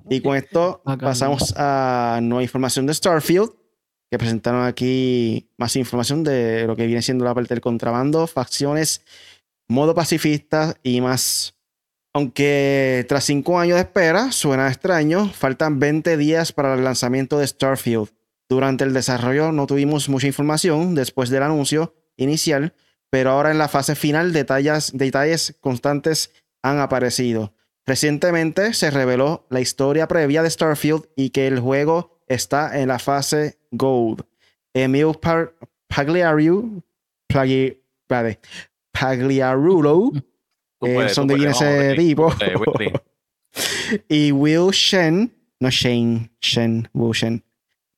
Y 0.09 0.21
con 0.21 0.37
esto 0.37 0.83
pasamos 1.01 1.55
a 1.57 2.19
nueva 2.23 2.43
información 2.43 2.87
de 2.87 2.95
Starfield, 2.95 3.51
que 4.11 4.19
presentaron 4.19 4.65
aquí 4.65 5.49
más 5.57 5.77
información 5.77 6.25
de 6.25 6.67
lo 6.67 6.75
que 6.75 6.87
viene 6.87 7.03
siendo 7.03 7.25
la 7.25 7.35
parte 7.35 7.55
del 7.55 7.61
contrabando, 7.61 8.27
facciones, 8.27 9.05
modo 9.69 9.95
pacifista 9.95 10.75
y 10.83 11.01
más. 11.01 11.55
Aunque 12.13 13.07
tras 13.09 13.25
cinco 13.25 13.61
años 13.61 13.77
de 13.77 13.83
espera, 13.83 14.33
suena 14.33 14.69
extraño, 14.69 15.29
faltan 15.29 15.79
20 15.79 16.17
días 16.17 16.53
para 16.53 16.75
el 16.75 16.83
lanzamiento 16.83 17.39
de 17.39 17.47
Starfield. 17.47 18.09
Durante 18.49 18.83
el 18.83 18.93
desarrollo 18.93 19.53
no 19.53 19.69
tuvimos 19.69 20.09
mucha 20.09 20.27
información 20.27 20.97
después 20.97 21.31
del 21.31 21.45
anuncio 21.45 21.95
inicial, 22.17 22.75
pero 23.11 23.31
ahora 23.31 23.53
en 23.53 23.59
la 23.59 23.69
fase 23.69 23.95
final 23.95 24.33
detalles, 24.33 24.91
detalles 24.93 25.57
constantes 25.61 26.33
han 26.63 26.81
aparecido. 26.81 27.55
Recientemente 27.87 28.75
se 28.75 28.91
reveló 28.91 29.47
la 29.49 29.61
historia 29.61 30.09
previa 30.09 30.43
de 30.43 30.51
Starfield 30.51 31.07
y 31.15 31.31
que 31.31 31.47
el 31.47 31.61
juego 31.61 32.21
está 32.27 32.81
en 32.81 32.89
la 32.89 32.99
fase 32.99 33.59
Gold. 33.71 34.25
Emil 34.75 35.13
Pagliaru, 35.89 36.83
Pagliarulo 38.93 40.13
eh, 40.81 41.09
son 41.09 41.27
de 41.27 41.35
ese 41.49 41.95
tipo. 41.97 42.33
y 44.09 44.33
Will 44.33 44.71
Shen, 44.71 45.33
no 45.59 45.71
Shane, 45.71 46.31
Shen, 46.41 46.89
Will 46.93 47.13
Shen, 47.13 47.45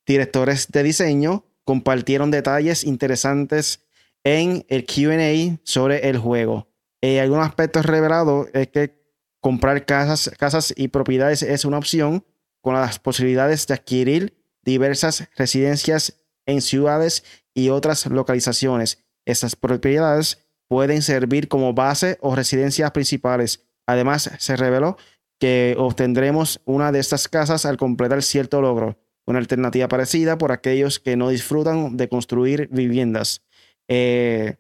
directores 0.07 0.71
de 0.71 0.83
diseño, 0.83 1.45
compartieron 1.65 2.31
detalles 2.31 2.85
interesantes 2.85 3.87
en 4.25 4.65
el 4.69 4.85
QA 4.87 5.61
sobre 5.65 6.09
el 6.09 6.19
juego. 6.19 6.69
Eh, 7.01 7.21
algunos 7.21 7.47
aspectos 7.47 7.85
revelados 7.85 8.49
es 8.53 8.69
que 8.69 9.03
comprar 9.41 9.85
casas, 9.85 10.31
casas 10.39 10.73
y 10.77 10.89
propiedades 10.89 11.43
es 11.43 11.65
una 11.65 11.79
opción 11.79 12.25
con 12.61 12.75
las 12.75 12.99
posibilidades 12.99 13.67
de 13.67 13.75
adquirir 13.75 14.43
diversas 14.63 15.29
residencias 15.37 16.25
en 16.47 16.63
ciudades 16.63 17.25
y 17.53 17.69
otras 17.71 18.07
localizaciones. 18.07 19.05
Esas 19.25 19.57
propiedades 19.57 20.42
pueden 20.73 21.03
servir 21.03 21.49
como 21.49 21.75
base 21.75 22.17
o 22.23 22.35
residencias 22.35 22.93
principales. 22.93 23.63
Además, 23.87 24.31
se 24.39 24.57
reveló 24.57 24.97
que 25.39 25.75
obtendremos 25.77 26.63
una 26.65 26.93
de 26.93 26.99
estas 26.99 27.29
casas 27.29 27.67
al 27.67 27.77
completar 27.77 28.23
cierto 28.23 28.63
logro, 28.63 28.97
una 29.27 29.39
alternativa 29.39 29.87
parecida 29.87 30.39
por 30.39 30.51
aquellos 30.51 30.99
que 30.99 31.15
no 31.15 31.29
disfrutan 31.29 31.99
de 31.99 32.09
construir 32.09 32.71
viviendas. 32.73 33.43
Eh, 33.87 34.57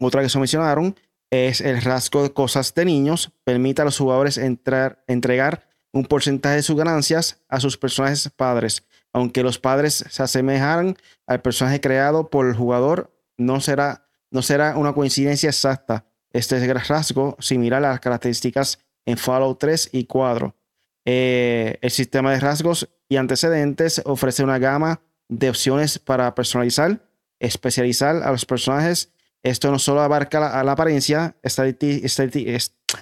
otra 0.00 0.22
que 0.22 0.30
se 0.30 0.40
mencionaron 0.40 0.96
es 1.30 1.60
el 1.60 1.80
rasgo 1.80 2.24
de 2.24 2.32
cosas 2.32 2.74
de 2.74 2.84
niños, 2.84 3.30
permite 3.44 3.82
a 3.82 3.84
los 3.84 3.98
jugadores 3.98 4.38
entrar, 4.38 5.04
entregar 5.06 5.68
un 5.92 6.06
porcentaje 6.06 6.56
de 6.56 6.62
sus 6.62 6.74
ganancias 6.74 7.40
a 7.48 7.60
sus 7.60 7.78
personajes 7.78 8.28
padres, 8.34 8.82
Aunque 9.12 9.44
los 9.44 9.60
padres 9.60 10.04
se 10.10 10.24
asemejaran 10.24 10.96
al 11.24 11.40
personaje 11.40 11.80
creado 11.80 12.30
por 12.30 12.48
el 12.48 12.56
jugador, 12.56 13.16
no 13.38 13.60
será, 13.60 14.05
no 14.30 14.42
será 14.42 14.76
una 14.76 14.92
coincidencia 14.92 15.48
exacta. 15.48 16.04
Este 16.32 16.72
rasgo 16.74 17.36
similar 17.38 17.84
a 17.84 17.90
las 17.90 18.00
características 18.00 18.78
en 19.06 19.16
Fallout 19.16 19.58
3 19.58 19.90
y 19.92 20.04
4. 20.04 20.54
Eh, 21.04 21.78
el 21.80 21.90
sistema 21.90 22.32
de 22.32 22.40
rasgos 22.40 22.88
y 23.08 23.16
antecedentes 23.16 24.02
ofrece 24.04 24.42
una 24.42 24.58
gama 24.58 25.00
de 25.28 25.48
opciones 25.48 25.98
para 25.98 26.34
personalizar, 26.34 27.00
especializar 27.38 28.16
a 28.16 28.32
los 28.32 28.44
personajes. 28.44 29.12
Esto 29.42 29.70
no 29.70 29.78
solo 29.78 30.00
abarca 30.02 30.40
la, 30.40 30.72
apariencia, 30.72 31.36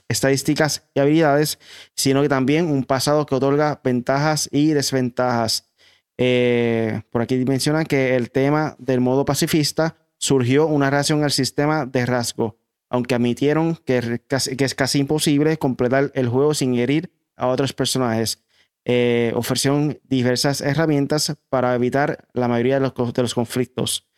estadísticas 0.09 0.83
y 0.95 1.01
habilidades, 1.01 1.59
sino 1.97 2.21
que 2.21 2.29
también 2.29 2.71
un 2.71 2.85
pasado 2.85 3.25
que 3.25 3.35
otorga 3.35 3.81
ventajas 3.83 4.51
y 4.53 4.75
desventajas. 4.75 5.71
Eh, 6.19 7.01
por 7.11 7.23
aquí 7.23 7.43
mencionan 7.47 7.87
que 7.87 8.15
el 8.15 8.31
tema 8.31 8.77
del 8.79 9.01
modo 9.01 9.25
pacifista 9.25 9.97
surgió 10.25 10.67
una 10.67 10.89
reacción 10.89 11.23
al 11.23 11.33
sistema 11.33 11.85
de 11.85 12.07
rasgo, 12.07 12.57
aunque 12.89 13.15
admitieron 13.15 13.77
que, 13.77 14.23
es 14.31 14.75
casi 14.75 15.01
imposible 15.01 15.59
completar 15.59 16.13
el 16.15 16.29
juego 16.29 16.55
sin 16.55 16.75
herir 16.77 17.13
a 17.37 17.49
otros 17.49 17.75
personajes. 17.75 18.43
Eh, 18.87 19.33
ofrecieron 19.37 20.01
diversas 20.05 20.63
herramientas 20.63 21.37
para 21.51 21.75
evitar 21.75 22.27
la 22.33 22.49
mayoría 22.49 22.81
de 22.81 22.91
los, 23.23 23.35
conflictos. 23.35 24.09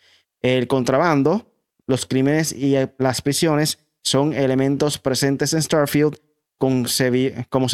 El 0.43 0.69
contrabando, 0.69 1.53
los 1.89 2.07
crímenes 2.07 2.53
y 2.53 2.77
las 2.99 3.21
prisiones 3.21 3.81
son 4.05 4.33
elementos 4.33 4.99
presentes 4.99 5.55
en 5.55 5.63
Starfield, 5.63 6.19
como 6.59 6.87
se 6.87 7.11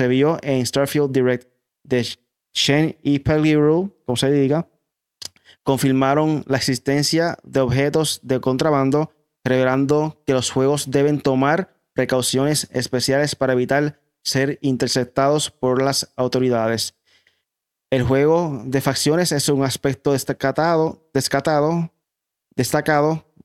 vio 0.08 0.38
en 0.42 0.64
Starfield 0.64 1.12
Direct 1.12 1.48
de 1.82 2.06
Shen 2.54 2.96
y 3.02 3.18
Pellegrino, 3.18 3.92
como 4.06 4.16
se 4.16 4.30
diga, 4.30 4.66
confirmaron 5.62 6.44
la 6.46 6.56
existencia 6.56 7.38
de 7.42 7.60
objetos 7.60 8.20
de 8.22 8.40
contrabando, 8.40 9.12
revelando 9.44 10.22
que 10.26 10.32
los 10.32 10.50
juegos 10.50 10.90
deben 10.90 11.20
tomar 11.20 11.74
precauciones 11.92 12.68
especiales 12.72 13.34
para 13.34 13.52
evitar 13.52 14.00
ser 14.22 14.58
interceptados 14.62 15.50
por 15.50 15.82
las 15.82 16.12
autoridades. 16.16 16.94
El 17.90 18.04
juego 18.04 18.62
de 18.64 18.80
facciones 18.80 19.32
es 19.32 19.48
un 19.48 19.64
aspecto 19.64 20.12
destacado, 20.12 21.10
destacado, 21.12 21.90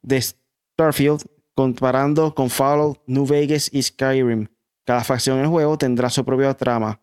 de 0.02 0.22
Starfield 0.22 1.26
comparando 1.54 2.34
con 2.34 2.50
Fallout, 2.50 3.02
New 3.08 3.26
Vegas 3.26 3.70
y 3.74 3.82
Skyrim. 3.82 4.48
Cada 4.86 5.04
facción 5.04 5.40
del 5.40 5.48
juego 5.48 5.78
tendrá 5.78 6.10
su 6.10 6.24
propia 6.24 6.54
trama. 6.54 7.02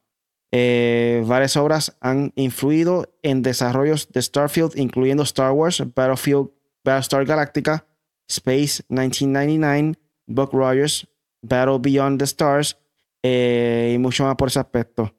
Eh, 0.56 1.24
varias 1.26 1.56
obras 1.56 1.96
han 2.00 2.32
influido 2.36 3.12
en 3.22 3.42
desarrollos 3.42 4.12
de 4.12 4.22
Starfield, 4.22 4.78
incluyendo 4.78 5.24
Star 5.24 5.50
Wars, 5.50 5.82
Battlefield, 5.96 6.48
Battlestar 6.84 7.24
Galactica, 7.24 7.84
Space 8.28 8.84
1999, 8.88 9.98
Buck 10.28 10.52
Rogers, 10.52 11.08
Battle 11.42 11.78
Beyond 11.80 12.20
the 12.20 12.24
Stars, 12.24 12.78
eh, 13.24 13.94
y 13.96 13.98
mucho 13.98 14.22
más 14.22 14.36
por 14.36 14.46
ese 14.46 14.60
aspecto. 14.60 15.12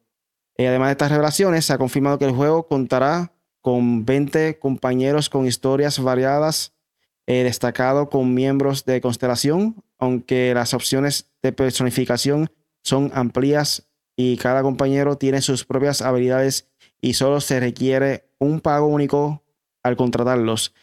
Eh, 0.57 0.69
además 0.69 0.87
de 0.87 0.91
estas 0.93 1.11
revelaciones, 1.11 1.65
se 1.65 1.73
ha 1.73 1.77
confirmado 1.77 2.17
que 2.17 2.23
el 2.23 2.31
juego 2.31 2.65
contará 2.69 3.33
con 3.59 4.05
20 4.05 4.57
compañeros 4.59 5.29
con 5.29 5.47
historias 5.47 5.99
variadas, 5.99 6.71
eh, 7.27 7.43
destacado 7.43 8.09
con 8.09 8.33
miembros 8.33 8.85
de 8.85 9.01
Constelación, 9.01 9.83
aunque 9.99 10.53
las 10.53 10.73
opciones 10.73 11.29
de 11.43 11.51
personificación 11.51 12.49
son 12.83 13.11
amplias 13.13 13.85
y 14.15 14.37
cada 14.37 14.61
compañero 14.61 15.17
tiene 15.17 15.41
sus 15.41 15.65
propias 15.65 16.01
habilidades 16.01 16.69
y 17.01 17.13
solo 17.13 17.41
se 17.41 17.59
requiere 17.59 18.29
un 18.39 18.61
pago 18.61 18.87
único 18.87 19.43
al 19.83 19.95
contratarlos. 19.95 20.73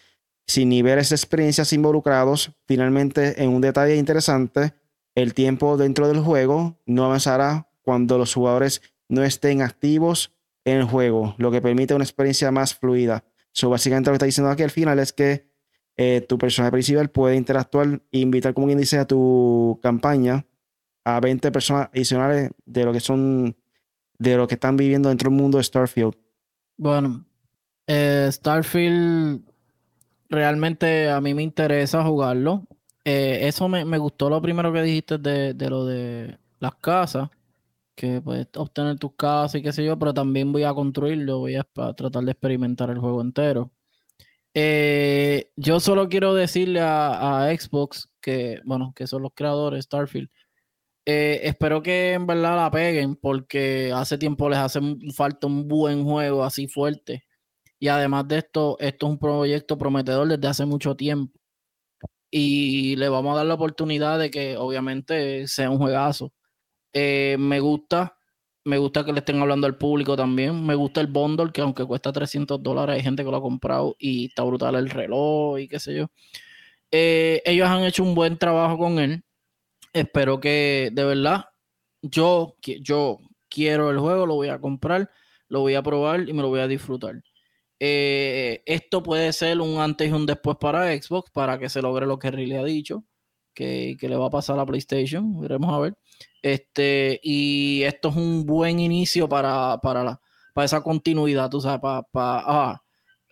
Sin 0.47 0.69
niveles 0.69 1.09
de 1.09 1.17
experiencias 1.17 1.73
involucrados, 1.73 2.53
finalmente 2.67 3.43
en 3.43 3.51
un 3.51 3.61
detalle 3.61 3.97
interesante, 3.97 4.75
el 5.15 5.35
tiempo 5.35 5.77
dentro 5.77 6.09
del 6.09 6.21
juego 6.21 6.79
no 6.87 7.05
avanzará 7.05 7.69
cuando 7.83 8.19
los 8.19 8.35
jugadores 8.35 8.83
no 9.09 9.23
estén 9.23 9.63
activos 9.63 10.33
en 10.65 10.79
el 10.79 10.85
juego, 10.85 11.35
lo 11.39 11.51
que 11.51 11.61
permite 11.61 11.95
una 11.95 12.05
experiencia 12.05 12.51
más 12.51 12.75
fluida. 12.75 13.25
So, 13.53 13.69
básicamente 13.69 14.09
lo 14.09 14.13
que 14.13 14.17
está 14.17 14.27
diciendo 14.27 14.51
aquí 14.51 14.63
al 14.63 14.71
final 14.71 14.99
es 14.99 15.13
que 15.13 15.51
eh, 15.97 16.25
tu 16.27 16.39
personaje 16.39 16.73
principal 16.73 17.11
puede 17.11 17.37
interactuar 17.37 18.01
e 18.11 18.19
invitar, 18.19 18.55
como 18.55 18.67
quien 18.67 18.81
a 18.99 19.05
tu 19.05 19.79
campaña 19.83 20.47
a 21.05 21.21
20 21.21 21.51
personas 21.51 21.89
adicionales 21.93 22.51
de 22.65 22.85
lo 22.85 22.93
que 22.93 23.01
son, 23.01 23.57
de 24.19 24.37
lo 24.37 24.47
que 24.47 24.55
están 24.55 24.77
viviendo 24.77 25.09
dentro 25.09 25.31
del 25.31 25.39
mundo 25.39 25.59
de 25.59 25.65
Starfield. 25.65 26.15
Bueno, 26.77 27.25
eh, 27.87 28.29
Starfield 28.31 29.43
realmente 30.29 31.11
a 31.11 31.21
mí 31.21 31.35
me 31.35 31.43
interesa 31.43 32.05
jugarlo. 32.05 32.65
Eh, 33.05 33.41
eso 33.43 33.69
me, 33.69 33.99
gustó 33.99 34.31
lo 34.31 34.41
primero 34.41 34.73
que 34.73 34.83
dijiste 34.83 35.19
de, 35.19 35.55
lo 35.69 35.85
de 35.85 36.39
las 36.61 36.75
casas, 36.77 37.31
que 37.95 38.21
puedes 38.21 38.49
obtener 38.57 38.99
tus 38.99 39.15
casas 39.17 39.57
y 39.57 39.63
qué 39.63 39.73
sé 39.73 39.85
yo, 39.85 39.99
pero 39.99 40.15
también 40.15 40.53
voy 40.53 40.65
a 40.65 40.73
construirlo, 40.75 41.41
voy 41.41 41.57
a 41.57 41.65
tratar 41.65 42.25
de 42.25 42.33
experimentar 42.33 42.91
el 42.91 42.99
juego 42.99 43.21
entero. 43.21 43.73
Eh, 44.55 45.51
yo 45.57 45.81
solo 45.81 46.09
quiero 46.09 46.35
decirle 46.35 46.81
a, 46.83 47.49
Xbox 47.59 48.11
que, 48.21 48.61
bueno, 48.65 48.93
que 48.95 49.07
son 49.07 49.23
los 49.23 49.33
creadores 49.35 49.79
de 49.79 49.83
Starfield. 49.83 50.31
Eh, 51.07 51.41
espero 51.45 51.83
que 51.83 52.13
en 52.13 52.27
verdad 52.27 52.57
la 52.57 52.71
peguen 52.71 53.17
porque 53.17 53.93
hace 53.95 54.19
tiempo 54.19 54.49
les 54.49 54.59
hace 54.59 54.81
falta 55.15 55.47
un 55.49 55.69
buen 55.69 56.05
juego 56.05 56.45
así 56.45 56.69
fuerte. 56.69 57.25
Y 57.81 57.89
además 57.89 58.29
de 58.29 58.39
esto, 58.39 58.77
esto 58.81 59.07
es 59.07 59.13
un 59.13 59.19
proyecto 59.19 59.79
prometedor 59.79 60.29
desde 60.29 60.49
hace 60.49 60.67
mucho 60.67 60.97
tiempo 60.97 61.39
y 62.33 62.97
le 62.97 63.09
vamos 63.11 63.35
a 63.35 63.39
dar 63.39 63.47
la 63.47 63.55
oportunidad 63.55 64.19
de 64.19 64.31
que 64.31 64.57
obviamente 64.57 65.47
sea 65.49 65.71
un 65.71 65.79
juegazo. 65.79 66.33
Eh, 66.95 67.37
me 67.39 67.61
gusta, 67.61 68.17
me 68.65 68.79
gusta 68.79 69.05
que 69.05 69.13
le 69.13 69.21
estén 69.21 69.41
hablando 69.41 69.67
al 69.67 69.79
público 69.79 70.17
también. 70.17 70.65
Me 70.67 70.75
gusta 70.75 71.01
el 71.03 71.09
bundle, 71.09 71.53
que 71.53 71.63
aunque 71.63 71.85
cuesta 71.87 72.13
300 72.13 72.63
dólares, 72.63 72.97
hay 72.97 73.03
gente 73.03 73.25
que 73.25 73.31
lo 73.31 73.37
ha 73.39 73.43
comprado 73.43 73.97
y 73.99 74.27
está 74.29 74.45
brutal 74.45 74.77
el 74.77 74.91
reloj 74.91 75.59
y 75.61 75.69
qué 75.69 75.81
sé 75.81 75.95
yo. 75.97 76.09
Eh, 76.93 77.43
ellos 77.47 77.69
han 77.69 77.85
hecho 77.85 78.05
un 78.05 78.15
buen 78.15 78.39
trabajo 78.39 78.79
con 78.79 78.99
él. 78.99 79.25
Espero 79.93 80.41
que 80.41 80.91
de 80.93 81.05
verdad 81.05 81.47
yo, 82.03 82.57
yo 82.81 83.19
quiero 83.49 83.91
el 83.91 83.99
juego, 83.99 84.27
lo 84.27 84.35
voy 84.35 84.49
a 84.49 84.61
comprar, 84.61 85.11
lo 85.49 85.61
voy 85.61 85.75
a 85.75 85.83
probar 85.83 86.29
y 86.29 86.33
me 86.33 86.43
lo 86.43 86.49
voy 86.49 86.61
a 86.61 86.69
disfrutar. 86.69 87.23
Eh, 87.79 88.63
esto 88.67 89.03
puede 89.03 89.33
ser 89.33 89.61
un 89.61 89.81
antes 89.81 90.09
y 90.09 90.13
un 90.13 90.27
después 90.27 90.57
para 90.59 90.93
Xbox 90.97 91.31
para 91.31 91.59
que 91.59 91.69
se 91.69 91.83
logre 91.83 92.07
lo 92.07 92.19
que 92.19 92.31
Riley 92.31 92.57
ha 92.57 92.65
dicho, 92.65 93.05
que, 93.55 93.97
le 94.01 94.17
va 94.17 94.27
a 94.27 94.31
pasar 94.31 94.59
a 94.59 94.67
PlayStation. 94.67 95.41
Veremos 95.41 95.73
a 95.73 95.79
ver. 95.81 95.99
Este, 96.43 97.21
y 97.23 97.83
esto 97.83 98.09
es 98.11 98.17
un 98.17 98.47
buen 98.47 98.81
inicio 98.81 99.29
para, 99.29 99.79
para, 99.83 100.21
para 100.55 100.65
esa 100.65 100.83
continuidad, 100.83 101.51
tú 101.51 101.61
sabes, 101.61 101.81
para, 101.81 102.05
ah, 102.15 102.83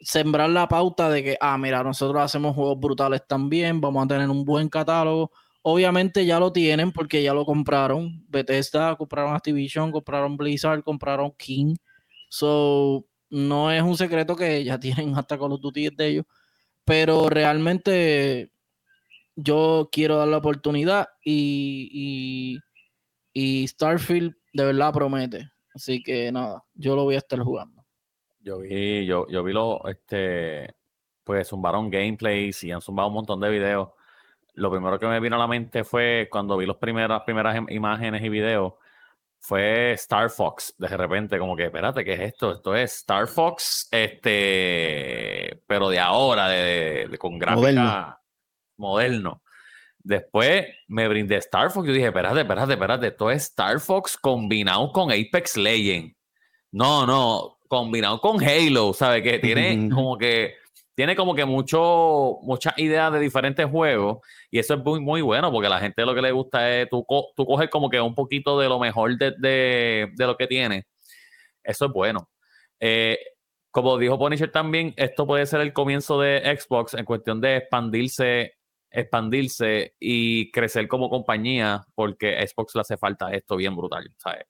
sembrar 0.01 0.51
la 0.51 0.69
pauta 0.69 1.11
de 1.11 1.23
que, 1.23 1.37
ah, 1.41 1.59
mira, 1.59 1.83
nosotros 1.85 2.23
hacemos 2.23 2.55
juegos 2.55 2.79
brutales 2.81 3.23
también, 3.29 3.81
vamos 3.81 4.05
a 4.05 4.09
tener 4.09 4.29
un 4.31 4.45
buen 4.45 4.69
catálogo. 4.69 5.31
Obviamente 5.63 6.25
ya 6.25 6.41
lo 6.41 6.53
tienen 6.53 6.93
porque 6.93 7.23
ya 7.23 7.35
lo 7.35 7.45
compraron. 7.45 8.25
Bethesda, 8.29 8.97
compraron 8.97 9.35
Activision, 9.35 9.93
compraron 9.93 10.37
Blizzard, 10.37 10.83
compraron 10.83 11.33
King. 11.37 11.77
So, 12.29 13.07
no 13.31 13.71
es 13.71 13.83
un 13.83 13.97
secreto 13.97 14.37
que 14.37 14.65
ya 14.65 14.79
tienen 14.81 15.17
hasta 15.17 15.39
Call 15.39 15.53
of 15.53 15.61
Duty 15.61 15.91
de 15.91 16.07
ellos, 16.07 16.25
pero 16.85 17.29
realmente 17.29 18.53
yo 19.37 19.89
quiero 19.91 20.17
dar 20.17 20.29
la 20.29 20.39
oportunidad 20.39 21.09
y, 21.25 22.61
y, 23.33 23.67
Starfield 23.69 24.35
de 24.53 24.65
verdad 24.65 24.93
promete. 24.93 25.51
Así 25.75 26.03
que 26.03 26.31
nada, 26.33 26.65
yo 26.75 26.97
lo 26.97 27.05
voy 27.05 27.15
a 27.15 27.19
estar 27.19 27.39
jugando. 27.41 27.85
Yo 28.41 28.59
vi, 28.59 29.07
yo, 29.07 29.27
yo 29.29 29.45
vi 29.45 29.53
lo, 29.53 29.87
este, 29.87 30.75
pues 31.23 31.49
zumbaron 31.49 31.91
gameplays 31.91 32.65
y 32.65 32.73
han 32.73 32.81
zumbado 32.81 33.09
un 33.09 33.15
montón 33.15 33.41
de 33.41 33.51
videos. 33.51 33.91
Lo 34.55 34.71
primero 34.71 34.99
que 34.99 35.07
me 35.07 35.21
vino 35.21 35.37
a 35.37 35.39
la 35.39 35.47
mente 35.47 35.85
fue 35.85 36.29
cuando 36.31 36.57
vi 36.57 36.67
las 36.67 36.77
primeras, 36.77 37.23
primeras 37.23 37.57
imágenes 37.69 38.23
y 38.23 38.29
videos 38.29 38.75
fue 39.41 39.93
Star 39.93 40.29
Fox, 40.31 40.75
de 40.77 40.89
repente, 40.89 41.39
como 41.39 41.57
que, 41.57 41.65
espérate, 41.65 42.05
¿qué 42.05 42.13
es 42.13 42.21
esto? 42.21 42.53
Esto 42.53 42.75
es 42.77 42.95
Star 42.97 43.27
Fox, 43.27 43.89
este, 43.91 45.63
pero 45.67 45.89
de 45.89 45.99
ahora, 45.99 46.49
de, 46.49 47.17
con 47.19 47.39
gráfica 47.39 48.21
moderno. 48.77 49.43
Después 49.99 50.67
me 50.89 51.09
brindé 51.09 51.37
Star 51.37 51.71
Fox 51.71 51.89
y 51.89 51.93
dije, 51.93 52.07
espérate, 52.07 52.41
espérate, 52.41 52.73
espérate, 52.75 53.07
esto 53.09 53.31
es 53.31 53.45
Star 53.45 53.81
Fox 53.81 54.17
combinado 54.17 54.93
con 54.93 55.11
Apex 55.11 55.57
Legend. 55.57 56.15
No, 56.73 57.07
no, 57.07 57.59
combinado 57.67 58.21
con 58.21 58.43
Halo, 58.43 58.93
¿sabes? 58.93 59.23
Que 59.23 59.39
tiene 59.39 59.89
como 59.95 60.19
que 60.19 60.55
tiene 61.01 61.17
como 61.17 61.35
que 61.35 61.47
mucho, 61.47 62.41
muchas 62.43 62.77
ideas 62.77 63.11
de 63.11 63.21
diferentes 63.21 63.65
juegos 63.65 64.19
y 64.51 64.59
eso 64.59 64.75
es 64.75 64.85
muy, 64.85 65.01
muy 65.01 65.23
bueno 65.23 65.51
porque 65.51 65.67
a 65.67 65.71
la 65.71 65.81
gente 65.81 66.05
lo 66.05 66.15
que 66.15 66.21
le 66.21 66.31
gusta 66.31 66.71
es 66.71 66.91
tú, 66.91 67.07
tú 67.35 67.47
coges 67.47 67.71
como 67.71 67.89
que 67.89 67.99
un 67.99 68.15
poquito 68.15 68.61
de 68.61 68.69
lo 68.69 68.79
mejor 68.79 69.17
de, 69.17 70.13
lo 70.19 70.37
que 70.37 70.47
tiene. 70.47 70.85
Eso 71.65 71.87
es 71.87 71.93
bueno. 71.93 72.29
Eh, 72.79 73.19
como 73.71 73.97
dijo 73.97 74.19
Punisher 74.19 74.53
también, 74.53 74.93
esto 74.99 75.27
puede 75.27 75.47
ser 75.47 75.63
el 75.63 75.73
comienzo 75.73 76.21
de 76.21 76.43
Xbox 76.61 76.93
en 76.93 77.07
cuestión 77.07 77.41
de 77.41 77.57
expandirse, 77.57 78.59
expandirse 78.91 79.95
y 79.99 80.51
crecer 80.51 80.87
como 80.87 81.09
compañía, 81.09 81.87
porque 81.95 82.47
Xbox 82.47 82.75
le 82.75 82.83
hace 82.83 82.99
falta 82.99 83.33
esto 83.33 83.57
bien 83.57 83.75
brutal, 83.75 84.07
¿sabes? 84.19 84.45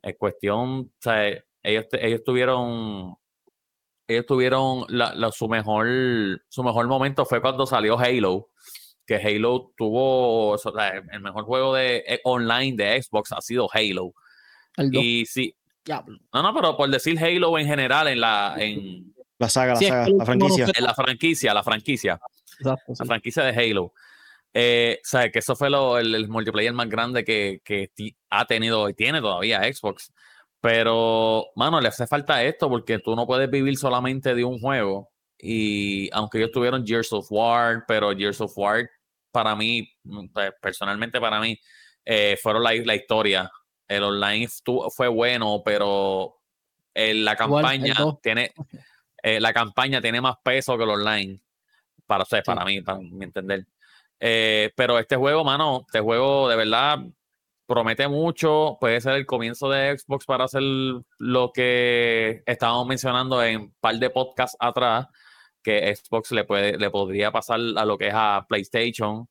En 0.00 0.14
cuestión, 0.14 0.90
¿sabes? 1.00 1.44
Ellos, 1.62 1.84
ellos 1.92 2.24
tuvieron 2.24 3.14
ellos 4.12 4.26
tuvieron 4.26 4.86
su 5.32 5.48
mejor 5.48 5.86
su 6.48 6.62
mejor 6.62 6.86
momento 6.86 7.24
fue 7.26 7.40
cuando 7.40 7.66
salió 7.66 7.98
Halo 7.98 8.48
que 9.06 9.16
Halo 9.16 9.72
tuvo 9.76 10.56
el 11.12 11.20
mejor 11.20 11.44
juego 11.44 11.74
de 11.74 12.04
eh, 12.06 12.20
online 12.24 12.76
de 12.76 13.02
Xbox 13.02 13.32
ha 13.32 13.40
sido 13.40 13.68
Halo. 13.72 14.14
Y 14.92 15.26
sí 15.26 15.54
no 16.32 16.42
no 16.42 16.54
pero 16.54 16.76
por 16.76 16.88
decir 16.88 17.18
Halo 17.18 17.58
en 17.58 17.66
general 17.66 18.08
en 18.08 18.20
la 18.20 18.54
en 18.58 19.14
la 19.38 19.48
saga 19.48 19.74
la 19.74 19.80
saga 19.80 20.08
la 20.08 20.24
franquicia. 20.24 20.66
en 20.74 20.84
la 20.84 20.94
franquicia 20.94 21.54
la 21.54 21.62
franquicia. 21.64 22.20
La 22.60 23.06
franquicia 23.06 23.42
de 23.42 23.50
Halo. 23.50 23.92
Eh, 24.54 25.00
que 25.32 25.38
eso 25.38 25.56
fue 25.56 25.68
el, 25.68 26.28
multiplayer 26.28 26.72
más 26.74 26.88
grande 26.88 27.24
que, 27.24 27.60
que 27.64 27.90
ha 28.30 28.44
tenido 28.44 28.88
y 28.88 28.94
tiene 28.94 29.20
todavía 29.20 29.62
Xbox 29.62 30.12
pero, 30.62 31.48
mano, 31.56 31.80
le 31.80 31.88
hace 31.88 32.06
falta 32.06 32.44
esto 32.44 32.68
porque 32.68 33.00
tú 33.00 33.16
no 33.16 33.26
puedes 33.26 33.50
vivir 33.50 33.76
solamente 33.76 34.32
de 34.32 34.44
un 34.44 34.60
juego. 34.60 35.10
Y 35.36 36.08
aunque 36.12 36.38
ellos 36.38 36.52
tuvieron 36.52 36.86
Gears 36.86 37.12
of 37.12 37.26
War, 37.30 37.84
pero 37.88 38.16
Gears 38.16 38.40
of 38.40 38.56
War, 38.56 38.88
para 39.32 39.56
mí, 39.56 39.92
pues, 40.32 40.52
personalmente 40.62 41.20
para 41.20 41.40
mí, 41.40 41.58
eh, 42.04 42.38
fueron 42.40 42.62
la, 42.62 42.74
la, 42.74 42.94
historia. 42.94 43.50
El 43.88 44.04
online 44.04 44.48
fue 44.94 45.08
bueno, 45.08 45.62
pero 45.64 46.36
eh, 46.94 47.12
la 47.12 47.34
campaña 47.34 47.96
tiene 48.22 48.54
eh, 49.20 49.40
la 49.40 49.52
campaña 49.52 50.00
tiene 50.00 50.20
más 50.20 50.36
peso 50.44 50.78
que 50.78 50.84
el 50.84 50.90
online. 50.90 51.40
Para, 52.06 52.24
para 52.24 52.64
mí, 52.64 52.80
para 52.82 52.98
mi 53.00 53.24
entender. 53.24 53.66
pero 54.20 55.00
este 55.00 55.16
juego, 55.16 55.42
mano, 55.42 55.82
este 55.88 55.98
juego 55.98 56.48
de 56.48 56.54
verdad 56.54 57.00
promete 57.72 58.06
mucho, 58.06 58.76
puede 58.78 59.00
ser 59.00 59.14
el 59.14 59.24
comienzo 59.24 59.70
de 59.70 59.96
Xbox 59.96 60.26
para 60.26 60.44
hacer 60.44 60.62
lo 60.62 61.52
que 61.54 62.42
estábamos 62.44 62.86
mencionando 62.86 63.42
en 63.42 63.60
un 63.62 63.74
par 63.80 63.94
de 63.94 64.10
podcasts 64.10 64.58
atrás, 64.60 65.06
que 65.62 65.94
Xbox 65.96 66.32
le, 66.32 66.44
puede, 66.44 66.76
le 66.76 66.90
podría 66.90 67.32
pasar 67.32 67.60
a 67.76 67.86
lo 67.86 67.96
que 67.96 68.08
es 68.08 68.14
a 68.14 68.44
PlayStation 68.46 69.26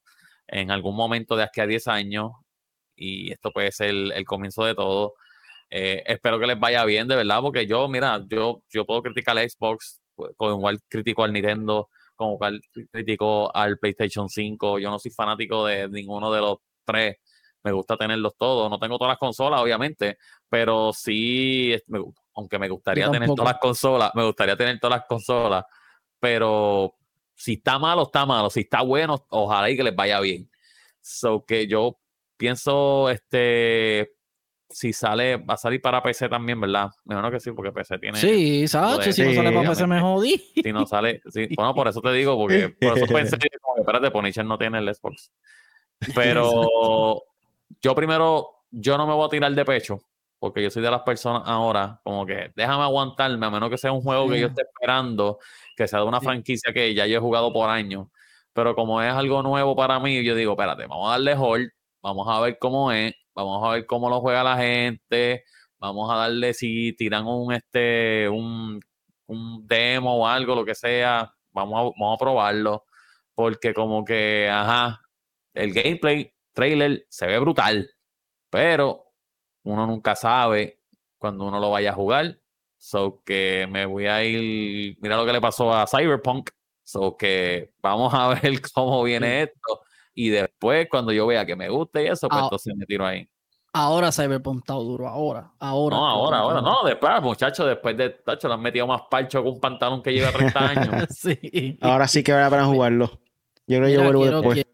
en 0.48 0.72
algún 0.72 0.96
momento 0.96 1.36
de 1.36 1.44
aquí 1.44 1.62
a 1.62 1.68
10 1.68 1.88
años, 1.88 2.32
y 2.96 3.32
esto 3.32 3.52
puede 3.52 3.72
ser 3.72 3.90
el, 3.90 4.26
comienzo 4.26 4.66
de 4.66 4.74
todo. 4.74 5.14
Eh, 5.70 6.02
espero 6.08 6.40
que 6.40 6.48
les 6.48 6.60
vaya 6.60 6.84
bien, 6.84 7.08
de 7.08 7.18
verdad, 7.18 7.42
porque 7.42 7.68
yo, 7.68 7.88
mira, 7.90 8.26
yo, 8.28 8.64
yo 8.72 8.86
puedo 8.88 9.04
criticar 9.04 9.38
a 9.38 9.48
Xbox, 9.48 10.02
como 10.36 10.58
igual 10.58 10.80
critico 10.88 11.24
al 11.24 11.32
Nintendo, 11.32 11.90
como 12.16 12.34
igual 12.36 12.60
critico 12.92 13.56
al 13.56 13.78
PlayStation 13.78 14.28
5, 14.28 14.80
yo 14.80 14.90
no 14.90 14.98
soy 14.98 15.12
fanático 15.12 15.68
de 15.68 15.88
ninguno 15.90 16.32
de 16.32 16.42
los 16.42 16.58
tres 16.84 17.18
me 17.64 17.72
gusta 17.72 17.98
tenerlos 17.98 18.36
todos. 18.38 18.70
No 18.70 18.80
tengo 18.80 18.98
todas 18.98 19.12
las 19.12 19.20
consolas, 19.20 19.62
obviamente, 19.62 20.18
pero 20.50 20.92
sí, 20.94 21.76
aunque 22.36 22.60
me 22.60 22.70
gustaría 22.70 23.10
tener 23.10 23.28
todas 23.30 23.54
las 23.54 23.60
consolas, 23.60 24.12
me 24.16 24.26
gustaría 24.26 24.56
tener 24.56 24.80
todas 24.80 25.00
las 25.00 25.08
consolas, 25.08 25.66
pero 26.20 26.96
si 27.36 27.54
está 27.54 27.80
malo, 27.80 28.04
está 28.04 28.26
malo. 28.26 28.50
Si 28.50 28.62
está 28.62 28.82
bueno, 28.82 29.26
ojalá 29.30 29.70
y 29.70 29.76
que 29.78 29.84
les 29.84 29.96
vaya 29.96 30.20
bien. 30.20 30.50
So 31.02 31.44
que 31.46 31.68
yo 31.68 31.98
pienso, 32.38 33.10
este, 33.10 34.14
si 34.70 34.94
sale, 34.94 35.38
va 35.38 35.56
a 35.56 35.58
salir 35.58 35.82
para 35.82 36.04
PC 36.04 36.30
también, 36.30 36.60
¿verdad? 36.62 36.90
Mejor 37.06 37.32
que 37.32 37.40
sí, 37.40 37.52
porque 37.52 37.72
PC 37.72 37.98
tiene. 37.98 38.18
Sí, 38.18 38.68
¿sabes? 38.68 39.16
Si 39.16 39.24
no 39.24 39.34
sale 39.34 39.52
para 39.52 39.70
PC, 39.70 39.88
me 39.88 40.00
jodí. 40.00 40.52
Si 40.56 40.72
no 40.72 40.86
sale, 40.86 41.22
sí, 41.30 41.48
bueno, 41.56 41.74
por 41.74 41.88
eso 41.88 42.02
te 42.02 42.12
digo, 42.14 42.38
porque 42.38 42.70
por 42.70 42.98
eso 42.98 43.06
pensé, 43.14 43.38
como 43.62 43.78
espérate, 43.80 44.12
Punisher 44.12 44.46
no 44.46 44.58
tiene 44.58 44.80
el 44.80 44.94
Xbox. 44.94 45.32
Pero 46.16 47.24
yo 47.82 47.96
primero, 47.96 48.66
yo 48.70 48.98
no 48.98 49.08
me 49.08 49.14
voy 49.14 49.26
a 49.26 49.30
tirar 49.30 49.52
de 49.54 49.66
pecho, 49.66 50.00
porque 50.40 50.62
yo 50.64 50.70
soy 50.70 50.84
de 50.84 50.92
las 50.92 51.02
personas 51.02 51.44
ahora, 51.46 52.00
como 52.04 52.26
que 52.26 52.52
déjame 52.56 52.84
aguantarme, 52.84 53.46
a 53.46 53.50
menos 53.50 53.70
que 53.70 53.78
sea 53.78 53.92
un 53.92 54.02
juego 54.02 54.30
que 54.30 54.40
yo 54.40 54.48
esté 54.48 54.64
esperando, 54.64 55.40
que 55.76 55.88
sea 55.88 56.00
de 56.00 56.06
una 56.06 56.22
franquicia 56.22 56.74
que 56.74 56.94
ya 56.94 57.06
yo 57.08 57.18
he 57.18 57.22
jugado 57.22 57.52
por 57.52 57.70
años. 57.70 58.08
Pero 58.54 58.76
como 58.76 59.02
es 59.02 59.14
algo 59.14 59.42
nuevo 59.44 59.76
para 59.76 60.00
mí, 60.00 60.24
yo 60.24 60.36
digo, 60.36 60.54
espérate, 60.54 60.86
vamos 60.88 61.08
a 61.08 61.12
darle 61.12 61.36
hold, 61.36 61.70
vamos 62.02 62.28
a 62.30 62.40
ver 62.42 62.58
cómo 62.60 62.92
es, 62.92 63.14
vamos 63.34 63.66
a 63.66 63.72
ver 63.74 63.86
cómo 63.86 64.10
lo 64.10 64.20
juega 64.20 64.44
la 64.44 64.58
gente, 64.58 65.44
vamos 65.80 66.12
a 66.12 66.16
darle 66.18 66.54
si 66.54 66.94
tiran 66.94 67.28
un 67.28 67.54
este 67.54 68.28
un, 68.30 68.80
un 69.28 69.68
demo 69.68 70.18
o 70.22 70.28
algo, 70.28 70.56
lo 70.56 70.66
que 70.66 70.76
sea, 70.76 71.34
vamos 71.52 71.80
a, 71.80 71.84
vamos 72.00 72.16
a 72.16 72.18
probarlo. 72.18 72.86
Porque 73.36 73.74
como 73.74 74.04
que, 74.04 74.50
ajá, 74.52 75.02
el 75.54 75.74
gameplay 75.74 76.34
trailer 76.54 77.06
se 77.10 77.28
ve 77.28 77.40
brutal, 77.40 77.90
pero 78.50 79.14
uno 79.64 79.86
nunca 79.88 80.16
sabe 80.16 80.80
cuando 81.18 81.46
uno 81.46 81.60
lo 81.60 81.72
vaya 81.72 81.92
a 81.92 81.96
jugar. 81.96 82.38
So 82.78 83.22
que 83.24 83.68
me 83.70 83.86
voy 83.86 84.08
a 84.08 84.24
ir, 84.24 84.98
mira 85.02 85.16
lo 85.16 85.26
que 85.26 85.34
le 85.34 85.42
pasó 85.42 85.74
a 85.74 85.86
Cyberpunk. 85.86 86.50
So 86.84 87.16
que 87.16 87.74
vamos 87.82 88.14
a 88.14 88.28
ver 88.42 88.60
cómo 88.74 89.04
viene 89.04 89.44
esto. 89.44 89.82
Y 90.14 90.30
después, 90.30 90.88
cuando 90.90 91.12
yo 91.12 91.28
vea 91.28 91.46
que 91.46 91.56
me 91.56 91.70
guste 91.70 92.04
y 92.04 92.08
eso, 92.08 92.28
pues 92.28 92.42
entonces 92.42 92.76
me 92.76 92.86
tiro 92.86 93.06
ahí. 93.06 93.30
Ahora 93.74 94.12
Cyberpunk 94.12 94.60
está 94.60 94.74
duro, 94.74 95.08
ahora, 95.08 95.54
ahora. 95.58 95.96
No, 95.96 96.06
ahora, 96.06 96.38
ahora, 96.40 96.62
no, 96.62 96.84
después, 96.84 97.22
muchachos, 97.22 97.68
después 97.68 97.96
de 97.96 98.10
tacho, 98.10 98.50
le 98.50 98.56
han 98.56 98.62
metido 98.62 98.86
más 98.86 99.04
parcho 99.10 99.42
con 99.42 99.54
un 99.54 99.60
pantalón 99.62 100.04
que 100.04 100.12
lleva 100.12 100.32
30 100.32 100.60
años. 100.60 101.06
sí. 101.18 101.78
Ahora 101.80 102.06
sí 102.10 102.22
que 102.22 102.34
vale 102.34 102.50
para 102.50 102.66
jugarlo. 102.66 103.22
Yo 103.68 103.78
creo 103.78 103.86
que 103.86 103.94
yo 103.94 104.04
vuelvo 104.04 104.26
después. 104.26 104.66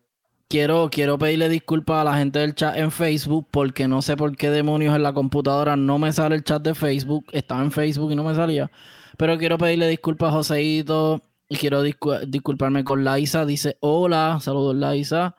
Quiero, 0.50 0.89
quiero 0.89 1.18
pedirle 1.18 1.50
disculpas 1.50 2.00
a 2.00 2.04
la 2.06 2.18
gente 2.18 2.39
del 2.39 2.56
chat 2.56 2.78
en 2.78 2.89
Facebook 2.89 3.48
porque 3.52 3.86
no 3.89 4.02
sé 4.02 4.16
por 4.16 4.38
qué 4.38 4.50
demonios 4.50 4.95
en 4.95 5.04
la 5.04 5.12
computadora 5.12 5.76
no 5.76 6.00
me 6.00 6.14
sale 6.14 6.36
el 6.36 6.43
chat 6.45 6.62
de 6.62 6.74
Facebook. 6.74 7.26
Estaba 7.34 7.62
en 7.62 7.72
Facebook 7.72 8.14
y 8.14 8.16
no 8.16 8.24
me 8.24 8.34
salía. 8.34 8.72
Pero 9.18 9.38
quiero 9.38 9.58
pedirle 9.58 9.89
disculpas 9.89 10.30
a 10.30 10.38
Joseito 10.38 11.22
y 11.50 11.58
quiero 11.58 11.82
disculparme 11.82 12.86
con 12.86 13.04
Laisa. 13.04 13.45
Dice 13.45 13.76
hola, 13.82 14.39
saludos 14.41 14.78
Laisa. 14.78 15.36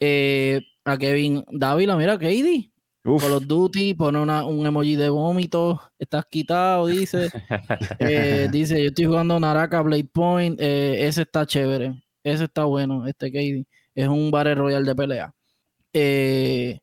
Eh, 0.00 0.62
a 0.86 0.96
Kevin 0.96 1.44
Dávila, 1.50 1.96
mira, 1.96 2.18
Katie. 2.18 2.72
Call 3.04 3.32
of 3.34 3.46
Duty, 3.46 3.94
pone 3.94 4.18
un 4.18 4.66
emoji 4.66 4.96
de 4.96 5.10
vómito, 5.10 5.80
estás 5.98 6.24
quitado, 6.30 6.86
dice. 6.86 7.30
Eh, 8.00 8.48
dice, 8.50 8.82
yo 8.82 8.88
estoy 8.88 9.04
jugando 9.04 9.38
Naraka 9.38 9.82
Blade 9.82 10.08
Point, 10.12 10.60
eh, 10.60 11.06
ese 11.06 11.22
está 11.22 11.46
chévere, 11.46 12.02
ese 12.24 12.44
está 12.44 12.64
bueno, 12.64 13.06
este 13.06 13.30
Katie 13.30 13.66
es 13.96 14.08
un 14.08 14.30
bar 14.30 14.56
royal 14.56 14.84
de 14.84 14.94
pelea. 14.94 15.34
Eh, 15.92 16.80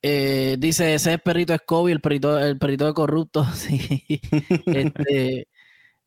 eh, 0.00 0.56
dice, 0.58 0.94
ese 0.94 1.14
es 1.14 1.20
perrito 1.20 1.54
Scobie, 1.54 1.92
el 1.92 2.00
perrito, 2.00 2.38
el 2.38 2.58
perrito 2.58 2.86
de 2.86 2.94
corrupto. 2.94 3.46
Este, 4.66 5.46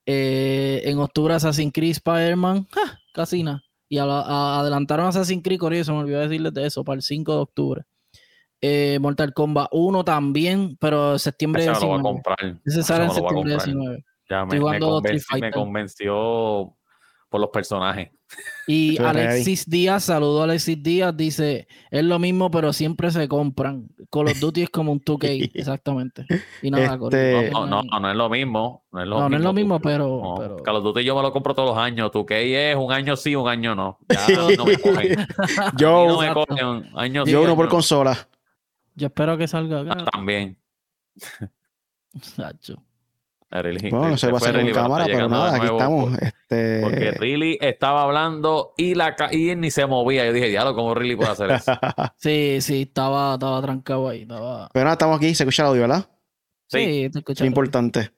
eh, 0.05 0.81
en 0.83 0.97
octubre 0.97 1.35
Assassin's 1.35 1.71
Creed 1.71 1.91
Spider-Man, 1.91 2.67
casi 3.13 3.43
nada. 3.43 3.61
Y 3.87 3.99
adelantaron 3.99 5.05
Assassin's 5.05 5.43
Creed, 5.43 5.59
Corrido, 5.59 5.83
se 5.83 5.91
me 5.91 5.99
olvidó 5.99 6.19
decirles 6.19 6.53
de 6.53 6.65
eso, 6.65 6.83
para 6.83 6.95
el 6.95 7.03
5 7.03 7.31
de 7.31 7.39
octubre. 7.39 7.81
Mortal 8.99 9.31
Kombat 9.31 9.67
1 9.71 10.03
también, 10.03 10.75
pero 10.79 11.19
septiembre 11.19 11.61
Ese 11.61 11.71
19. 11.71 11.97
Lo 11.97 12.01
voy 12.01 12.09
a 12.09 12.13
comprar. 12.13 12.61
Ese 12.65 12.81
sale 12.81 13.05
en 13.05 13.11
septiembre 13.11 13.51
19. 13.51 14.05
Ya 14.27 14.43
me, 14.43 14.59
me 15.39 15.51
convenció 15.51 16.75
por 17.29 17.41
los 17.41 17.49
personajes. 17.49 18.11
Y 18.67 18.99
Alexis 19.01 19.69
Díaz, 19.69 20.05
saludo 20.05 20.41
a 20.41 20.43
Alexis 20.45 20.81
Díaz, 20.81 21.15
dice, 21.15 21.67
es 21.91 22.03
lo 22.03 22.17
mismo, 22.17 22.49
pero 22.49 22.73
siempre 22.73 23.11
se 23.11 23.27
compran. 23.27 23.87
Call 24.11 24.27
of 24.27 24.39
Duty 24.39 24.63
es 24.63 24.69
como 24.69 24.91
un 24.91 24.99
2K, 24.99 25.51
exactamente. 25.53 26.25
Y 26.61 26.71
nada, 26.71 26.97
este... 27.03 27.51
no, 27.51 27.67
no, 27.67 27.83
no, 27.83 28.09
es 28.09 28.15
lo 28.15 28.29
mismo. 28.29 28.85
No 28.91 29.01
es 29.01 29.07
lo, 29.07 29.15
mismo, 29.21 29.37
es 29.37 29.43
lo 29.43 29.53
mismo, 29.53 29.79
pero, 29.79 30.35
pero, 30.37 30.57
Call 30.57 30.77
of 30.77 30.83
Duty 30.83 31.03
yo 31.03 31.15
me 31.15 31.21
lo 31.21 31.31
compro 31.31 31.53
todos 31.53 31.69
los 31.69 31.77
años. 31.77 32.11
2K 32.11 32.33
es 32.71 32.75
un 32.75 32.91
año 32.91 33.15
sí, 33.15 33.35
un 33.35 33.47
año 33.47 33.75
no. 33.75 33.99
Ya 34.09 34.35
no 34.35 34.65
me 34.65 34.77
cogen. 34.77 35.27
yo, 35.77 36.07
no 36.07 36.21
me 36.21 36.33
cogen. 36.33 36.89
Año 36.95 37.25
yo 37.25 37.43
uno 37.43 37.55
por 37.55 37.67
consola. 37.67 38.27
Yo 38.95 39.07
espero 39.07 39.37
que 39.37 39.47
salga 39.47 39.81
acá. 39.81 39.95
Ah, 39.99 40.05
también. 40.11 40.57
bueno, 43.91 44.09
no 44.09 44.17
se 44.17 44.27
va 44.27 44.33
a 44.33 44.37
hacer 44.37 44.55
en 44.57 44.73
cámara, 44.73 45.05
pero 45.05 45.29
nada, 45.29 45.55
aquí 45.55 45.65
estamos. 45.65 46.17
Este... 46.19 46.81
Porque 46.81 47.11
Riley 47.11 47.57
estaba 47.61 48.03
hablando 48.03 48.73
y 48.77 48.95
la 48.95 49.15
y 49.31 49.55
ni 49.55 49.71
se 49.71 49.85
movía. 49.85 50.25
Yo 50.25 50.33
dije, 50.33 50.49
diablo, 50.49 50.75
¿cómo 50.75 50.93
Riley 50.93 51.15
puede 51.15 51.31
hacer 51.31 51.51
eso? 51.51 51.73
sí, 52.17 52.57
sí, 52.61 52.81
estaba, 52.83 53.35
estaba 53.35 53.61
trancado 53.61 54.09
ahí. 54.09 54.23
Estaba... 54.23 54.69
Pero 54.73 54.83
nada, 54.83 54.93
estamos 54.93 55.17
aquí, 55.17 55.33
se 55.33 55.43
escucha 55.43 55.63
el 55.63 55.69
audio, 55.69 55.81
¿verdad? 55.81 56.09
Sí, 56.67 57.09
te 57.11 57.19
escucho. 57.19 57.43
Es 57.43 57.47
importante. 57.47 58.11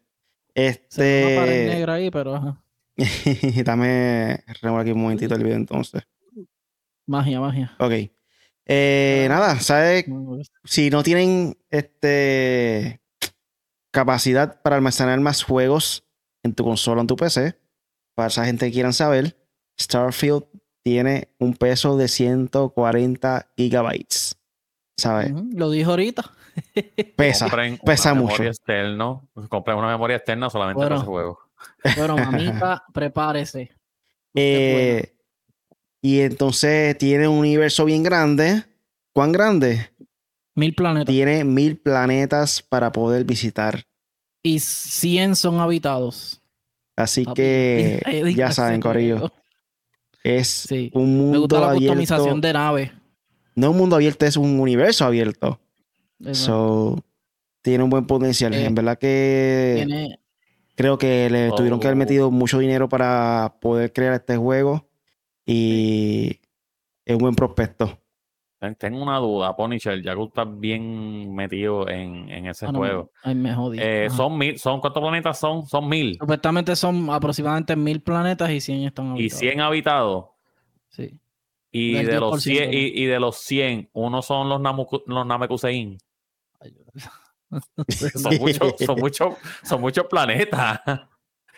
Este. 0.54 1.26
una 1.28 1.42
pared 1.42 1.70
negra 1.70 1.94
ahí, 1.94 2.10
pero 2.10 2.58
Dame 3.64 4.44
remover 4.62 4.82
aquí 4.82 4.92
un 4.92 5.02
momentito 5.02 5.36
el 5.36 5.44
video 5.44 5.58
entonces. 5.58 6.04
Magia, 7.06 7.40
magia. 7.40 7.76
Ok. 7.80 7.94
Eh, 8.66 9.26
nada, 9.30 9.60
¿sabes? 9.60 10.06
Si 10.66 10.90
no 10.90 11.04
tienen 11.04 11.58
este 11.70 13.02
capacidad 13.98 14.62
para 14.62 14.76
almacenar 14.76 15.20
más 15.20 15.42
juegos 15.42 16.04
en 16.44 16.54
tu 16.54 16.64
consola, 16.64 17.02
en 17.02 17.08
tu 17.08 17.16
PC. 17.16 17.60
Para 18.14 18.28
esa 18.28 18.46
gente 18.46 18.68
que 18.68 18.72
quieran 18.72 18.94
saber, 18.94 19.36
Starfield 19.80 20.44
tiene 20.84 21.34
un 21.40 21.56
peso 21.56 21.98
de 21.98 22.08
140 22.08 23.54
gigabytes. 23.58 24.38
¿Sabes? 24.98 25.32
Lo 25.52 25.72
dijo 25.72 25.92
ahorita. 25.92 26.32
Pesa, 27.16 27.48
pesa 27.84 28.14
mucho. 28.14 28.44
Externo, 28.44 29.30
compren 29.50 29.78
una 29.78 29.90
memoria 29.90 30.18
externa 30.18 30.50
solamente 30.50 30.82
para 30.82 30.98
ese 30.98 31.06
juego. 31.06 31.40
Bueno, 31.96 32.18
mamita, 32.18 32.84
prepárese. 32.94 33.72
Eh, 34.34 35.16
y 36.02 36.22
entonces 36.22 36.98
tiene 36.98 37.28
un 37.28 37.40
universo 37.40 37.86
bien 37.86 38.04
grande. 38.04 38.64
¿Cuán 39.14 39.32
grande? 39.32 39.90
Mil 40.56 40.74
planetas. 40.74 41.14
Tiene 41.14 41.44
mil 41.44 41.78
planetas 41.78 42.64
para 42.64 42.92
poder 42.92 43.24
visitar. 43.24 43.87
Y 44.48 44.60
100 44.60 45.36
son 45.36 45.60
habitados. 45.60 46.42
Así 46.96 47.26
que 47.36 48.02
ya 48.38 48.54
saben, 48.54 48.80
Corillo. 48.80 49.30
Es 50.24 50.70
un 50.94 51.18
mundo 51.18 51.32
Me 51.32 51.38
gusta 51.40 51.60
la 51.60 51.74
customización 51.74 52.40
de 52.40 52.54
nave. 52.54 52.92
No 53.56 53.72
un 53.72 53.78
mundo 53.78 53.98
abierto, 53.98 54.26
es 54.26 54.38
un 54.38 54.58
universo 54.62 55.04
abierto. 55.04 55.60
So, 56.32 57.04
tiene 57.62 57.84
un 57.84 57.90
buen 57.90 58.08
potencial. 58.08 58.54
en 58.54 58.68
eh, 58.68 58.70
verdad 58.72 58.98
que 58.98 60.18
creo 60.76 60.98
que 60.98 61.30
le 61.30 61.52
tuvieron 61.52 61.82
que 61.82 61.88
haber 61.88 61.98
oh. 61.98 62.00
metido 62.00 62.32
mucho 62.32 62.60
dinero 62.60 62.88
para 62.88 63.58
poder 63.60 63.92
crear 63.92 64.14
este 64.14 64.38
juego. 64.38 64.88
Y 65.46 66.40
es 67.04 67.16
un 67.16 67.20
buen 67.20 67.36
prospecto. 67.36 68.00
Tengo 68.80 69.04
una 69.04 69.18
duda, 69.20 69.56
Punisher, 69.56 70.02
ya 70.02 70.16
que 70.16 70.24
estás 70.24 70.48
bien 70.60 71.36
metido 71.36 71.88
en, 71.88 72.48
ese 72.48 72.66
ah, 72.66 72.72
juego. 72.74 73.12
Ay, 73.22 73.36
me 73.36 73.56
eh, 73.76 74.10
son 74.10 74.36
mil, 74.36 74.58
son 74.58 74.82
¿cuántos 74.82 75.02
planetas 75.02 75.40
son? 75.40 75.68
Son 75.68 75.88
mil. 75.88 76.18
Supuestamente 76.20 76.76
son 76.76 77.08
aproximadamente 77.12 77.76
mil 77.76 78.02
planetas 78.02 78.50
y 78.50 78.60
100 78.60 78.84
están 78.86 79.12
habitados. 79.12 79.34
¿Y 79.34 79.38
100 79.38 79.62
habitados? 79.62 80.26
Sí. 80.90 81.20
Y 81.72 81.94
de, 81.94 82.20
los 82.20 82.42
100, 82.42 82.74
y, 82.74 83.06
de 83.06 83.20
los 83.20 83.38
100, 83.38 83.90
uno 83.94 84.24
son 84.24 84.50
los, 84.50 84.60
los 85.06 85.26
Namekusein. 85.28 86.00
son 88.16 88.38
muchos, 88.40 88.74
son 88.80 89.00
muchos, 89.00 89.36
son 89.64 89.82
muchos 89.82 90.06
planetas. 90.08 90.82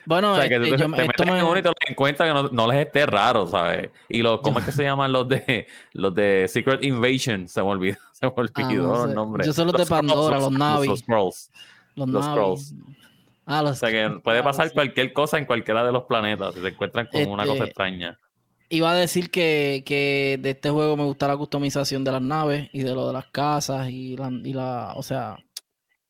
Bueno, 0.09 0.33
o 0.33 0.35
sea, 0.37 0.49
que 0.49 0.59
te, 0.59 0.75
te 0.75 0.87
metes 0.87 1.27
en 1.27 1.45
uno 1.45 1.59
y 1.59 1.61
te 1.61 1.69
que 1.95 2.33
no, 2.33 2.49
no, 2.49 2.71
les 2.71 2.87
esté 2.87 3.05
raro, 3.05 3.45
¿sabes? 3.45 3.91
Y 4.09 4.23
los, 4.23 4.41
¿cómo 4.41 4.57
es 4.57 4.65
que 4.65 4.71
se 4.71 4.81
llaman 4.81 5.11
los 5.11 5.27
de 5.27 5.67
los 5.93 6.15
de 6.15 6.47
Secret 6.47 6.83
Invasion? 6.83 7.47
Se 7.47 7.61
me 7.61 7.69
olvidó, 7.69 7.97
se 8.13 8.25
me 8.25 8.33
olvidó 8.35 8.95
ah, 8.95 9.05
los 9.05 9.13
nombres. 9.13 9.45
Yo 9.45 9.53
sé 9.53 9.63
los, 9.63 9.73
de 9.73 9.85
Pandora, 9.85 10.39
los, 10.39 10.51
Navi. 10.51 10.87
Los 10.87 11.01
Scrolls. 11.01 11.51
Los, 11.93 12.09
los 12.09 12.25
Scrolls. 12.25 12.73
Ah, 13.45 13.61
los, 13.61 13.73
o 13.73 13.75
sea 13.75 13.91
que 13.91 14.19
puede 14.19 14.41
pasar 14.41 14.73
cualquier 14.73 15.13
cosa 15.13 15.37
en 15.37 15.45
cualquiera 15.45 15.85
de 15.85 15.91
los 15.91 16.05
planetas 16.05 16.55
si 16.55 16.61
se 16.61 16.69
encuentran 16.69 17.05
con 17.05 17.27
una 17.27 17.43
cosa 17.43 17.57
este, 17.57 17.65
extraña. 17.65 18.19
Iba 18.69 18.89
a 18.89 18.95
decir 18.95 19.29
que, 19.29 19.83
que, 19.85 20.39
de 20.41 20.49
este 20.49 20.71
juego 20.71 20.97
me 20.97 21.03
gusta 21.03 21.27
la 21.27 21.37
customización 21.37 22.03
de 22.03 22.13
las 22.13 22.21
naves 22.23 22.67
y 22.73 22.81
de 22.81 22.95
lo 22.95 23.05
de 23.05 23.13
las 23.13 23.27
casas 23.27 23.87
y 23.91 24.17
la, 24.17 24.31
y 24.31 24.53
la 24.53 24.93
o 24.95 25.03
sea, 25.03 25.37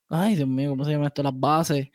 ay 0.07 0.37
Dios 0.37 0.47
mío, 0.47 0.69
¿cómo 0.69 0.85
se 0.85 0.91
llama 0.91 1.07
esto? 1.07 1.21
Las 1.21 1.37
bases 1.37 1.89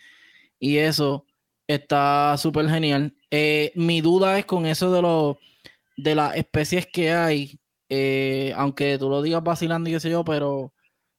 y 0.59 0.77
eso 0.77 1.25
Está 1.67 2.37
súper 2.37 2.69
genial. 2.69 3.15
Eh, 3.31 3.73
mi 3.75 4.01
duda 4.03 4.39
es 4.39 4.45
con 4.45 4.67
eso 4.67 4.93
de, 4.93 5.01
lo, 5.01 5.39
de 5.97 6.15
las 6.15 6.37
especies 6.37 6.87
que 6.87 7.13
hay, 7.13 7.59
eh, 7.89 8.53
aunque 8.57 8.99
tú 8.99 9.09
lo 9.09 9.23
digas 9.23 9.43
vacilando 9.43 9.89
y 9.91 9.95
qué 9.95 10.01
sé 10.01 10.11
yo, 10.11 10.25
pero 10.25 10.75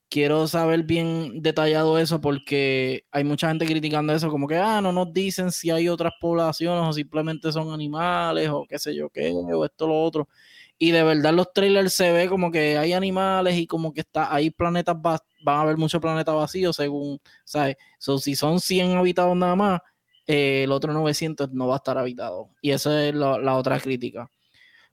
quiero 0.09 0.47
saber 0.47 0.83
bien 0.83 1.41
detallado 1.41 1.97
eso 1.99 2.21
porque 2.21 3.05
hay 3.11 3.23
mucha 3.23 3.49
gente 3.49 3.65
criticando 3.65 4.13
eso, 4.13 4.29
como 4.29 4.47
que, 4.47 4.57
ah, 4.57 4.81
no 4.81 4.91
nos 4.93 5.13
dicen 5.13 5.51
si 5.51 5.71
hay 5.71 5.89
otras 5.89 6.13
poblaciones 6.21 6.89
o 6.89 6.93
simplemente 6.93 7.51
son 7.51 7.73
animales 7.73 8.49
o 8.49 8.65
qué 8.69 8.79
sé 8.79 8.95
yo 8.95 9.09
qué, 9.09 9.31
o 9.33 9.65
esto 9.65 9.87
lo 9.87 10.01
otro. 10.03 10.29
Y 10.77 10.91
de 10.91 11.03
verdad 11.03 11.33
los 11.33 11.53
trailers 11.53 11.93
se 11.93 12.11
ve 12.11 12.29
como 12.29 12.51
que 12.51 12.77
hay 12.77 12.93
animales 12.93 13.57
y 13.57 13.67
como 13.67 13.93
que 13.93 14.01
está, 14.01 14.33
hay 14.33 14.51
planetas, 14.51 14.97
van 15.01 15.19
a 15.45 15.61
haber 15.61 15.77
muchos 15.77 16.01
planetas 16.01 16.35
vacíos 16.35 16.75
según, 16.75 17.19
¿sabes? 17.45 17.77
So, 17.99 18.19
si 18.19 18.35
son 18.35 18.59
100 18.59 18.97
habitados 18.97 19.35
nada 19.37 19.55
más, 19.55 19.81
eh, 20.27 20.63
el 20.63 20.71
otro 20.71 20.93
900 20.93 21.51
no 21.53 21.67
va 21.67 21.75
a 21.75 21.77
estar 21.77 21.97
habitado. 21.97 22.49
Y 22.61 22.71
esa 22.71 23.05
es 23.05 23.13
la, 23.13 23.55
otra 23.55 23.79
crítica. 23.79 24.29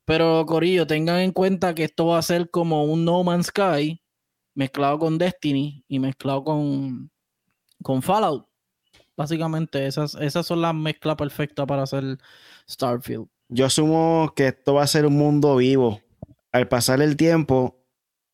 Pero 0.04 0.44
Corillo, 0.46 0.86
tengan 0.86 1.20
en 1.20 1.32
cuenta 1.32 1.74
que 1.74 1.84
esto 1.84 2.06
va 2.06 2.18
a 2.18 2.22
ser 2.22 2.50
como 2.50 2.84
un 2.84 3.04
No 3.04 3.22
Man's 3.22 3.46
Sky 3.46 4.02
mezclado 4.54 4.98
con 4.98 5.18
Destiny 5.18 5.84
y 5.88 5.98
mezclado 5.98 6.44
con, 6.44 7.10
con 7.82 8.02
Fallout. 8.02 8.46
Básicamente, 9.16 9.86
esas, 9.86 10.14
esas 10.16 10.46
son 10.46 10.60
las 10.60 10.74
mezclas 10.74 11.16
perfectas 11.16 11.66
para 11.66 11.82
hacer 11.82 12.18
Starfield. 12.68 13.28
Yo 13.48 13.66
asumo 13.66 14.32
que 14.34 14.48
esto 14.48 14.74
va 14.74 14.82
a 14.82 14.86
ser 14.86 15.06
un 15.06 15.16
mundo 15.16 15.56
vivo. 15.56 16.00
Al 16.52 16.68
pasar 16.68 17.00
el 17.02 17.16
tiempo, 17.16 17.84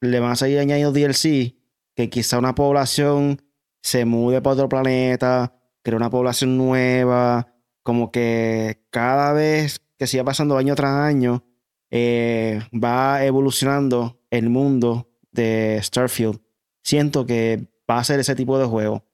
le 0.00 0.20
van 0.20 0.32
a 0.32 0.36
seguir 0.36 0.58
añadiendo 0.58 0.92
DLC, 0.92 1.56
que 1.94 2.08
quizá 2.08 2.38
una 2.38 2.54
población 2.54 3.42
se 3.82 4.04
mude 4.04 4.40
para 4.40 4.54
otro 4.54 4.68
planeta, 4.68 5.57
crear 5.82 5.96
una 5.96 6.10
población 6.10 6.56
nueva, 6.56 7.54
como 7.82 8.10
que 8.10 8.84
cada 8.90 9.32
vez 9.32 9.80
que 9.98 10.06
siga 10.06 10.24
pasando 10.24 10.56
año 10.56 10.74
tras 10.74 10.92
año, 10.92 11.44
eh, 11.90 12.60
va 12.72 13.24
evolucionando 13.24 14.20
el 14.30 14.50
mundo 14.50 15.10
de 15.32 15.80
Starfield. 15.82 16.40
Siento 16.82 17.26
que 17.26 17.66
va 17.90 17.98
a 17.98 18.04
ser 18.04 18.20
ese 18.20 18.34
tipo 18.34 18.58
de 18.58 18.66
juego. 18.66 19.04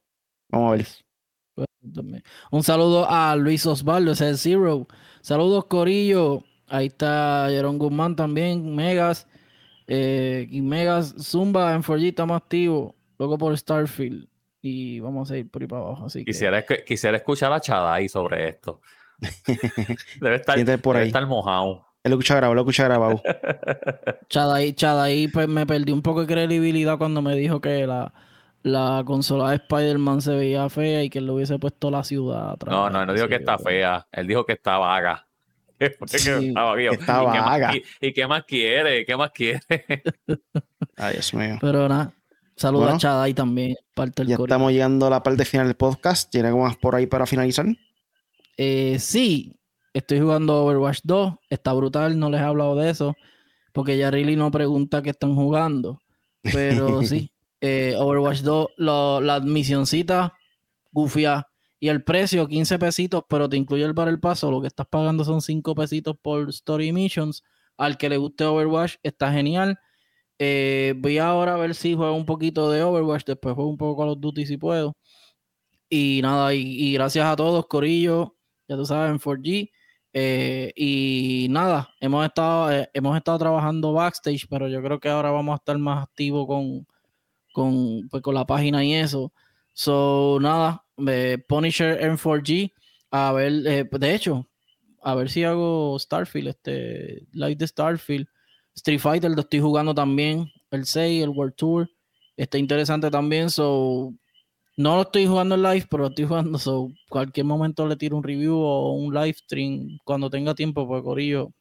Vamos 0.51 0.73
a 0.73 0.77
ver. 0.77 0.87
Un 2.51 2.63
saludo 2.63 3.09
a 3.09 3.37
Luis 3.37 3.65
Osvaldo, 3.67 4.13
ese 4.13 4.31
es 4.31 4.41
Zero. 4.41 4.87
Saludos, 5.21 5.67
Corillo. 5.67 6.43
Ahí 6.67 6.87
está 6.87 7.47
Jerón 7.51 7.79
Guzmán 7.79 8.17
también, 8.17 8.75
Megas. 8.75 9.27
Eh, 9.87 10.49
y 10.51 10.63
Megas 10.63 11.15
Zumba 11.19 11.75
en 11.75 11.83
4G 11.83 12.09
está 12.09 12.27
más 12.27 12.39
activo. 12.43 12.95
Por 13.17 13.57
Starfield 13.57 14.29
y 14.67 14.99
vamos 14.99 15.31
a 15.31 15.37
ir 15.37 15.51
por 15.51 15.61
ahí 15.61 15.69
para 15.69 15.83
abajo. 15.83 16.07
Así 16.07 16.25
quisiera, 16.25 16.65
quisiera 16.65 17.19
escuchar 17.19 17.53
a 17.53 17.61
Chadai 17.61 18.09
sobre 18.09 18.49
esto. 18.49 18.81
debe 20.21 20.37
estar, 20.37 20.81
por 20.81 20.97
ahí. 20.97 21.09
estar 21.09 21.27
mojado. 21.27 21.87
Él 22.03 22.11
lo 22.11 22.17
escucha 22.17 22.37
grabado, 22.37 22.55
lo 22.55 22.61
escucha 22.63 22.85
grabado. 22.85 23.23
Chadai, 24.31 24.73
Chadai 24.73 25.29
pues, 25.29 25.49
me 25.49 25.67
perdí 25.67 25.93
un 25.93 26.01
poco 26.01 26.23
de 26.23 26.27
credibilidad 26.29 26.97
cuando 26.97 27.21
me 27.21 27.37
dijo 27.37 27.61
que 27.61 27.87
la, 27.87 28.15
la 28.63 29.03
consola 29.05 29.51
de 29.51 29.57
Spider-Man 29.57 30.23
se 30.23 30.35
veía 30.35 30.71
fea 30.71 31.03
y 31.03 31.11
que 31.11 31.19
él 31.19 31.27
le 31.27 31.33
hubiese 31.33 31.59
puesto 31.59 31.91
la 31.91 32.03
ciudad 32.03 32.53
atrás. 32.53 32.75
No, 32.75 32.89
no, 32.89 33.05
no 33.05 33.13
dijo 33.13 33.29
que 33.29 33.37
está 33.37 33.59
fea. 33.59 34.07
Él 34.13 34.27
dijo 34.27 34.47
que 34.47 34.55
está 34.55 34.79
vaga. 34.79 35.27
estaba, 35.79 36.81
está 36.81 37.21
vaga. 37.21 37.73
¿Y, 38.01 38.13
qué 38.15 38.27
más 38.27 38.45
quiere? 38.45 39.05
¿Qué 39.05 39.15
más 39.15 39.31
quiere? 39.31 39.61
Ay, 40.97 41.13
Dios 41.13 41.35
mío. 41.35 41.59
Pero 41.61 41.87
nada, 41.87 42.15
Saludos 42.57 42.95
a 42.95 42.99
Chada 42.99 43.35
también, 43.35 43.77
parte 43.95 44.23
del 44.23 44.29
Ya 44.29 44.37
estamos 44.37 44.73
llegando 44.73 45.07
a 45.07 45.11
la 45.11 45.23
parte 45.23 45.45
final 45.45 45.67
del 45.67 45.77
podcast. 45.77 46.31
¿Tiene 46.31 46.49
algo 46.49 46.63
más 46.63 46.77
por 46.77 46.95
ahí 46.95 47.07
para 47.07 47.27
finalizar? 47.27 47.67
Eh, 48.57 48.99
sí, 49.01 49.57
estoy 49.93 50.21
jugando 50.21 50.65
Overwatch 50.65 51.01
2. 51.03 51.35
Está 51.51 51.73
brutal, 51.73 52.19
no 52.19 52.31
les 52.31 52.41
he 52.41 52.45
hablado 52.45 52.77
de 52.77 52.91
eso. 52.91 53.15
Porque 53.73 53.99
ya 53.99 54.11
Riley 54.11 54.37
no 54.37 54.51
pregunta 54.53 55.03
qué 55.03 55.11
están 55.11 55.35
jugando. 55.35 56.01
Pero 56.43 57.03
sí, 57.03 57.33
eh, 57.61 57.97
Overwatch 57.99 58.41
2, 58.43 58.69
la 58.77 59.41
misioncita, 59.45 60.35
gufia. 60.93 61.49
Y 61.81 61.89
el 61.89 62.05
precio, 62.05 62.47
15 62.47 62.79
pesitos, 62.79 63.25
pero 63.29 63.49
te 63.49 63.57
incluye 63.57 63.85
el 63.85 63.93
bar 63.93 64.09
el 64.09 64.21
paso. 64.21 64.51
Lo 64.51 64.61
que 64.61 64.69
estás 64.69 64.87
pagando 64.87 65.25
son 65.25 65.43
5 65.43 65.75
pesitos 65.75 66.17
por 66.23 66.49
Story 66.51 66.93
Missions. 66.93 67.43
Al 67.77 67.99
que 67.99 68.09
le 68.09 68.17
guste 68.17 68.45
Overwatch, 68.45 68.95
está 69.03 69.33
genial. 69.33 69.79
Eh, 70.39 70.95
voy 70.97 71.19
ahora 71.19 71.55
a 71.55 71.57
ver 71.59 71.75
si 71.75 71.95
juego 71.95 72.15
un 72.15 72.27
poquito 72.27 72.71
de 72.71 72.83
Overwatch, 72.83 73.25
después 73.25 73.55
juego 73.55 73.71
un 73.71 73.77
poco 73.77 74.01
Call 74.03 74.11
of 74.11 74.21
Duty 74.21 74.47
si 74.47 74.57
puedo. 74.57 74.97
Y 75.89 76.21
nada, 76.23 76.55
y, 76.55 76.93
gracias 76.95 77.27
a 77.27 77.37
todos, 77.37 77.67
Corillo, 77.67 78.37
ya 78.69 78.77
tú 78.77 78.85
sabes, 78.87 79.11
en 79.13 79.19
4G. 79.19 79.71
Eh, 80.13 80.73
y 80.77 81.49
nada, 81.51 81.91
hemos 82.01 82.25
estado, 82.27 82.73
eh, 82.73 82.91
hemos 82.95 83.17
estado 83.17 83.39
trabajando 83.39 83.93
backstage, 83.93 84.47
pero 84.49 84.69
yo 84.69 84.83
creo 84.83 85.01
que 85.01 85.09
ahora 85.09 85.31
vamos 85.31 85.55
a 85.55 85.57
estar 85.57 85.79
más 85.79 86.05
activos 86.05 86.47
con, 86.47 86.87
con, 87.53 88.09
pues, 88.11 88.23
con 88.23 88.35
la 88.35 88.47
página 88.47 88.85
y 88.85 88.95
eso. 88.95 89.33
So, 89.73 90.39
nada, 90.41 90.85
Punisher 91.49 92.03
en 92.03 92.17
4G. 92.19 92.73
A 93.11 93.33
ver, 93.33 93.53
de 93.53 94.15
hecho, 94.15 94.49
a 95.03 95.15
ver 95.15 95.31
si 95.31 95.45
hago 95.45 95.99
Starfield, 95.99 96.49
este, 96.49 97.27
live 97.33 97.57
de 97.57 97.67
Starfield 97.67 98.29
Street 98.75 99.01
Fighter 99.01 99.31
lo 99.31 99.41
estoy 99.41 99.61
jugando 99.61 99.95
también, 99.95 100.51
el 100.71 100.85
6, 100.85 101.23
el 101.23 101.31
World 101.31 101.55
Tour. 101.55 101.91
Está 102.37 102.59
interesante 102.59 103.11
también, 103.11 103.51
so 103.51 104.13
no 104.77 104.97
lo 104.97 105.03
estoy 105.03 105.27
jugando 105.27 105.55
en 105.55 105.63
live, 105.63 105.87
pero 105.89 106.05
lo 106.05 106.09
estoy 106.09 106.25
jugando, 106.25 106.59
so 106.59 106.91
cualquier 107.09 107.47
momento 107.47 107.87
le 107.87 107.97
tiro 107.97 108.17
un 108.17 108.25
review 108.25 108.57
o 108.57 108.93
un 108.93 109.15
live 109.15 109.35
stream 109.35 109.99
cuando 110.05 110.29
tenga 110.29 110.55
tiempo, 110.55 110.87
porque 110.87 111.05
Corillo, 111.05 111.53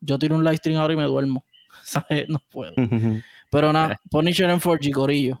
yo 0.00 0.18
tiro 0.18 0.36
un 0.36 0.44
live 0.44 0.58
stream 0.58 0.78
ahora 0.78 0.94
y 0.94 0.96
me 0.96 1.04
duermo, 1.04 1.44
¿sabes? 1.82 2.28
No 2.28 2.40
puedo. 2.50 2.72
pero 3.50 3.72
nada, 3.72 4.00
Punisher 4.10 4.48
en 4.50 4.60
4G, 4.60 4.92
Corillo. 4.92 5.40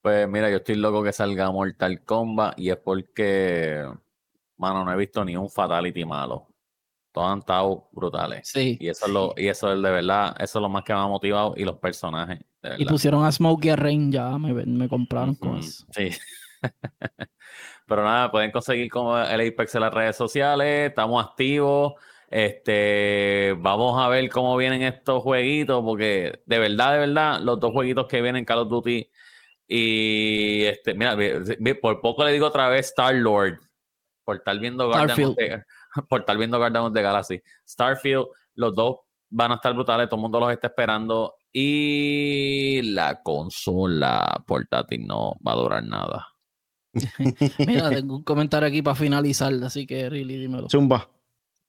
Pues 0.00 0.28
mira, 0.28 0.48
yo 0.50 0.58
estoy 0.58 0.76
loco 0.76 1.02
que 1.02 1.12
salga 1.12 1.50
Mortal 1.50 2.02
Kombat 2.02 2.58
y 2.58 2.70
es 2.70 2.76
porque 2.76 3.84
mano, 4.56 4.84
no 4.84 4.92
he 4.92 4.96
visto 4.96 5.24
ni 5.24 5.36
un 5.36 5.50
fatality 5.50 6.04
malo. 6.04 6.48
Todos 7.16 7.32
han 7.32 7.38
estado 7.38 7.88
brutales. 7.92 8.46
Sí. 8.46 8.76
Y 8.78 8.88
eso 8.88 9.06
es 9.06 9.12
lo, 9.12 9.34
y 9.38 9.48
eso 9.48 9.72
es 9.72 9.80
de 9.80 9.90
verdad, 9.90 10.36
eso 10.38 10.58
es 10.58 10.62
lo 10.62 10.68
más 10.68 10.84
que 10.84 10.92
me 10.92 10.98
ha 10.98 11.06
motivado 11.06 11.54
y 11.56 11.64
los 11.64 11.78
personajes. 11.78 12.40
y 12.76 12.84
pusieron 12.84 13.24
a 13.24 13.32
Smokey 13.32 13.70
a 13.70 13.76
Rain 13.76 14.12
ya, 14.12 14.36
me, 14.36 14.52
me 14.52 14.86
compraron 14.86 15.34
con 15.34 15.56
eso. 15.56 15.86
Sí. 15.92 16.10
Pero 17.86 18.04
nada, 18.04 18.30
pueden 18.30 18.50
conseguir 18.50 18.90
como 18.90 19.16
el 19.16 19.48
Apex 19.48 19.76
en 19.76 19.80
las 19.80 19.94
redes 19.94 20.14
sociales, 20.14 20.90
estamos 20.90 21.24
activos. 21.24 21.94
Este, 22.28 23.56
vamos 23.60 23.98
a 23.98 24.10
ver 24.10 24.28
cómo 24.28 24.54
vienen 24.58 24.82
estos 24.82 25.22
jueguitos, 25.22 25.82
porque 25.82 26.42
de 26.44 26.58
verdad, 26.58 26.92
de 26.92 26.98
verdad, 26.98 27.40
los 27.40 27.58
dos 27.58 27.72
jueguitos 27.72 28.08
que 28.08 28.20
vienen 28.20 28.44
Call 28.44 28.58
of 28.58 28.68
Duty 28.68 29.08
y 29.66 30.64
este, 30.64 30.92
mira, 30.92 31.16
por 31.80 32.02
poco 32.02 32.26
le 32.26 32.32
digo 32.32 32.48
otra 32.48 32.68
vez 32.68 32.88
Star 32.88 33.14
Lord, 33.14 33.58
por 34.22 34.36
estar 34.36 34.58
viendo 34.58 34.86
Guardians 34.88 35.34
de, 35.34 35.64
por 36.08 36.20
estar 36.20 36.36
viendo 36.36 36.58
Guardians 36.58 36.92
de 36.92 37.02
Galaxy. 37.02 37.42
Starfield, 37.66 38.26
los 38.54 38.74
dos 38.74 38.96
van 39.30 39.52
a 39.52 39.54
estar 39.56 39.74
brutales, 39.74 40.08
todo 40.08 40.16
el 40.16 40.22
mundo 40.22 40.40
los 40.40 40.52
está 40.52 40.68
esperando 40.68 41.34
y 41.52 42.82
la 42.82 43.22
consola 43.22 44.42
portátil 44.46 45.06
no 45.06 45.34
va 45.46 45.52
a 45.52 45.56
durar 45.56 45.84
nada. 45.84 46.26
Mira, 47.58 47.90
tengo 47.90 48.16
un 48.16 48.22
comentario 48.22 48.68
aquí 48.68 48.82
para 48.82 48.94
finalizar, 48.94 49.52
así 49.64 49.86
que 49.86 50.08
really 50.08 50.38
dímelo. 50.38 50.68
Zumba. 50.70 51.08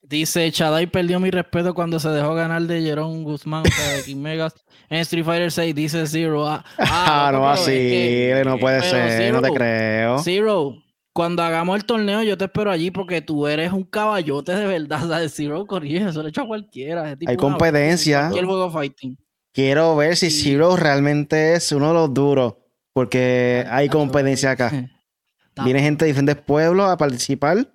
Dice, 0.02 0.50
Chadai 0.52 0.88
perdió 0.88 1.20
mi 1.20 1.32
respeto 1.32 1.74
cuando 1.74 2.00
se 2.00 2.10
dejó 2.10 2.34
ganar 2.34 2.62
de 2.62 2.82
Jerón 2.82 3.24
Guzmán, 3.24 3.64
o 3.68 3.70
sea, 3.70 3.94
de 3.98 4.04
King 4.04 4.18
Megas, 4.18 4.54
en 4.90 5.00
Street 5.00 5.26
Fighter 5.26 5.52
6, 5.52 5.76
dice 5.76 6.08
Zero. 6.08 6.48
Ah, 6.48 6.64
ah 6.78 7.30
no, 7.34 7.50
así, 7.50 8.30
no 8.46 8.58
puede 8.58 8.82
ser, 8.84 9.34
no 9.34 9.42
te 9.42 9.52
creo. 9.52 10.20
Zero, 10.20 10.76
cuando 11.18 11.42
hagamos 11.42 11.76
el 11.78 11.84
torneo, 11.84 12.22
yo 12.22 12.38
te 12.38 12.46
espero 12.46 12.70
allí 12.70 12.92
porque 12.92 13.24
tú 13.24 13.48
eres 13.48 13.74
un 13.74 13.82
caballote 13.82 14.54
de 14.54 14.68
verdad. 14.68 15.00
¿sabes? 15.10 15.34
Zero 15.34 15.66
corrige, 15.66 16.08
eso 16.08 16.22
lo 16.22 16.28
he 16.28 16.30
hecho 16.30 16.44
a 16.44 16.48
cualquiera. 16.48 17.18
Hay 17.26 17.36
competencia. 17.36 18.30
el 18.36 18.46
juego 18.46 18.70
fighting. 18.70 19.18
Quiero 19.52 19.96
ver 19.96 20.16
si 20.16 20.30
Zero 20.30 20.76
realmente 20.76 21.56
es 21.56 21.72
uno 21.72 21.88
de 21.88 21.94
los 21.96 22.14
duros, 22.14 22.54
porque 22.94 23.66
hay 23.68 23.90
competencia 23.90 24.52
acá. 24.52 24.72
Viene 25.64 25.82
gente 25.82 26.06
de 26.06 26.12
diferentes 26.12 26.36
pueblos 26.36 26.88
a 26.88 26.98
participar. 26.98 27.68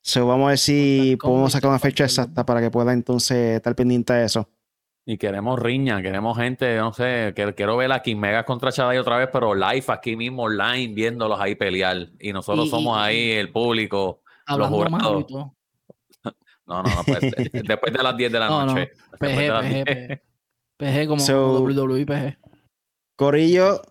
So, 0.00 0.26
vamos 0.26 0.46
a 0.46 0.48
ver 0.50 0.58
si 0.58 1.18
podemos 1.20 1.52
sacar 1.52 1.68
una 1.68 1.78
fecha 1.78 2.04
exacta 2.04 2.46
para 2.46 2.62
que 2.62 2.70
pueda 2.70 2.94
entonces 2.94 3.56
estar 3.56 3.76
pendiente 3.76 4.14
de 4.14 4.24
eso. 4.24 4.48
Y 5.08 5.18
queremos 5.18 5.60
riña, 5.60 6.02
queremos 6.02 6.36
gente, 6.36 6.76
no 6.78 6.92
sé, 6.92 7.32
quiero 7.54 7.76
ver 7.76 7.92
a 7.92 8.02
King 8.02 8.16
Mega 8.16 8.44
contra 8.44 8.72
Chadai 8.72 8.98
otra 8.98 9.18
vez, 9.18 9.28
pero 9.32 9.54
live 9.54 9.84
aquí 9.86 10.16
mismo, 10.16 10.42
online, 10.42 10.92
viéndolos 10.94 11.40
ahí 11.40 11.54
pelear. 11.54 12.08
Y 12.18 12.32
nosotros 12.32 12.68
somos 12.68 12.98
ahí, 12.98 13.30
el 13.30 13.52
público, 13.52 14.22
los 14.48 14.68
jurados. 14.68 15.26
No, 16.68 16.82
no, 16.82 16.90
no, 16.90 17.04
pues, 17.04 17.20
después 17.52 17.92
de 17.92 18.02
las 18.02 18.16
10 18.16 18.32
de 18.32 18.38
la 18.40 18.48
noche. 18.48 18.90
PG, 19.20 19.52
PG, 19.60 20.22
PG, 20.76 21.06
como 21.06 21.22
WWE 21.60 22.04
PG. 22.04 22.38
Corillo, 23.14 23.82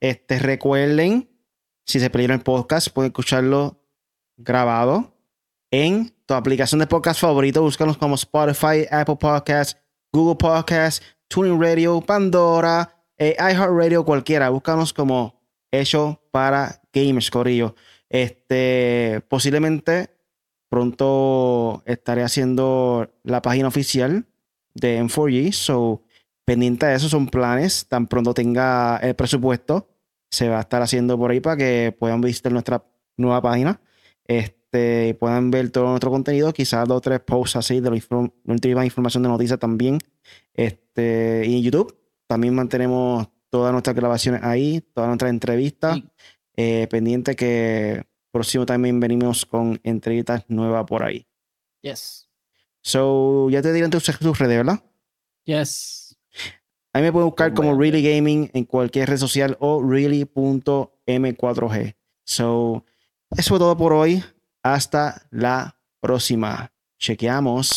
este, 0.00 0.38
recuerden 0.38 1.28
si 1.84 2.00
se 2.00 2.08
perdieron 2.08 2.38
el 2.38 2.42
podcast, 2.42 2.88
pueden 2.88 3.10
escucharlo 3.10 3.84
grabado 4.38 5.12
en 5.70 6.14
tu 6.24 6.32
aplicación 6.32 6.78
de 6.78 6.86
podcast 6.86 7.20
favorito. 7.20 7.60
Búscanos 7.62 7.98
como 7.98 8.14
Spotify, 8.14 8.86
Apple 8.90 9.16
Podcasts, 9.20 9.76
Google 10.12 10.36
Podcasts, 10.36 11.04
Tuning 11.28 11.60
Radio, 11.60 12.00
Pandora, 12.00 13.04
eh, 13.16 13.36
iHeartRadio, 13.38 14.04
cualquiera. 14.04 14.50
Búscanos 14.50 14.92
como 14.92 15.40
hecho 15.70 16.20
para 16.30 16.82
gamers, 16.92 17.30
Corillo. 17.30 17.74
Este, 18.08 19.22
posiblemente 19.28 20.10
pronto 20.68 21.82
estaré 21.86 22.22
haciendo 22.22 23.10
la 23.22 23.42
página 23.42 23.68
oficial 23.68 24.26
de 24.74 25.00
M4G. 25.00 25.52
So, 25.52 26.02
pendiente 26.44 26.86
de 26.86 26.94
eso 26.94 27.08
son 27.08 27.28
planes. 27.28 27.86
Tan 27.88 28.06
pronto 28.06 28.34
tenga 28.34 28.96
el 28.98 29.14
presupuesto 29.14 29.90
se 30.30 30.48
va 30.48 30.58
a 30.58 30.60
estar 30.60 30.80
haciendo 30.80 31.18
por 31.18 31.30
ahí 31.30 31.40
para 31.40 31.56
que 31.56 31.94
puedan 31.98 32.20
visitar 32.20 32.52
nuestra 32.52 32.84
nueva 33.16 33.42
página. 33.42 33.80
Este, 34.24 34.59
puedan 34.70 35.50
ver 35.50 35.70
todo 35.70 35.88
nuestro 35.88 36.10
contenido, 36.10 36.52
quizás 36.52 36.86
dos 36.86 36.98
o 36.98 37.00
tres 37.00 37.20
posts 37.20 37.56
así 37.56 37.80
de 37.80 37.90
la 37.90 37.98
última 38.44 38.84
información 38.84 39.22
de 39.22 39.28
noticias 39.28 39.58
también. 39.58 39.98
Este, 40.54 41.42
y 41.46 41.56
en 41.56 41.62
YouTube 41.62 41.96
también 42.26 42.54
mantenemos 42.54 43.28
todas 43.50 43.72
nuestras 43.72 43.96
grabaciones 43.96 44.42
ahí, 44.42 44.80
todas 44.94 45.08
nuestras 45.08 45.30
entrevistas. 45.30 45.98
Eh, 46.56 46.86
pendiente 46.90 47.36
que 47.36 48.04
próximo 48.30 48.66
también 48.66 49.00
venimos 49.00 49.46
con 49.46 49.80
entrevistas 49.82 50.44
nuevas 50.48 50.84
por 50.86 51.02
ahí. 51.02 51.26
Yes. 51.82 52.28
So, 52.82 53.48
ya 53.50 53.62
te 53.62 53.72
diré 53.72 53.86
en 53.86 53.90
tus 53.90 54.06
redes, 54.06 54.56
¿verdad? 54.56 54.82
Yes. 55.44 56.16
Ahí 56.92 57.02
me 57.02 57.12
pueden 57.12 57.28
buscar 57.28 57.54
como 57.54 57.78
Really 57.78 58.02
Gaming 58.02 58.50
en 58.52 58.64
cualquier 58.64 59.08
red 59.08 59.16
social 59.16 59.56
o 59.60 59.82
really.m4g. 59.82 61.96
So, 62.24 62.84
eso 63.30 63.48
fue 63.48 63.58
todo 63.58 63.76
por 63.76 63.92
hoy. 63.92 64.22
Hasta 64.62 65.22
la 65.30 65.76
próxima. 66.00 66.70
Chequeamos. 66.98 67.70